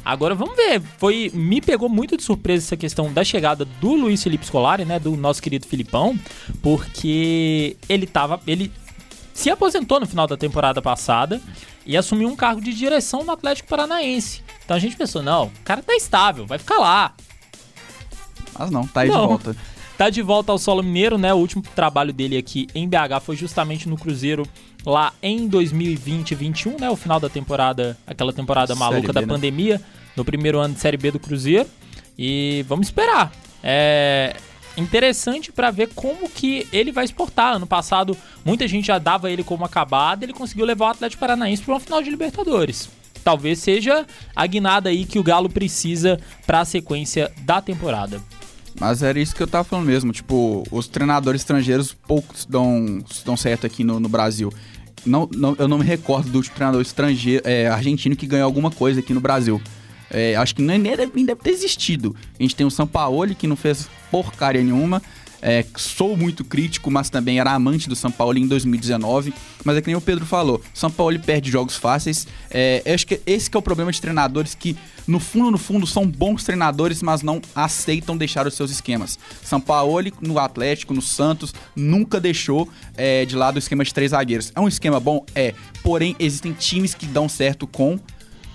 agora 0.05 0.35
vamos 0.35 0.57
ver. 0.57 0.83
Foi 0.98 1.31
me 1.33 1.61
pegou 1.61 1.88
muito 1.88 2.16
de 2.16 2.24
surpresa 2.24 2.66
essa 2.66 2.76
questão 2.76 3.12
da 3.12 3.22
chegada 3.22 3.64
do 3.64 3.94
Luiz 3.94 4.20
Felipe 4.20 4.44
Scolari, 4.44 4.85
né, 4.85 4.98
do 4.98 5.16
nosso 5.16 5.40
querido 5.40 5.68
Filipão, 5.68 6.18
porque 6.61 7.76
ele 7.88 8.09
tava, 8.09 8.40
ele 8.44 8.72
se 9.33 9.51
aposentou 9.51 10.01
no 10.01 10.07
final 10.07 10.27
da 10.27 10.37
temporada 10.37 10.81
passada 10.83 11.40
e 11.87 11.97
assumiu 11.97 12.29
um 12.29 12.37
cargo 12.37 12.61
de 12.61 12.73
direção 12.73 13.25
no 13.25 13.33
Atlético 13.33 13.68
Paranaense. 13.68 14.42
Então 14.64 14.77
a 14.77 14.81
gente 14.81 14.97
pensou, 14.97 15.23
não, 15.23 15.47
o 15.47 15.53
cara 15.64 15.83
tá 15.83 15.95
estável, 15.95 16.47
vai 16.47 16.59
ficar 16.59 16.79
lá. 16.79 17.14
Mas 18.59 18.71
não, 18.71 18.87
tá 18.87 19.01
aí 19.01 19.09
Não. 19.09 19.21
de 19.21 19.27
volta. 19.27 19.57
Tá 19.95 20.09
de 20.11 20.23
volta 20.23 20.51
ao 20.51 20.59
solo 20.59 20.83
mineiro, 20.83 21.16
né? 21.16 21.33
O 21.33 21.37
último 21.37 21.62
trabalho 21.77 22.12
dele 22.12 22.37
aqui 22.37 22.66
em 22.75 22.88
BH 22.88 23.21
foi 23.23 23.37
justamente 23.37 23.88
no 23.88 23.97
Cruzeiro 23.97 24.45
lá 24.85 25.12
em 25.23 25.49
2020-21, 25.49 26.81
né? 26.81 26.90
O 26.90 26.97
final 26.97 27.21
da 27.21 27.29
temporada, 27.29 27.97
aquela 28.05 28.33
temporada 28.33 28.75
maluca 28.75 29.09
B, 29.09 29.12
da 29.12 29.21
né? 29.21 29.27
pandemia, 29.27 29.81
no 30.16 30.25
primeiro 30.25 30.59
ano 30.59 30.75
de 30.75 30.81
Série 30.81 30.97
B 30.97 31.12
do 31.12 31.21
Cruzeiro. 31.21 31.68
E 32.18 32.64
vamos 32.66 32.88
esperar. 32.88 33.31
É 33.62 34.35
interessante 34.77 35.53
pra 35.53 35.71
ver 35.71 35.91
como 35.95 36.29
que 36.29 36.67
ele 36.73 36.93
vai 36.93 37.05
exportar. 37.05 37.55
Ano 37.55 37.67
passado, 37.67 38.17
muita 38.45 38.67
gente 38.67 38.87
já 38.87 38.99
dava 38.99 39.31
ele 39.31 39.43
como 39.45 39.65
acabado, 39.65 40.23
ele 40.23 40.33
conseguiu 40.33 40.65
levar 40.65 40.87
o 40.87 40.91
Atlético 40.91 41.21
Paranaense 41.21 41.63
para 41.63 41.75
uma 41.75 41.81
final 41.81 42.03
de 42.03 42.11
Libertadores. 42.11 42.89
Talvez 43.25 43.59
seja 43.61 44.05
a 44.35 44.47
guinada 44.47 44.89
aí 44.91 45.05
que 45.05 45.19
o 45.19 45.23
Galo 45.23 45.49
precisa 45.49 46.19
para 46.47 46.61
a 46.61 46.65
sequência 46.65 47.31
da 47.43 47.61
temporada. 47.61 48.21
Mas 48.81 49.03
era 49.03 49.21
isso 49.21 49.35
que 49.37 49.43
eu 49.43 49.47
tava 49.47 49.63
falando 49.65 49.87
mesmo. 49.87 50.13
Tipo, 50.13 50.65
os 50.73 50.89
treinadores 50.89 51.43
estrangeiros 51.43 51.93
poucos 51.93 52.45
dão, 52.47 52.99
dão 53.25 53.37
certo 53.37 53.67
aqui 53.67 53.85
no, 53.85 54.01
no 54.01 54.09
Brasil. 54.09 54.53
Não, 55.05 55.29
não- 55.37 55.55
eu 55.59 55.69
não 55.69 55.79
me 55.79 55.85
recordo 55.85 56.31
do 56.31 56.43
treinador 56.43 56.81
estrangeiro, 56.81 57.43
é, 57.47 57.69
argentino 57.69 58.17
que 58.17 58.27
ganhou 58.27 58.47
alguma 58.47 58.71
coisa 58.71 59.01
aqui 59.01 59.13
no 59.13 59.21
Brasil. 59.21 59.61
É, 60.12 60.37
acho 60.37 60.55
que 60.55 60.62
nem, 60.62 60.81
deve, 60.81 61.11
nem 61.14 61.25
deve 61.25 61.40
ter 61.40 61.51
existido. 61.51 62.14
A 62.38 62.42
gente 62.42 62.55
tem 62.55 62.66
o 62.66 62.70
Sampaoli, 62.70 63.35
que 63.35 63.46
não 63.46 63.57
fez 63.57 63.88
porcaria 64.11 64.62
nenhuma. 64.62 65.03
É, 65.44 65.64
sou 65.75 66.16
muito 66.16 66.44
crítico, 66.44 66.88
mas 66.88 67.11
também 67.11 67.40
era 67.40 67.51
amante 67.51 67.88
do 67.88 67.96
São 67.96 68.12
Paulo 68.12 68.38
em 68.38 68.46
2019. 68.46 69.35
Mas 69.64 69.77
é 69.77 69.81
que 69.81 69.88
nem 69.88 69.96
o 69.96 70.01
Pedro 70.01 70.25
falou, 70.25 70.62
São 70.72 70.88
Paulo 70.88 71.18
perde 71.18 71.51
jogos 71.51 71.77
fáceis. 71.77 72.29
É, 72.48 72.81
acho 72.87 73.05
que 73.05 73.20
esse 73.27 73.51
que 73.51 73.57
é 73.57 73.59
o 73.59 73.62
problema 73.62 73.90
de 73.90 74.01
treinadores 74.01 74.55
que, 74.55 74.77
no 75.05 75.18
fundo, 75.18 75.51
no 75.51 75.59
fundo, 75.59 75.85
são 75.85 76.07
bons 76.07 76.44
treinadores, 76.44 77.03
mas 77.03 77.22
não 77.22 77.42
aceitam 77.57 78.16
deixar 78.16 78.46
os 78.46 78.55
seus 78.55 78.70
esquemas. 78.70 79.18
São 79.42 79.61
Paulo 79.61 80.12
no 80.20 80.38
Atlético, 80.38 80.94
no 80.94 81.03
Santos, 81.03 81.53
nunca 81.75 82.20
deixou 82.20 82.68
é, 82.96 83.25
de 83.25 83.35
lado 83.35 83.57
o 83.57 83.59
esquema 83.59 83.83
de 83.83 83.92
três 83.92 84.12
zagueiros. 84.12 84.53
É 84.55 84.61
um 84.61 84.68
esquema 84.68 85.01
bom? 85.01 85.25
É. 85.35 85.55
Porém, 85.83 86.14
existem 86.20 86.53
times 86.53 86.94
que 86.94 87.07
dão 87.07 87.29
certo 87.29 87.66
com 87.66 87.98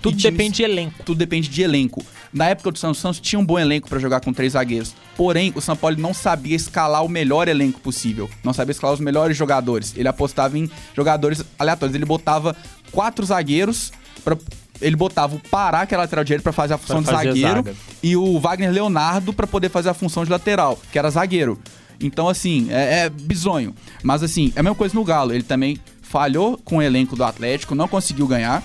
Tudo 0.00 0.16
times- 0.16 0.22
depende 0.36 0.56
de 0.56 0.62
elenco. 0.62 1.02
tudo 1.04 1.18
depende 1.18 1.48
de 1.48 1.62
elenco. 1.62 2.04
Na 2.32 2.46
época 2.48 2.70
do 2.70 2.78
Santos, 2.78 2.98
o 2.98 3.02
Santos 3.02 3.20
tinha 3.20 3.38
um 3.38 3.44
bom 3.44 3.58
elenco 3.58 3.88
pra 3.88 3.98
jogar 3.98 4.20
com 4.20 4.32
três 4.32 4.52
zagueiros. 4.52 4.94
Porém, 5.16 5.52
o 5.56 5.60
São 5.60 5.74
Paulo 5.76 5.96
não 5.98 6.12
sabia 6.14 6.54
escalar 6.54 7.04
o 7.04 7.08
melhor 7.08 7.48
elenco 7.48 7.80
possível. 7.80 8.28
Não 8.44 8.52
sabia 8.52 8.72
escalar 8.72 8.94
os 8.94 9.00
melhores 9.00 9.36
jogadores. 9.36 9.94
Ele 9.96 10.06
apostava 10.08 10.58
em 10.58 10.70
jogadores 10.94 11.42
aleatórios. 11.58 11.94
Ele 11.94 12.04
botava 12.04 12.54
quatro 12.92 13.24
zagueiros 13.26 13.92
pra- 14.24 14.36
Ele 14.80 14.94
botava 14.94 15.34
o 15.34 15.40
Pará, 15.40 15.84
que 15.86 15.92
é 15.92 15.98
lateral 15.98 16.22
direito, 16.24 16.42
pra 16.44 16.52
fazer 16.52 16.74
a 16.74 16.78
função 16.78 17.02
Pra 17.02 17.16
de 17.18 17.24
zagueiro. 17.30 17.48
zaga. 17.56 17.74
E 18.00 18.14
o 18.16 18.38
Wagner 18.38 18.70
Leonardo 18.70 19.32
pra 19.32 19.44
poder 19.44 19.68
fazer 19.70 19.88
a 19.88 19.94
função 19.94 20.22
de 20.24 20.30
lateral, 20.30 20.78
que 20.92 20.98
era 20.98 21.10
zagueiro. 21.10 21.58
Então, 22.00 22.28
assim, 22.28 22.68
é, 22.70 23.00
é 23.06 23.08
bizonho. 23.10 23.74
Mas, 24.04 24.22
assim, 24.22 24.52
é 24.54 24.60
a 24.60 24.62
mesma 24.62 24.76
coisa 24.76 24.94
no 24.94 25.02
Galo. 25.02 25.32
Ele 25.32 25.42
também 25.42 25.78
falhou 26.00 26.56
com 26.64 26.76
o 26.76 26.82
elenco 26.82 27.16
do 27.16 27.24
Atlético, 27.24 27.74
não 27.74 27.88
conseguiu 27.88 28.28
ganhar. 28.28 28.62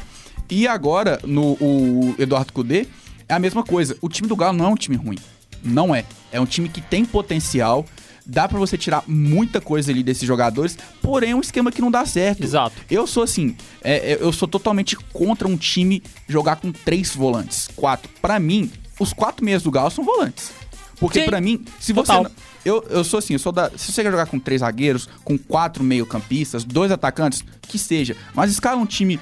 E 0.49 0.67
agora, 0.67 1.19
no 1.23 1.53
o 1.59 2.15
Eduardo 2.19 2.53
Cudê, 2.53 2.87
é 3.27 3.33
a 3.33 3.39
mesma 3.39 3.63
coisa. 3.63 3.97
O 4.01 4.09
time 4.09 4.27
do 4.27 4.35
Galo 4.35 4.57
não 4.57 4.65
é 4.65 4.69
um 4.69 4.75
time 4.75 4.95
ruim. 4.95 5.17
Não 5.63 5.95
é. 5.95 6.05
É 6.31 6.39
um 6.39 6.45
time 6.45 6.67
que 6.69 6.81
tem 6.81 7.05
potencial. 7.05 7.85
Dá 8.25 8.47
pra 8.47 8.57
você 8.57 8.77
tirar 8.77 9.03
muita 9.05 9.59
coisa 9.59 9.91
ali 9.91 10.01
desses 10.01 10.25
jogadores, 10.25 10.77
porém 11.01 11.31
é 11.31 11.35
um 11.35 11.41
esquema 11.41 11.71
que 11.71 11.81
não 11.81 11.91
dá 11.91 12.05
certo. 12.05 12.41
Exato. 12.41 12.73
Eu 12.89 13.05
sou 13.05 13.21
assim, 13.21 13.53
é, 13.83 14.13
é, 14.13 14.17
eu 14.21 14.31
sou 14.31 14.47
totalmente 14.47 14.95
contra 14.95 15.45
um 15.45 15.57
time 15.57 16.01
jogar 16.27 16.55
com 16.55 16.71
três 16.71 17.13
volantes, 17.13 17.67
quatro. 17.75 18.09
Pra 18.21 18.39
mim, 18.39 18.71
os 18.97 19.11
quatro 19.11 19.43
meias 19.43 19.61
do 19.61 19.69
Galo 19.69 19.91
são 19.91 20.05
volantes. 20.05 20.51
Porque 20.97 21.23
pra 21.23 21.41
mim, 21.41 21.65
se 21.81 21.91
você 21.91 22.13
total. 22.13 22.31
eu, 22.63 22.85
eu 22.89 23.03
sou 23.03 23.17
assim, 23.17 23.33
eu 23.33 23.39
sou 23.39 23.51
da, 23.51 23.69
se 23.75 23.91
você 23.91 24.01
quer 24.03 24.11
jogar 24.11 24.27
com 24.27 24.39
três 24.39 24.61
zagueiros, 24.61 25.09
com 25.21 25.37
quatro 25.37 25.83
meio-campistas, 25.83 26.63
dois 26.63 26.93
atacantes, 26.93 27.43
que 27.63 27.77
seja, 27.77 28.15
mas 28.33 28.51
escala 28.51 28.79
um 28.79 28.85
time 28.85 29.19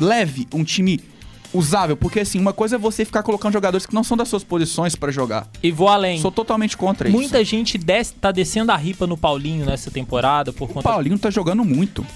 leve, 0.00 0.46
um 0.52 0.64
time 0.64 1.00
usável, 1.52 1.96
porque 1.96 2.20
assim, 2.20 2.38
uma 2.38 2.52
coisa 2.52 2.76
é 2.76 2.78
você 2.78 3.04
ficar 3.04 3.22
colocando 3.24 3.52
jogadores 3.52 3.84
que 3.84 3.94
não 3.94 4.04
são 4.04 4.16
das 4.16 4.28
suas 4.28 4.44
posições 4.44 4.94
pra 4.94 5.10
jogar. 5.10 5.48
E 5.62 5.70
vou 5.72 5.88
além. 5.88 6.20
Sou 6.20 6.30
totalmente 6.30 6.76
contra 6.76 7.08
isso. 7.08 7.16
Muita 7.16 7.44
gente 7.44 7.76
desce, 7.76 8.14
tá 8.14 8.30
descendo 8.30 8.70
a 8.72 8.76
ripa 8.76 9.06
no 9.06 9.16
Paulinho 9.16 9.66
nessa 9.66 9.90
temporada 9.90 10.52
por 10.52 10.70
O 10.70 10.72
conta. 10.74 10.88
Paulinho 10.88 11.18
tá 11.18 11.28
jogando 11.30 11.64
muito. 11.64 12.06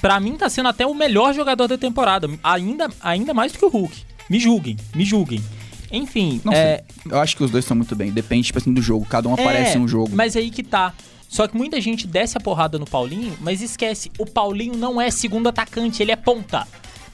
Pra 0.00 0.20
mim 0.20 0.36
tá 0.36 0.48
sendo 0.48 0.68
até 0.68 0.86
o 0.86 0.94
melhor 0.94 1.34
jogador 1.34 1.66
da 1.66 1.78
temporada, 1.78 2.28
ainda, 2.42 2.88
ainda 3.00 3.32
mais 3.34 3.52
do 3.52 3.58
que 3.58 3.64
o 3.64 3.68
Hulk. 3.68 3.96
Me 4.30 4.38
julguem, 4.38 4.76
me 4.94 5.04
julguem. 5.04 5.42
Enfim, 5.90 6.40
Não 6.44 6.52
é, 6.52 6.82
sei. 7.02 7.12
Eu 7.12 7.18
acho 7.18 7.36
que 7.36 7.42
os 7.42 7.50
dois 7.50 7.64
são 7.64 7.76
muito 7.76 7.96
bem. 7.96 8.10
Depende, 8.12 8.46
tipo 8.48 8.58
assim, 8.58 8.72
do 8.72 8.82
jogo. 8.82 9.06
Cada 9.08 9.28
um 9.28 9.32
aparece 9.32 9.72
É, 9.72 9.78
em 9.78 9.80
um 9.80 9.88
jogo. 9.88 10.10
Mas 10.14 10.36
aí 10.36 10.50
que 10.50 10.62
tá. 10.62 10.92
Só 11.28 11.46
que 11.48 11.56
muita 11.56 11.80
gente 11.80 12.06
desce 12.06 12.36
a 12.36 12.40
porrada 12.40 12.78
no 12.78 12.84
Paulinho, 12.86 13.36
mas 13.40 13.60
esquece, 13.62 14.10
o 14.18 14.24
Paulinho 14.26 14.76
não 14.76 15.00
é 15.00 15.10
segundo 15.10 15.48
atacante, 15.48 16.02
ele 16.02 16.10
é 16.12 16.16
ponta. 16.16 16.66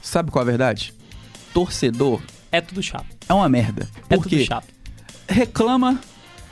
Sabe 0.05 0.29
qual 0.29 0.43
é 0.43 0.47
a 0.47 0.49
verdade? 0.51 0.93
Torcedor 1.53 2.21
É 2.51 2.61
tudo 2.61 2.81
chato. 2.83 3.05
é 3.27 3.33
uma 3.33 3.49
merda. 3.49 3.89
É 4.09 4.15
Por 4.15 4.23
tudo 4.23 4.29
quê? 4.37 4.45
chato. 4.45 4.67
Reclama, 5.27 5.99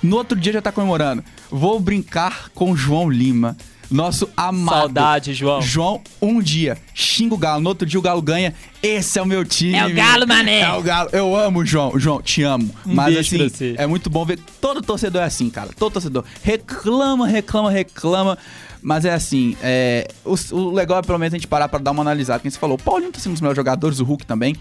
no 0.01 0.17
outro 0.17 0.37
dia 0.37 0.53
já 0.53 0.61
tá 0.61 0.71
comemorando. 0.71 1.23
Vou 1.51 1.79
brincar 1.79 2.49
com 2.55 2.71
o 2.71 2.75
João 2.75 3.09
Lima. 3.09 3.55
Nosso 3.91 4.27
amado. 4.35 4.79
Saudade, 4.79 5.33
João. 5.35 5.61
João, 5.61 6.01
um 6.19 6.41
dia 6.41 6.77
xinga 6.95 7.35
o 7.35 7.37
Galo, 7.37 7.61
no 7.61 7.69
outro 7.69 7.85
dia 7.85 7.99
o 7.99 8.01
Galo 8.01 8.23
ganha. 8.23 8.55
Esse 8.81 9.19
é 9.19 9.21
o 9.21 9.25
meu 9.25 9.45
time. 9.45 9.75
É 9.75 9.85
o 9.85 9.93
Galo, 9.93 10.27
mané. 10.27 10.61
É 10.61 10.73
o 10.73 10.81
Galo. 10.81 11.09
Eu 11.13 11.35
amo, 11.35 11.63
João. 11.63 11.99
João, 11.99 12.19
te 12.19 12.41
amo. 12.41 12.73
Um 12.87 12.95
Mas 12.95 13.15
assim, 13.15 13.37
é 13.77 13.85
muito 13.85 14.09
bom 14.09 14.25
ver. 14.25 14.39
Todo 14.59 14.81
torcedor 14.81 15.21
é 15.21 15.25
assim, 15.25 15.47
cara. 15.49 15.69
Todo 15.77 15.93
torcedor. 15.93 16.23
Reclama, 16.41 17.27
reclama, 17.27 17.69
reclama. 17.69 18.35
Mas 18.83 19.05
é 19.05 19.13
assim, 19.13 19.55
é, 19.63 20.07
o, 20.25 20.35
o 20.51 20.71
legal 20.71 20.99
é 20.99 21.01
pelo 21.01 21.17
menos 21.17 21.33
a 21.33 21.37
gente 21.37 21.47
parar 21.47 21.69
pra 21.69 21.79
dar 21.79 21.91
uma 21.91 22.01
analisada. 22.01 22.41
Quem 22.41 22.51
você 22.51 22.59
falou, 22.59 22.75
o 22.75 22.81
Paulinho 22.83 23.11
tá 23.11 23.19
sendo 23.19 23.31
um 23.31 23.33
dos 23.33 23.41
melhores 23.41 23.55
jogadores, 23.55 23.99
o 23.99 24.03
Hulk 24.03 24.25
também. 24.25 24.55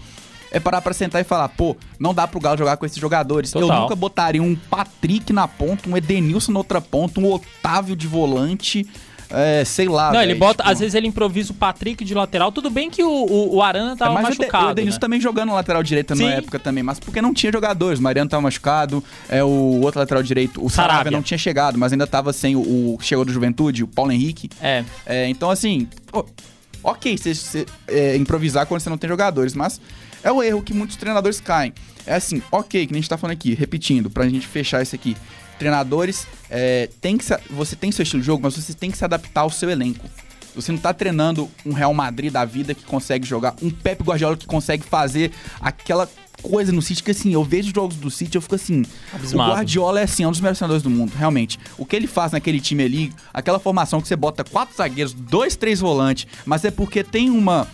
É 0.49 0.59
parar 0.59 0.81
pra 0.81 0.93
sentar 0.93 1.19
e 1.19 1.23
falar, 1.23 1.49
pô, 1.49 1.75
não 1.99 2.13
dá 2.13 2.27
pro 2.27 2.39
Galo 2.39 2.57
jogar 2.57 2.77
com 2.77 2.85
esses 2.85 2.99
jogadores. 2.99 3.53
Eu 3.53 3.61
Total. 3.61 3.81
nunca 3.81 3.95
botaria 3.95 4.41
um 4.41 4.55
Patrick 4.55 5.33
na 5.33 5.47
ponta, 5.47 5.89
um 5.89 5.97
Edenilson 5.97 6.51
na 6.51 6.59
outra 6.59 6.79
ponta, 6.79 7.19
um 7.19 7.31
Otávio 7.31 7.95
de 7.95 8.07
volante. 8.07 8.87
É, 9.33 9.65
sei 9.65 9.87
lá. 9.87 10.11
Não, 10.11 10.19
ele 10.21 10.27
velho, 10.33 10.39
bota. 10.39 10.63
tipo, 10.63 10.71
Às 10.71 10.79
vezes 10.79 10.93
ele 10.95 11.07
improvisa 11.07 11.51
o 11.51 11.55
Patrick 11.55 12.05
de 12.05 12.13
lateral. 12.13 12.51
Tudo 12.51 12.69
bem 12.69 12.89
que 12.89 13.03
o, 13.03 13.09
o, 13.09 13.55
o 13.55 13.61
Arana 13.63 13.93
é, 13.93 13.95
tava 13.95 14.13
mas 14.13 14.25
o 14.25 14.27
Ede- 14.29 14.37
machucado. 14.39 14.67
o 14.67 14.71
Edenilson 14.71 14.95
né? 14.97 14.99
também 15.01 15.19
jogando 15.19 15.51
lateral 15.53 15.81
direita 15.81 16.15
Sim. 16.15 16.25
na 16.25 16.33
época 16.35 16.59
também, 16.59 16.83
mas 16.83 16.99
porque 16.99 17.21
não 17.21 17.33
tinha 17.33 17.51
jogadores. 17.51 17.99
O 17.99 18.03
Mariano 18.03 18.29
tava 18.29 18.41
machucado, 18.41 19.03
é 19.27 19.43
o 19.43 19.81
outro 19.81 19.99
lateral 19.99 20.21
direito, 20.21 20.63
o 20.63 20.69
Saravia, 20.69 20.93
Saravia. 20.97 21.11
não 21.17 21.23
tinha 21.23 21.37
chegado, 21.37 21.77
mas 21.79 21.91
ainda 21.91 22.05
tava 22.05 22.31
sem 22.31 22.55
o, 22.55 22.93
o 22.93 22.97
que 22.99 23.05
chegou 23.05 23.25
do 23.25 23.31
Juventude, 23.33 23.83
o 23.83 23.87
Paulo 23.87 24.11
Henrique. 24.11 24.49
É. 24.61 24.83
É, 25.05 25.27
então, 25.29 25.49
assim, 25.49 25.87
pô, 26.11 26.25
ok 26.83 27.17
você, 27.17 27.33
você, 27.33 27.65
é, 27.87 28.15
improvisar 28.17 28.65
quando 28.67 28.81
você 28.81 28.89
não 28.89 28.97
tem 28.97 29.09
jogadores, 29.09 29.55
mas 29.55 29.81
é 30.23 30.31
o 30.31 30.43
erro 30.43 30.61
que 30.61 30.73
muitos 30.73 30.95
treinadores 30.95 31.39
caem. 31.41 31.73
É 32.05 32.15
assim, 32.15 32.41
ok, 32.51 32.85
que 32.85 32.91
nem 32.91 32.99
a 32.99 33.01
gente 33.01 33.09
tá 33.09 33.17
falando 33.17 33.33
aqui, 33.35 33.53
repetindo, 33.55 34.09
pra 34.09 34.27
gente 34.27 34.45
fechar 34.45 34.81
isso 34.83 34.93
aqui. 34.93 35.15
Treinadores, 35.57 36.27
é, 36.49 36.89
tem 37.01 37.17
que 37.17 37.25
você 37.49 37.75
tem 37.75 37.91
seu 37.91 38.03
estilo 38.03 38.21
de 38.21 38.27
jogo, 38.27 38.43
mas 38.43 38.55
você 38.55 38.73
tem 38.73 38.91
que 38.91 38.97
se 38.97 39.05
adaptar 39.05 39.41
ao 39.41 39.49
seu 39.49 39.69
elenco. 39.69 40.05
Você 40.55 40.71
não 40.71 40.79
tá 40.79 40.93
treinando 40.93 41.49
um 41.65 41.73
Real 41.73 41.93
Madrid 41.93 42.31
da 42.31 42.45
vida 42.45 42.75
que 42.75 42.83
consegue 42.83 43.25
jogar, 43.25 43.55
um 43.61 43.69
Pep 43.69 44.03
Guardiola 44.03 44.37
que 44.37 44.45
consegue 44.45 44.83
fazer 44.83 45.31
aquela 45.59 46.07
coisa 46.41 46.71
no 46.71 46.81
City 46.81 47.01
que 47.01 47.11
assim, 47.11 47.33
eu 47.33 47.43
vejo 47.43 47.69
os 47.69 47.73
jogos 47.73 47.95
do 47.95 48.11
City, 48.11 48.35
eu 48.35 48.41
fico 48.41 48.55
assim, 48.55 48.83
Abismado. 49.13 49.51
o 49.51 49.55
Guardiola 49.55 49.99
é 50.01 50.03
assim, 50.03 50.23
é 50.23 50.27
um 50.27 50.31
dos 50.31 50.41
melhores 50.41 50.59
treinadores 50.59 50.83
do 50.83 50.89
mundo, 50.89 51.13
realmente. 51.15 51.57
O 51.77 51.85
que 51.85 51.95
ele 51.95 52.05
faz 52.05 52.33
naquele 52.33 52.59
time 52.59 52.83
ali, 52.83 53.13
aquela 53.33 53.59
formação 53.59 54.01
que 54.01 54.07
você 54.07 54.15
bota 54.15 54.43
quatro 54.43 54.75
zagueiros, 54.75 55.13
dois, 55.13 55.55
três 55.55 55.79
volantes, 55.79 56.27
mas 56.45 56.65
é 56.65 56.71
porque 56.71 57.03
tem 57.03 57.29
uma 57.29 57.67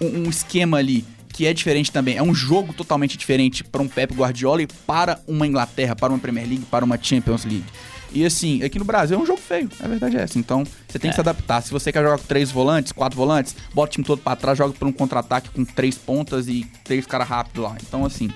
um, 0.00 0.26
um 0.26 0.30
esquema 0.30 0.78
ali 0.78 1.04
que 1.34 1.46
é 1.46 1.52
diferente 1.52 1.92
também. 1.92 2.16
É 2.16 2.22
um 2.22 2.34
jogo 2.34 2.72
totalmente 2.72 3.18
diferente 3.18 3.62
para 3.62 3.82
um 3.82 3.88
Pep 3.88 4.14
Guardiola 4.14 4.62
e 4.62 4.66
para 4.66 5.20
uma 5.26 5.46
Inglaterra, 5.46 5.94
para 5.94 6.12
uma 6.12 6.18
Premier 6.18 6.48
League, 6.48 6.64
para 6.70 6.84
uma 6.84 6.96
Champions 7.00 7.44
League. 7.44 7.64
E 8.12 8.24
assim, 8.24 8.62
aqui 8.62 8.78
no 8.78 8.84
Brasil 8.84 9.18
é 9.18 9.20
um 9.20 9.26
jogo 9.26 9.40
feio, 9.40 9.68
a 9.80 9.88
verdade 9.88 10.16
é 10.16 10.22
essa. 10.22 10.38
Então, 10.38 10.62
você 10.86 11.00
tem 11.00 11.10
que 11.10 11.16
se 11.16 11.20
adaptar. 11.20 11.60
Se 11.60 11.72
você 11.72 11.90
quer 11.90 12.00
jogar 12.04 12.18
com 12.18 12.24
três 12.24 12.52
volantes, 12.52 12.92
quatro 12.92 13.16
volantes, 13.16 13.56
bota 13.74 13.88
o 13.88 13.92
time 13.92 14.04
todo 14.04 14.20
para 14.20 14.36
trás, 14.36 14.56
joga 14.56 14.72
por 14.72 14.86
um 14.86 14.92
contra-ataque 14.92 15.50
com 15.50 15.64
três 15.64 15.98
pontas 15.98 16.46
e 16.46 16.64
três 16.84 17.04
caras 17.04 17.28
rápidos 17.28 17.64
lá. 17.64 17.76
Então, 17.84 18.06
assim, 18.06 18.30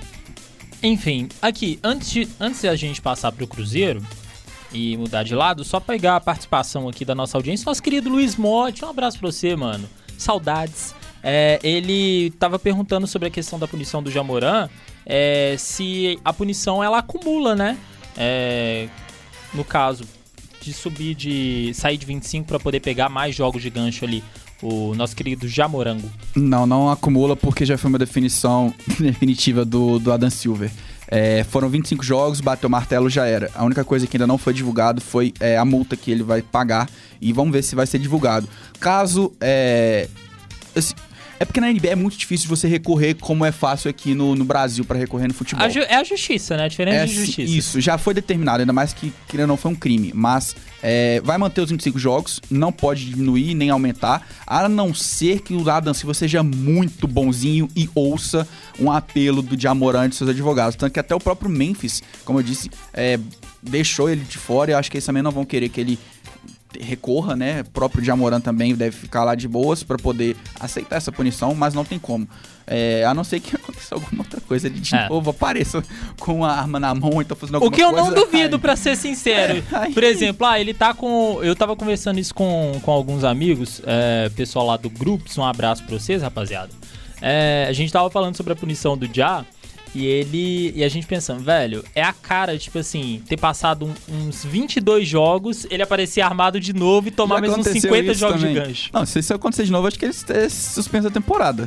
Enfim, 0.82 1.28
aqui, 1.40 1.78
antes 1.84 2.11
de, 2.11 2.28
antes 2.40 2.61
de 2.61 2.68
a 2.68 2.74
gente 2.74 3.01
passar 3.01 3.30
pro 3.30 3.46
Cruzeiro 3.46 4.03
e 4.72 4.96
mudar 4.96 5.22
de 5.22 5.34
lado, 5.36 5.62
só 5.62 5.78
pegar 5.78 6.16
a 6.16 6.20
participação 6.20 6.88
aqui 6.88 7.05
da 7.05 7.14
nossa 7.14 7.38
audiência, 7.38 7.64
nosso 7.64 7.82
querido 7.82 8.09
Luiz 8.11 8.34
Motti, 8.34 8.84
um 8.84 8.88
abraço 8.88 9.18
pra 9.20 9.30
você, 9.30 9.55
mano. 9.55 9.88
Saudades. 10.16 10.97
É, 11.22 11.58
ele 11.62 12.30
tava 12.38 12.58
perguntando 12.58 13.06
sobre 13.06 13.28
a 13.28 13.30
questão 13.30 13.58
da 13.58 13.66
punição 13.66 14.02
do 14.02 14.10
Jamoran, 14.10 14.68
é, 15.04 15.56
se 15.58 16.18
a 16.24 16.32
punição 16.32 16.82
ela 16.82 16.98
acumula, 16.98 17.56
né? 17.56 17.78
É, 18.16 18.88
no 19.54 19.64
caso, 19.64 20.04
de 20.60 20.72
subir 20.72 21.14
de. 21.14 21.72
sair 21.74 21.96
de 21.96 22.04
25 22.04 22.46
pra 22.46 22.60
poder 22.60 22.80
pegar 22.80 23.08
mais 23.08 23.34
jogos 23.34 23.62
de 23.62 23.70
gancho 23.70 24.04
ali. 24.04 24.22
O 24.60 24.92
nosso 24.96 25.14
querido 25.14 25.46
Jamorango. 25.46 26.10
Não, 26.34 26.66
não 26.66 26.90
acumula 26.90 27.36
porque 27.36 27.64
já 27.64 27.78
foi 27.78 27.88
uma 27.88 27.98
definição 27.98 28.74
definitiva 28.98 29.64
do, 29.64 30.00
do 30.00 30.10
Adam 30.10 30.28
Silver. 30.28 30.70
É, 31.06 31.44
foram 31.44 31.68
25 31.68 32.04
jogos, 32.04 32.40
bateu 32.40 32.66
o 32.66 32.70
martelo, 32.70 33.08
já 33.08 33.24
era. 33.24 33.50
A 33.54 33.64
única 33.64 33.84
coisa 33.84 34.06
que 34.06 34.16
ainda 34.16 34.26
não 34.26 34.36
foi 34.36 34.52
divulgado 34.52 35.00
foi 35.00 35.32
é, 35.38 35.56
a 35.56 35.64
multa 35.64 35.96
que 35.96 36.10
ele 36.10 36.24
vai 36.24 36.42
pagar 36.42 36.90
e 37.20 37.32
vamos 37.32 37.52
ver 37.52 37.62
se 37.62 37.76
vai 37.76 37.86
ser 37.86 37.98
divulgado. 38.00 38.48
Caso. 38.80 39.32
É, 39.40 40.08
é 41.41 41.45
porque 41.45 41.61
na 41.61 41.70
NBA 41.70 41.89
é 41.89 41.95
muito 41.95 42.16
difícil 42.16 42.45
de 42.45 42.49
você 42.49 42.66
recorrer 42.66 43.14
como 43.14 43.45
é 43.45 43.53
fácil 43.53 43.89
aqui 43.89 44.14
no, 44.14 44.34
no 44.34 44.45
Brasil 44.45 44.84
para 44.84 44.99
recorrer 44.99 45.28
no 45.28 45.34
futebol. 45.34 45.64
A 45.64 45.70
é 45.70 45.97
a 45.97 46.05
justiça, 46.05 46.57
né? 46.57 46.68
Diferente 46.68 46.97
É, 46.97 47.07
de 47.07 47.12
sim, 47.12 47.24
justiça. 47.26 47.53
Isso, 47.53 47.80
já 47.80 47.97
foi 47.97 48.12
determinado, 48.12 48.61
ainda 48.61 48.72
mais 48.72 48.93
que, 48.93 49.12
que 49.28 49.36
não 49.47 49.57
foi 49.57 49.70
um 49.70 49.74
crime. 49.74 50.12
Mas 50.14 50.57
é, 50.82 51.20
vai 51.22 51.39
manter 51.39 51.61
os 51.61 51.70
25 51.70 51.99
jogos, 51.99 52.41
não 52.51 52.72
pode 52.72 53.05
diminuir 53.05 53.55
nem 53.55 53.70
aumentar, 53.70 54.26
a 54.47 54.68
não 54.68 54.93
ser 54.93 55.41
que 55.41 55.55
o 55.55 55.68
Adam 55.70 55.95
Silva 55.95 56.14
seja 56.14 56.43
muito 56.43 57.07
bonzinho 57.07 57.68
e 57.76 57.89
ouça 57.95 58.47
um 58.78 58.91
apelo 58.91 59.41
do 59.41 59.61
Jamoran 59.61 60.09
de 60.09 60.16
seus 60.16 60.30
advogados. 60.30 60.76
Tanto 60.76 60.93
que 60.93 61.01
até 61.01 61.14
o 61.14 61.20
próprio 61.20 61.51
Memphis, 61.51 62.03
como 62.24 62.41
eu 62.41 62.43
disse, 62.43 62.70
é, 62.93 63.18
deixou 63.62 64.09
ele 64.09 64.24
de 64.24 64.39
fora 64.39 64.70
e 64.70 64.74
eu 64.74 64.78
acho 64.78 64.91
que 64.91 64.97
eles 64.97 65.07
também 65.07 65.22
não 65.22 65.30
vão 65.30 65.45
querer 65.45 65.68
que 65.68 65.80
ele 65.80 65.99
recorra, 66.80 67.34
né? 67.36 67.62
O 67.62 67.70
próprio 67.70 68.04
Jamoran 68.04 68.40
também 68.40 68.74
deve 68.74 68.96
ficar 68.96 69.24
lá 69.24 69.34
de 69.34 69.46
boas 69.48 69.82
para 69.82 69.96
poder 69.96 70.36
aceitar 70.60 70.96
essa 70.96 71.10
punição, 71.12 71.54
mas 71.54 71.74
não 71.74 71.84
tem 71.84 71.98
como. 71.98 72.28
É, 72.66 73.04
a 73.06 73.14
não 73.14 73.24
ser 73.24 73.40
que 73.40 73.54
aconteça 73.56 73.94
alguma 73.94 74.22
outra 74.22 74.40
coisa, 74.40 74.66
ele 74.66 74.78
de 74.78 74.94
É. 74.94 75.08
novo 75.08 75.30
apareça 75.30 75.82
com 76.20 76.44
a 76.44 76.52
arma 76.52 76.78
na 76.78 76.94
mão 76.94 77.20
e 77.22 77.24
tá 77.24 77.34
fazendo 77.34 77.54
O 77.54 77.64
alguma 77.64 77.72
que 77.74 77.82
eu 77.82 77.90
coisa. 77.90 78.04
não 78.10 78.14
duvido, 78.14 78.58
pra 78.58 78.76
ser 78.76 78.96
sincero. 78.96 79.62
Aí- 79.72 79.94
Por 79.94 80.04
exemplo, 80.04 80.46
ah, 80.46 80.60
ele 80.60 80.74
tá 80.74 80.92
com. 80.92 81.38
Eu 81.42 81.56
tava 81.56 81.74
conversando 81.74 82.18
isso 82.20 82.34
com, 82.34 82.78
com 82.82 82.90
alguns 82.90 83.24
amigos, 83.24 83.80
é, 83.86 84.28
pessoal 84.36 84.66
lá 84.66 84.76
do 84.76 84.90
Groups, 84.90 85.38
um 85.38 85.44
abraço 85.44 85.82
pra 85.84 85.98
vocês, 85.98 86.20
rapaziada. 86.22 86.70
É, 87.20 87.66
a 87.68 87.72
gente 87.72 87.92
tava 87.92 88.08
falando 88.10 88.36
sobre 88.36 88.52
a 88.52 88.56
punição 88.56 88.96
do 88.96 89.08
Já. 89.12 89.44
E 89.95 90.05
ele. 90.07 90.72
E 90.76 90.84
a 90.84 90.89
gente 90.89 91.07
pensando, 91.07 91.43
velho, 91.43 91.84
é 91.95 92.03
a 92.03 92.12
cara, 92.12 92.57
tipo 92.59 92.78
assim, 92.78 93.22
ter 93.28 93.39
passado 93.39 93.86
um- 93.86 94.26
uns 94.28 94.45
22 94.45 95.09
jogos, 95.09 95.66
ele 95.70 95.82
aparecer 95.82 96.20
armado 96.20 96.61
de 96.61 96.72
novo 96.72 97.09
e 97.09 97.11
tomar 97.11 97.36
Já 97.36 97.41
mais 97.41 97.53
uns 97.53 97.66
aconteceu 97.66 97.80
50 97.91 98.12
isso 98.12 98.20
jogos 98.20 98.41
também. 98.41 98.55
de 98.55 98.61
gancho. 98.61 98.91
Não, 98.93 99.07
se 99.07 99.18
isso 99.18 99.34
acontecer 99.34 99.64
de 99.64 99.72
novo, 99.72 99.89
acho 99.89 99.99
que 99.99 100.05
eles 100.05 100.24
é 100.30 100.49
suspenso 100.49 101.09
a 101.09 101.11
temporada. 101.11 101.66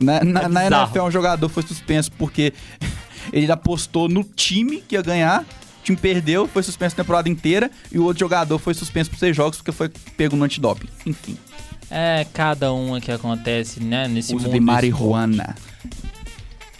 Na, 0.00 0.22
na, 0.24 0.40
É 0.42 0.48
na 0.48 0.60
bizarro. 0.64 0.86
NFL, 0.86 1.02
um 1.02 1.10
jogador 1.10 1.48
foi 1.48 1.62
suspenso 1.62 2.10
porque 2.12 2.52
ele 3.32 3.50
apostou 3.50 4.08
no 4.08 4.22
time 4.24 4.80
que 4.86 4.94
ia 4.94 5.02
ganhar, 5.02 5.42
o 5.42 5.82
time 5.84 5.96
perdeu, 5.98 6.46
foi 6.46 6.62
suspenso 6.62 6.94
a 6.94 6.96
temporada 7.02 7.28
inteira, 7.28 7.70
e 7.90 7.98
o 7.98 8.04
outro 8.04 8.20
jogador 8.20 8.58
foi 8.58 8.72
suspenso 8.74 9.10
por 9.10 9.18
seis 9.18 9.36
jogos 9.36 9.58
porque 9.58 9.72
foi 9.72 9.90
pego 10.16 10.36
no 10.36 10.44
antidoping. 10.44 10.88
Enfim, 11.04 11.36
É, 11.90 12.24
cada 12.32 12.72
uma 12.72 13.00
que 13.00 13.10
acontece, 13.10 13.82
né, 13.82 14.06
nesse 14.06 14.34
uso 14.34 14.44
mundo. 14.46 14.54
de 14.54 14.60
marihuana. 14.60 15.56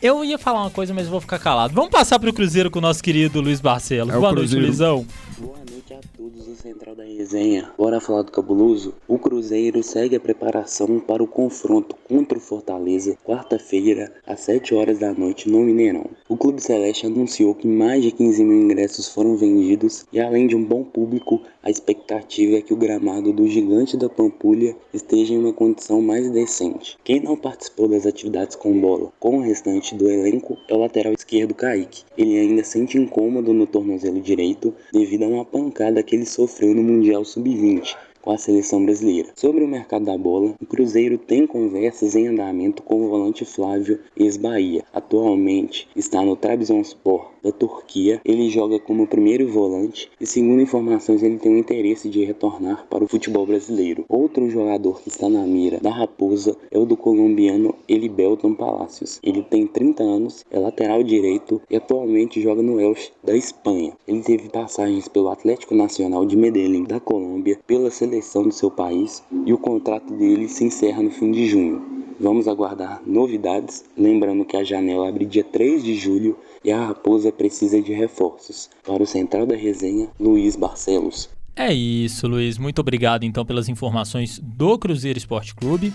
Eu 0.03 0.25
ia 0.25 0.39
falar 0.39 0.63
uma 0.63 0.71
coisa, 0.71 0.95
mas 0.95 1.07
vou 1.07 1.21
ficar 1.21 1.39
calado. 1.39 1.75
Vamos 1.75 1.91
passar 1.91 2.19
pro 2.19 2.33
Cruzeiro 2.33 2.71
com 2.71 2.79
o 2.79 2.83
nosso 2.83 3.03
querido 3.03 3.39
Luiz 3.43 3.61
Barcelos. 3.61 4.15
É 4.15 4.19
Boa 4.19 4.33
noite. 4.33 4.57
Luizão. 4.57 5.07
Boa 5.39 5.59
noite 5.59 5.93
a 5.93 5.99
todos 6.17 6.47
do 6.47 6.55
Central 6.55 6.95
da 6.95 7.05
Resenha. 7.05 7.71
Bora 7.77 8.01
falar 8.01 8.23
do 8.23 8.33
cabuloso? 8.33 8.95
O 9.07 9.19
Cruzeiro 9.19 9.83
segue 9.83 10.17
a 10.17 10.21
preparação 10.21 10.99
para 11.01 11.23
o 11.23 11.27
confronto 11.27 11.95
contra 12.09 12.39
o 12.39 12.41
Fortaleza, 12.41 13.19
quarta-feira, 13.23 14.11
às 14.27 14.41
7 14.41 14.75
horas 14.75 14.99
da 14.99 15.13
noite, 15.13 15.51
no 15.51 15.61
Mineirão. 15.61 16.07
O 16.31 16.37
Clube 16.37 16.63
Celeste 16.63 17.05
anunciou 17.05 17.55
que 17.55 17.69
mais 17.69 18.03
de 18.03 18.11
15 18.11 18.43
mil 18.43 18.63
ingressos 18.63 19.07
foram 19.07 19.37
vendidos 19.37 20.07
e, 20.11 20.19
além 20.19 20.47
de 20.47 20.57
um 20.57 20.65
bom 20.65 20.83
público, 20.83 21.43
a 21.63 21.71
expectativa 21.71 22.57
é 22.57 22.63
que 22.63 22.73
o 22.73 22.77
gramado 22.77 23.33
do 23.33 23.47
Gigante 23.47 23.97
da 23.97 24.09
Pampulha 24.09 24.75
esteja 24.95 25.35
em 25.35 25.39
uma 25.39 25.53
condição 25.53 26.01
mais 26.01 26.31
decente. 26.31 26.97
Quem 27.05 27.21
não 27.21 27.37
participou 27.37 27.87
das 27.87 28.07
atividades 28.07 28.57
com 28.57 28.81
bola 28.81 29.13
com 29.21 29.39
o 29.39 29.43
restante 29.43 29.95
do 29.95 30.11
elenco 30.11 30.57
é 30.69 30.75
o 30.75 30.79
lateral 30.79 31.13
esquerdo 31.13 31.55
Kaique. 31.55 32.05
Ele 32.17 32.39
ainda 32.39 32.65
sente 32.65 32.97
incômodo 32.97 33.53
no 33.53 33.67
tornozelo 33.67 34.21
direito 34.21 34.75
devido 34.93 35.25
a 35.25 35.29
uma 35.29 35.45
pancada 35.45 36.03
que 36.03 36.17
ele 36.17 36.27
sofreu 36.27 36.75
no 36.75 36.83
Mundial 36.83 37.25
Sub-20 37.25 37.95
com 38.23 38.31
a 38.31 38.39
seleção 38.39 38.85
brasileira. 38.85 39.31
Sobre 39.35 39.65
o 39.65 39.69
mercado 39.69 40.05
da 40.05 40.17
bola, 40.17 40.55
o 40.61 40.67
Cruzeiro 40.67 41.19
tem 41.19 41.47
conversas 41.47 42.15
em 42.15 42.29
andamento 42.29 42.83
com 42.83 43.05
o 43.05 43.09
volante 43.09 43.45
Flávio, 43.45 43.99
ex-Bahia. 44.17 44.85
Atualmente 44.93 45.89
está 45.97 46.23
no 46.23 46.37
Trabzonspor 46.37 47.31
da 47.43 47.51
Turquia. 47.51 48.21
Ele 48.25 48.51
joga 48.51 48.79
como 48.79 49.07
primeiro 49.07 49.49
volante 49.49 50.11
e, 50.21 50.27
segundo 50.27 50.61
informações, 50.61 51.23
ele 51.23 51.39
tem 51.39 51.55
o 51.55 51.59
interesse 51.59 52.09
de 52.09 52.25
retornar 52.25 52.87
para 52.89 53.05
o 53.05 53.09
futebol 53.09 53.47
brasileiro. 53.47 54.05
Outro 54.09 54.49
jogador 54.51 55.01
que 55.01 55.09
está 55.09 55.29
na 55.29 55.47
mira 55.47 55.81
da 55.81 55.91
Raposa 55.91 56.57
é 56.71 56.79
o 56.79 56.85
do 56.85 56.97
colombiano 56.97 57.75
Elibelton 57.89 58.55
Palacios. 58.55 59.19
Ele 59.23 59.43
tem 59.43 59.67
30 59.67 60.03
anos, 60.03 60.45
é 60.51 60.59
lateral 60.59 61.03
direito 61.03 61.61
e 61.71 61.77
atualmente 61.77 62.41
joga 62.41 62.63
no 62.63 62.81
Elche 62.81 63.13
da 63.25 63.37
Espanha. 63.37 63.93
Ele 64.07 64.23
teve 64.23 64.49
passagens 64.49 65.09
pelo 65.09 65.31
Atlético 65.31 65.75
Nacional 65.75 66.27
de 66.27 66.37
Medellín 66.37 66.85
da 66.85 67.01
Colômbia, 67.01 67.59
pela 67.67 67.91
seleção 67.91 68.10
do 68.11 68.53
seu 68.53 68.71
país 68.71 69.23
e 69.47 69.53
o 69.53 69.59
contrato 69.59 70.13
dele 70.15 70.49
se 70.49 70.65
encerra 70.65 71.03
no 71.03 71.11
fim 71.11 71.31
de 71.31 71.47
junho. 71.47 72.01
Vamos 72.19 72.47
aguardar 72.47 73.01
novidades, 73.07 73.85
lembrando 73.97 74.45
que 74.45 74.57
a 74.57 74.65
janela 74.65 75.09
abre 75.09 75.25
dia 75.25 75.45
3 75.45 75.83
de 75.83 75.97
julho 75.97 76.37
e 76.63 76.71
a 76.71 76.89
Raposa 76.89 77.33
precisa 77.33 77.81
de 77.81 77.93
reforços. 77.93 78.69
Para 78.85 79.03
o 79.03 79.07
Central 79.07 79.47
da 79.47 79.57
Resenha, 79.57 80.09
Luiz 80.19 80.55
Barcelos. 80.57 81.31
É 81.57 81.73
isso, 81.73 82.27
Luiz. 82.27 82.59
Muito 82.59 82.81
obrigado 82.81 83.25
então 83.25 83.45
pelas 83.45 83.69
informações 83.69 84.39
do 84.43 84.79
Cruzeiro 84.79 85.19
Esporte 85.19 85.55
Clube. 85.55 85.93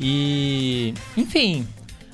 E, 0.00 0.94
enfim, 1.16 1.66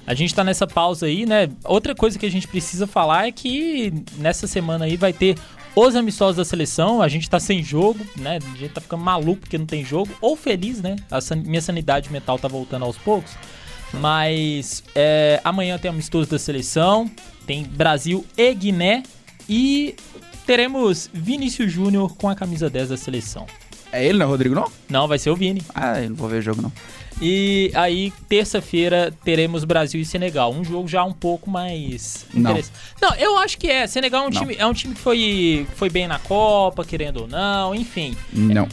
a 0.06 0.14
gente 0.14 0.34
tá 0.34 0.44
nessa 0.44 0.66
pausa 0.66 1.06
aí, 1.06 1.24
né? 1.24 1.48
Outra 1.64 1.94
coisa 1.94 2.18
que 2.18 2.26
a 2.26 2.30
gente 2.30 2.46
precisa 2.46 2.86
falar 2.86 3.26
é 3.26 3.32
que 3.32 3.92
nessa 4.18 4.46
semana 4.46 4.84
aí 4.84 4.96
vai 4.96 5.12
ter 5.12 5.36
os 5.74 5.96
amistosos 5.96 6.36
da 6.36 6.44
seleção. 6.44 7.02
A 7.02 7.08
gente 7.08 7.28
tá 7.28 7.40
sem 7.40 7.62
jogo, 7.62 8.04
né? 8.16 8.38
A 8.38 8.58
gente 8.58 8.72
tá 8.72 8.80
ficando 8.80 9.02
maluco 9.02 9.40
porque 9.40 9.58
não 9.58 9.66
tem 9.66 9.84
jogo. 9.84 10.10
Ou 10.20 10.36
feliz, 10.36 10.80
né? 10.80 10.96
A 11.10 11.20
san 11.20 11.36
minha 11.36 11.62
sanidade 11.62 12.10
mental 12.12 12.38
tá 12.38 12.48
voltando 12.48 12.84
aos 12.84 12.96
poucos. 12.96 13.32
Mas 13.92 14.82
é, 14.94 15.40
amanhã 15.44 15.78
tem 15.78 15.90
amistoso 15.90 16.30
da 16.30 16.38
seleção. 16.38 17.10
Tem 17.46 17.64
Brasil 17.64 18.24
e 18.36 18.54
Guiné. 18.54 19.02
E 19.48 19.94
teremos 20.46 21.10
Vinícius 21.12 21.72
Júnior 21.72 22.16
com 22.16 22.28
a 22.28 22.34
camisa 22.34 22.70
10 22.70 22.88
da 22.90 22.96
seleção. 22.96 23.46
É 23.92 24.04
ele, 24.04 24.18
não 24.18 24.26
é 24.26 24.28
Rodrigo, 24.28 24.54
não? 24.56 24.70
Não, 24.88 25.06
vai 25.06 25.20
ser 25.20 25.30
o 25.30 25.36
Vini. 25.36 25.62
Ah, 25.72 26.02
eu 26.02 26.10
não 26.10 26.16
vou 26.16 26.28
ver 26.28 26.38
o 26.38 26.42
jogo, 26.42 26.60
não. 26.60 26.72
E 27.20 27.70
aí, 27.74 28.12
terça-feira, 28.28 29.14
teremos 29.24 29.64
Brasil 29.64 30.00
e 30.00 30.04
Senegal. 30.04 30.52
Um 30.52 30.64
jogo 30.64 30.88
já 30.88 31.04
um 31.04 31.12
pouco 31.12 31.48
mais 31.48 32.26
Não. 32.34 32.50
interessante. 32.50 32.74
Não, 33.00 33.14
eu 33.14 33.38
acho 33.38 33.56
que 33.56 33.68
é. 33.70 33.86
Senegal 33.86 34.24
é 34.24 34.26
um, 34.26 34.30
Não. 34.30 34.40
time, 34.40 34.56
é 34.58 34.66
um 34.66 34.72
time 34.72 34.94
que 34.94 35.00
foi, 35.00 35.66
foi 35.74 35.88
bem 35.88 36.08
na 36.08 36.18
Copa, 36.18 36.84
querendo 36.84 37.22
ou 37.22 37.28
não, 37.28 37.74
enfim. 37.74 38.16
Não. 38.32 38.68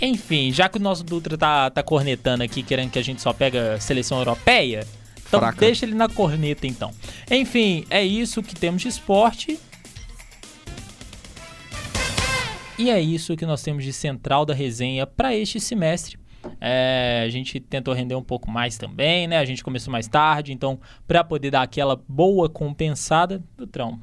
Enfim, 0.00 0.52
já 0.52 0.68
que 0.68 0.76
o 0.76 0.80
nosso 0.80 1.02
Dutra 1.02 1.38
tá, 1.38 1.70
tá 1.70 1.82
cornetando 1.82 2.42
aqui, 2.42 2.62
querendo 2.62 2.90
que 2.90 2.98
a 2.98 3.02
gente 3.02 3.22
só 3.22 3.32
pega 3.32 3.80
seleção 3.80 4.18
europeia, 4.18 4.86
então 5.26 5.40
Fraca. 5.40 5.58
deixa 5.60 5.86
ele 5.86 5.94
na 5.94 6.08
corneta 6.08 6.66
então. 6.66 6.90
Enfim, 7.30 7.86
é 7.88 8.04
isso 8.04 8.42
que 8.42 8.54
temos 8.54 8.82
de 8.82 8.88
esporte. 8.88 9.58
E 12.76 12.90
é 12.90 13.00
isso 13.00 13.36
que 13.36 13.46
nós 13.46 13.62
temos 13.62 13.84
de 13.84 13.92
central 13.92 14.44
da 14.44 14.52
resenha 14.52 15.06
para 15.06 15.34
este 15.34 15.60
semestre. 15.60 16.18
É, 16.60 17.22
a 17.26 17.28
gente 17.30 17.60
tentou 17.60 17.94
render 17.94 18.14
um 18.14 18.22
pouco 18.22 18.50
mais 18.50 18.76
também, 18.76 19.26
né? 19.26 19.38
A 19.38 19.44
gente 19.44 19.62
começou 19.62 19.90
mais 19.92 20.08
tarde, 20.08 20.52
então 20.52 20.78
para 21.06 21.22
poder 21.24 21.50
dar 21.50 21.62
aquela 21.62 22.00
boa 22.08 22.48
compensada, 22.48 23.42
Dutrão, 23.56 23.98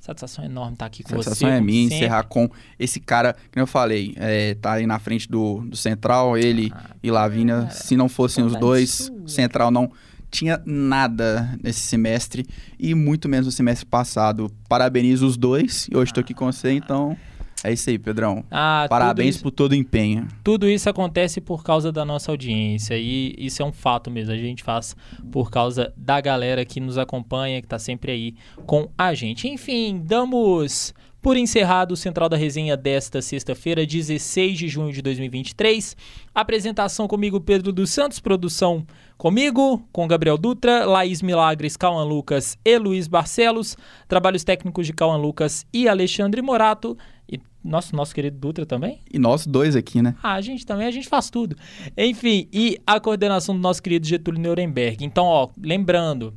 satisfação 0.00 0.44
enorme 0.44 0.72
estar 0.72 0.86
aqui 0.86 1.02
com 1.04 1.14
A 1.14 1.16
você. 1.16 1.30
sensação 1.30 1.48
é 1.48 1.60
minha 1.60 1.82
sempre. 1.82 1.96
encerrar 1.96 2.24
com 2.24 2.50
esse 2.78 2.98
cara, 2.98 3.36
que 3.50 3.58
eu 3.60 3.66
falei, 3.66 4.14
é, 4.16 4.54
tá 4.54 4.72
aí 4.72 4.86
na 4.86 4.98
frente 4.98 5.28
do, 5.28 5.60
do 5.60 5.76
Central, 5.76 6.36
ele 6.36 6.72
e 7.02 7.10
Lavínia. 7.10 7.70
Se 7.70 7.96
não 7.96 8.08
fossem 8.08 8.44
os 8.44 8.56
dois, 8.56 9.10
o 9.24 9.28
Central 9.28 9.70
não 9.70 9.92
tinha 10.30 10.60
nada 10.64 11.56
nesse 11.62 11.80
semestre 11.80 12.44
e 12.78 12.94
muito 12.94 13.28
menos 13.28 13.46
no 13.46 13.52
semestre 13.52 13.86
passado. 13.86 14.50
Parabenizo 14.68 15.26
os 15.26 15.36
dois 15.36 15.88
e 15.92 15.96
hoje 15.96 16.12
tô 16.12 16.20
aqui 16.20 16.34
com 16.34 16.46
você, 16.50 16.72
então 16.72 17.16
é 17.64 17.72
isso 17.72 17.88
aí, 17.90 17.98
Pedrão. 17.98 18.44
Ah, 18.50 18.86
Parabéns 18.88 19.36
isso- 19.36 19.42
por 19.44 19.50
todo 19.50 19.72
o 19.72 19.74
empenho. 19.74 20.26
Tudo 20.42 20.68
isso 20.68 20.88
acontece 20.90 21.40
por 21.40 21.62
causa 21.62 21.92
da 21.92 22.04
nossa 22.04 22.30
audiência 22.30 22.96
e 22.98 23.34
isso 23.38 23.62
é 23.62 23.64
um 23.64 23.72
fato 23.72 24.10
mesmo. 24.10 24.32
A 24.32 24.36
gente 24.36 24.62
faz 24.62 24.96
por 25.30 25.50
causa 25.50 25.92
da 25.96 26.20
galera 26.20 26.64
que 26.64 26.80
nos 26.80 26.98
acompanha, 26.98 27.60
que 27.62 27.68
tá 27.68 27.78
sempre 27.78 28.12
aí 28.12 28.34
com 28.66 28.88
a 28.98 29.14
gente. 29.14 29.48
Enfim, 29.48 30.00
damos 30.04 30.92
por 31.20 31.36
encerrado 31.36 31.92
o 31.92 31.96
Central 31.96 32.28
da 32.28 32.36
Resenha 32.36 32.76
desta 32.76 33.22
sexta-feira, 33.22 33.86
16 33.86 34.58
de 34.58 34.66
junho 34.66 34.92
de 34.92 35.00
2023. 35.00 35.96
Apresentação 36.34 37.06
comigo, 37.06 37.40
Pedro 37.40 37.72
dos 37.72 37.90
Santos. 37.90 38.18
Produção 38.18 38.84
comigo, 39.16 39.86
com 39.92 40.08
Gabriel 40.08 40.36
Dutra, 40.36 40.84
Laís 40.84 41.22
Milagres, 41.22 41.76
Cauã 41.76 42.02
Lucas 42.02 42.58
e 42.64 42.76
Luiz 42.76 43.06
Barcelos. 43.06 43.76
Trabalhos 44.08 44.42
técnicos 44.42 44.84
de 44.84 44.92
Cauã 44.92 45.16
Lucas 45.16 45.64
e 45.72 45.86
Alexandre 45.86 46.42
Morato. 46.42 46.98
E 47.30 47.38
nosso, 47.64 47.94
nosso 47.94 48.14
querido 48.14 48.38
Dutra 48.38 48.66
também. 48.66 49.00
E 49.12 49.18
nós 49.18 49.46
dois 49.46 49.76
aqui, 49.76 50.02
né? 50.02 50.14
Ah, 50.22 50.34
a 50.34 50.40
gente 50.40 50.66
também, 50.66 50.86
a 50.86 50.90
gente 50.90 51.08
faz 51.08 51.30
tudo. 51.30 51.56
Enfim, 51.96 52.48
e 52.52 52.78
a 52.86 52.98
coordenação 52.98 53.54
do 53.54 53.60
nosso 53.60 53.82
querido 53.82 54.06
Getúlio 54.06 54.40
Nuremberg. 54.40 55.04
Então, 55.04 55.24
ó, 55.24 55.48
lembrando, 55.62 56.34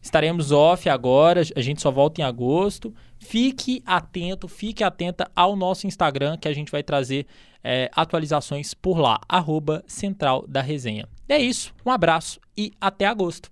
estaremos 0.00 0.52
off 0.52 0.88
agora, 0.88 1.42
a 1.54 1.60
gente 1.60 1.80
só 1.80 1.90
volta 1.90 2.20
em 2.20 2.24
agosto. 2.24 2.94
Fique 3.18 3.82
atento, 3.84 4.48
fique 4.48 4.82
atenta 4.82 5.30
ao 5.36 5.54
nosso 5.54 5.86
Instagram, 5.86 6.38
que 6.38 6.48
a 6.48 6.54
gente 6.54 6.72
vai 6.72 6.82
trazer 6.82 7.26
é, 7.62 7.90
atualizações 7.94 8.72
por 8.72 8.98
lá, 8.98 9.20
arroba 9.28 9.84
Central 9.86 10.46
da 10.48 10.62
Resenha. 10.62 11.06
É 11.28 11.38
isso, 11.38 11.74
um 11.84 11.90
abraço 11.90 12.40
e 12.56 12.72
até 12.80 13.06
agosto. 13.06 13.50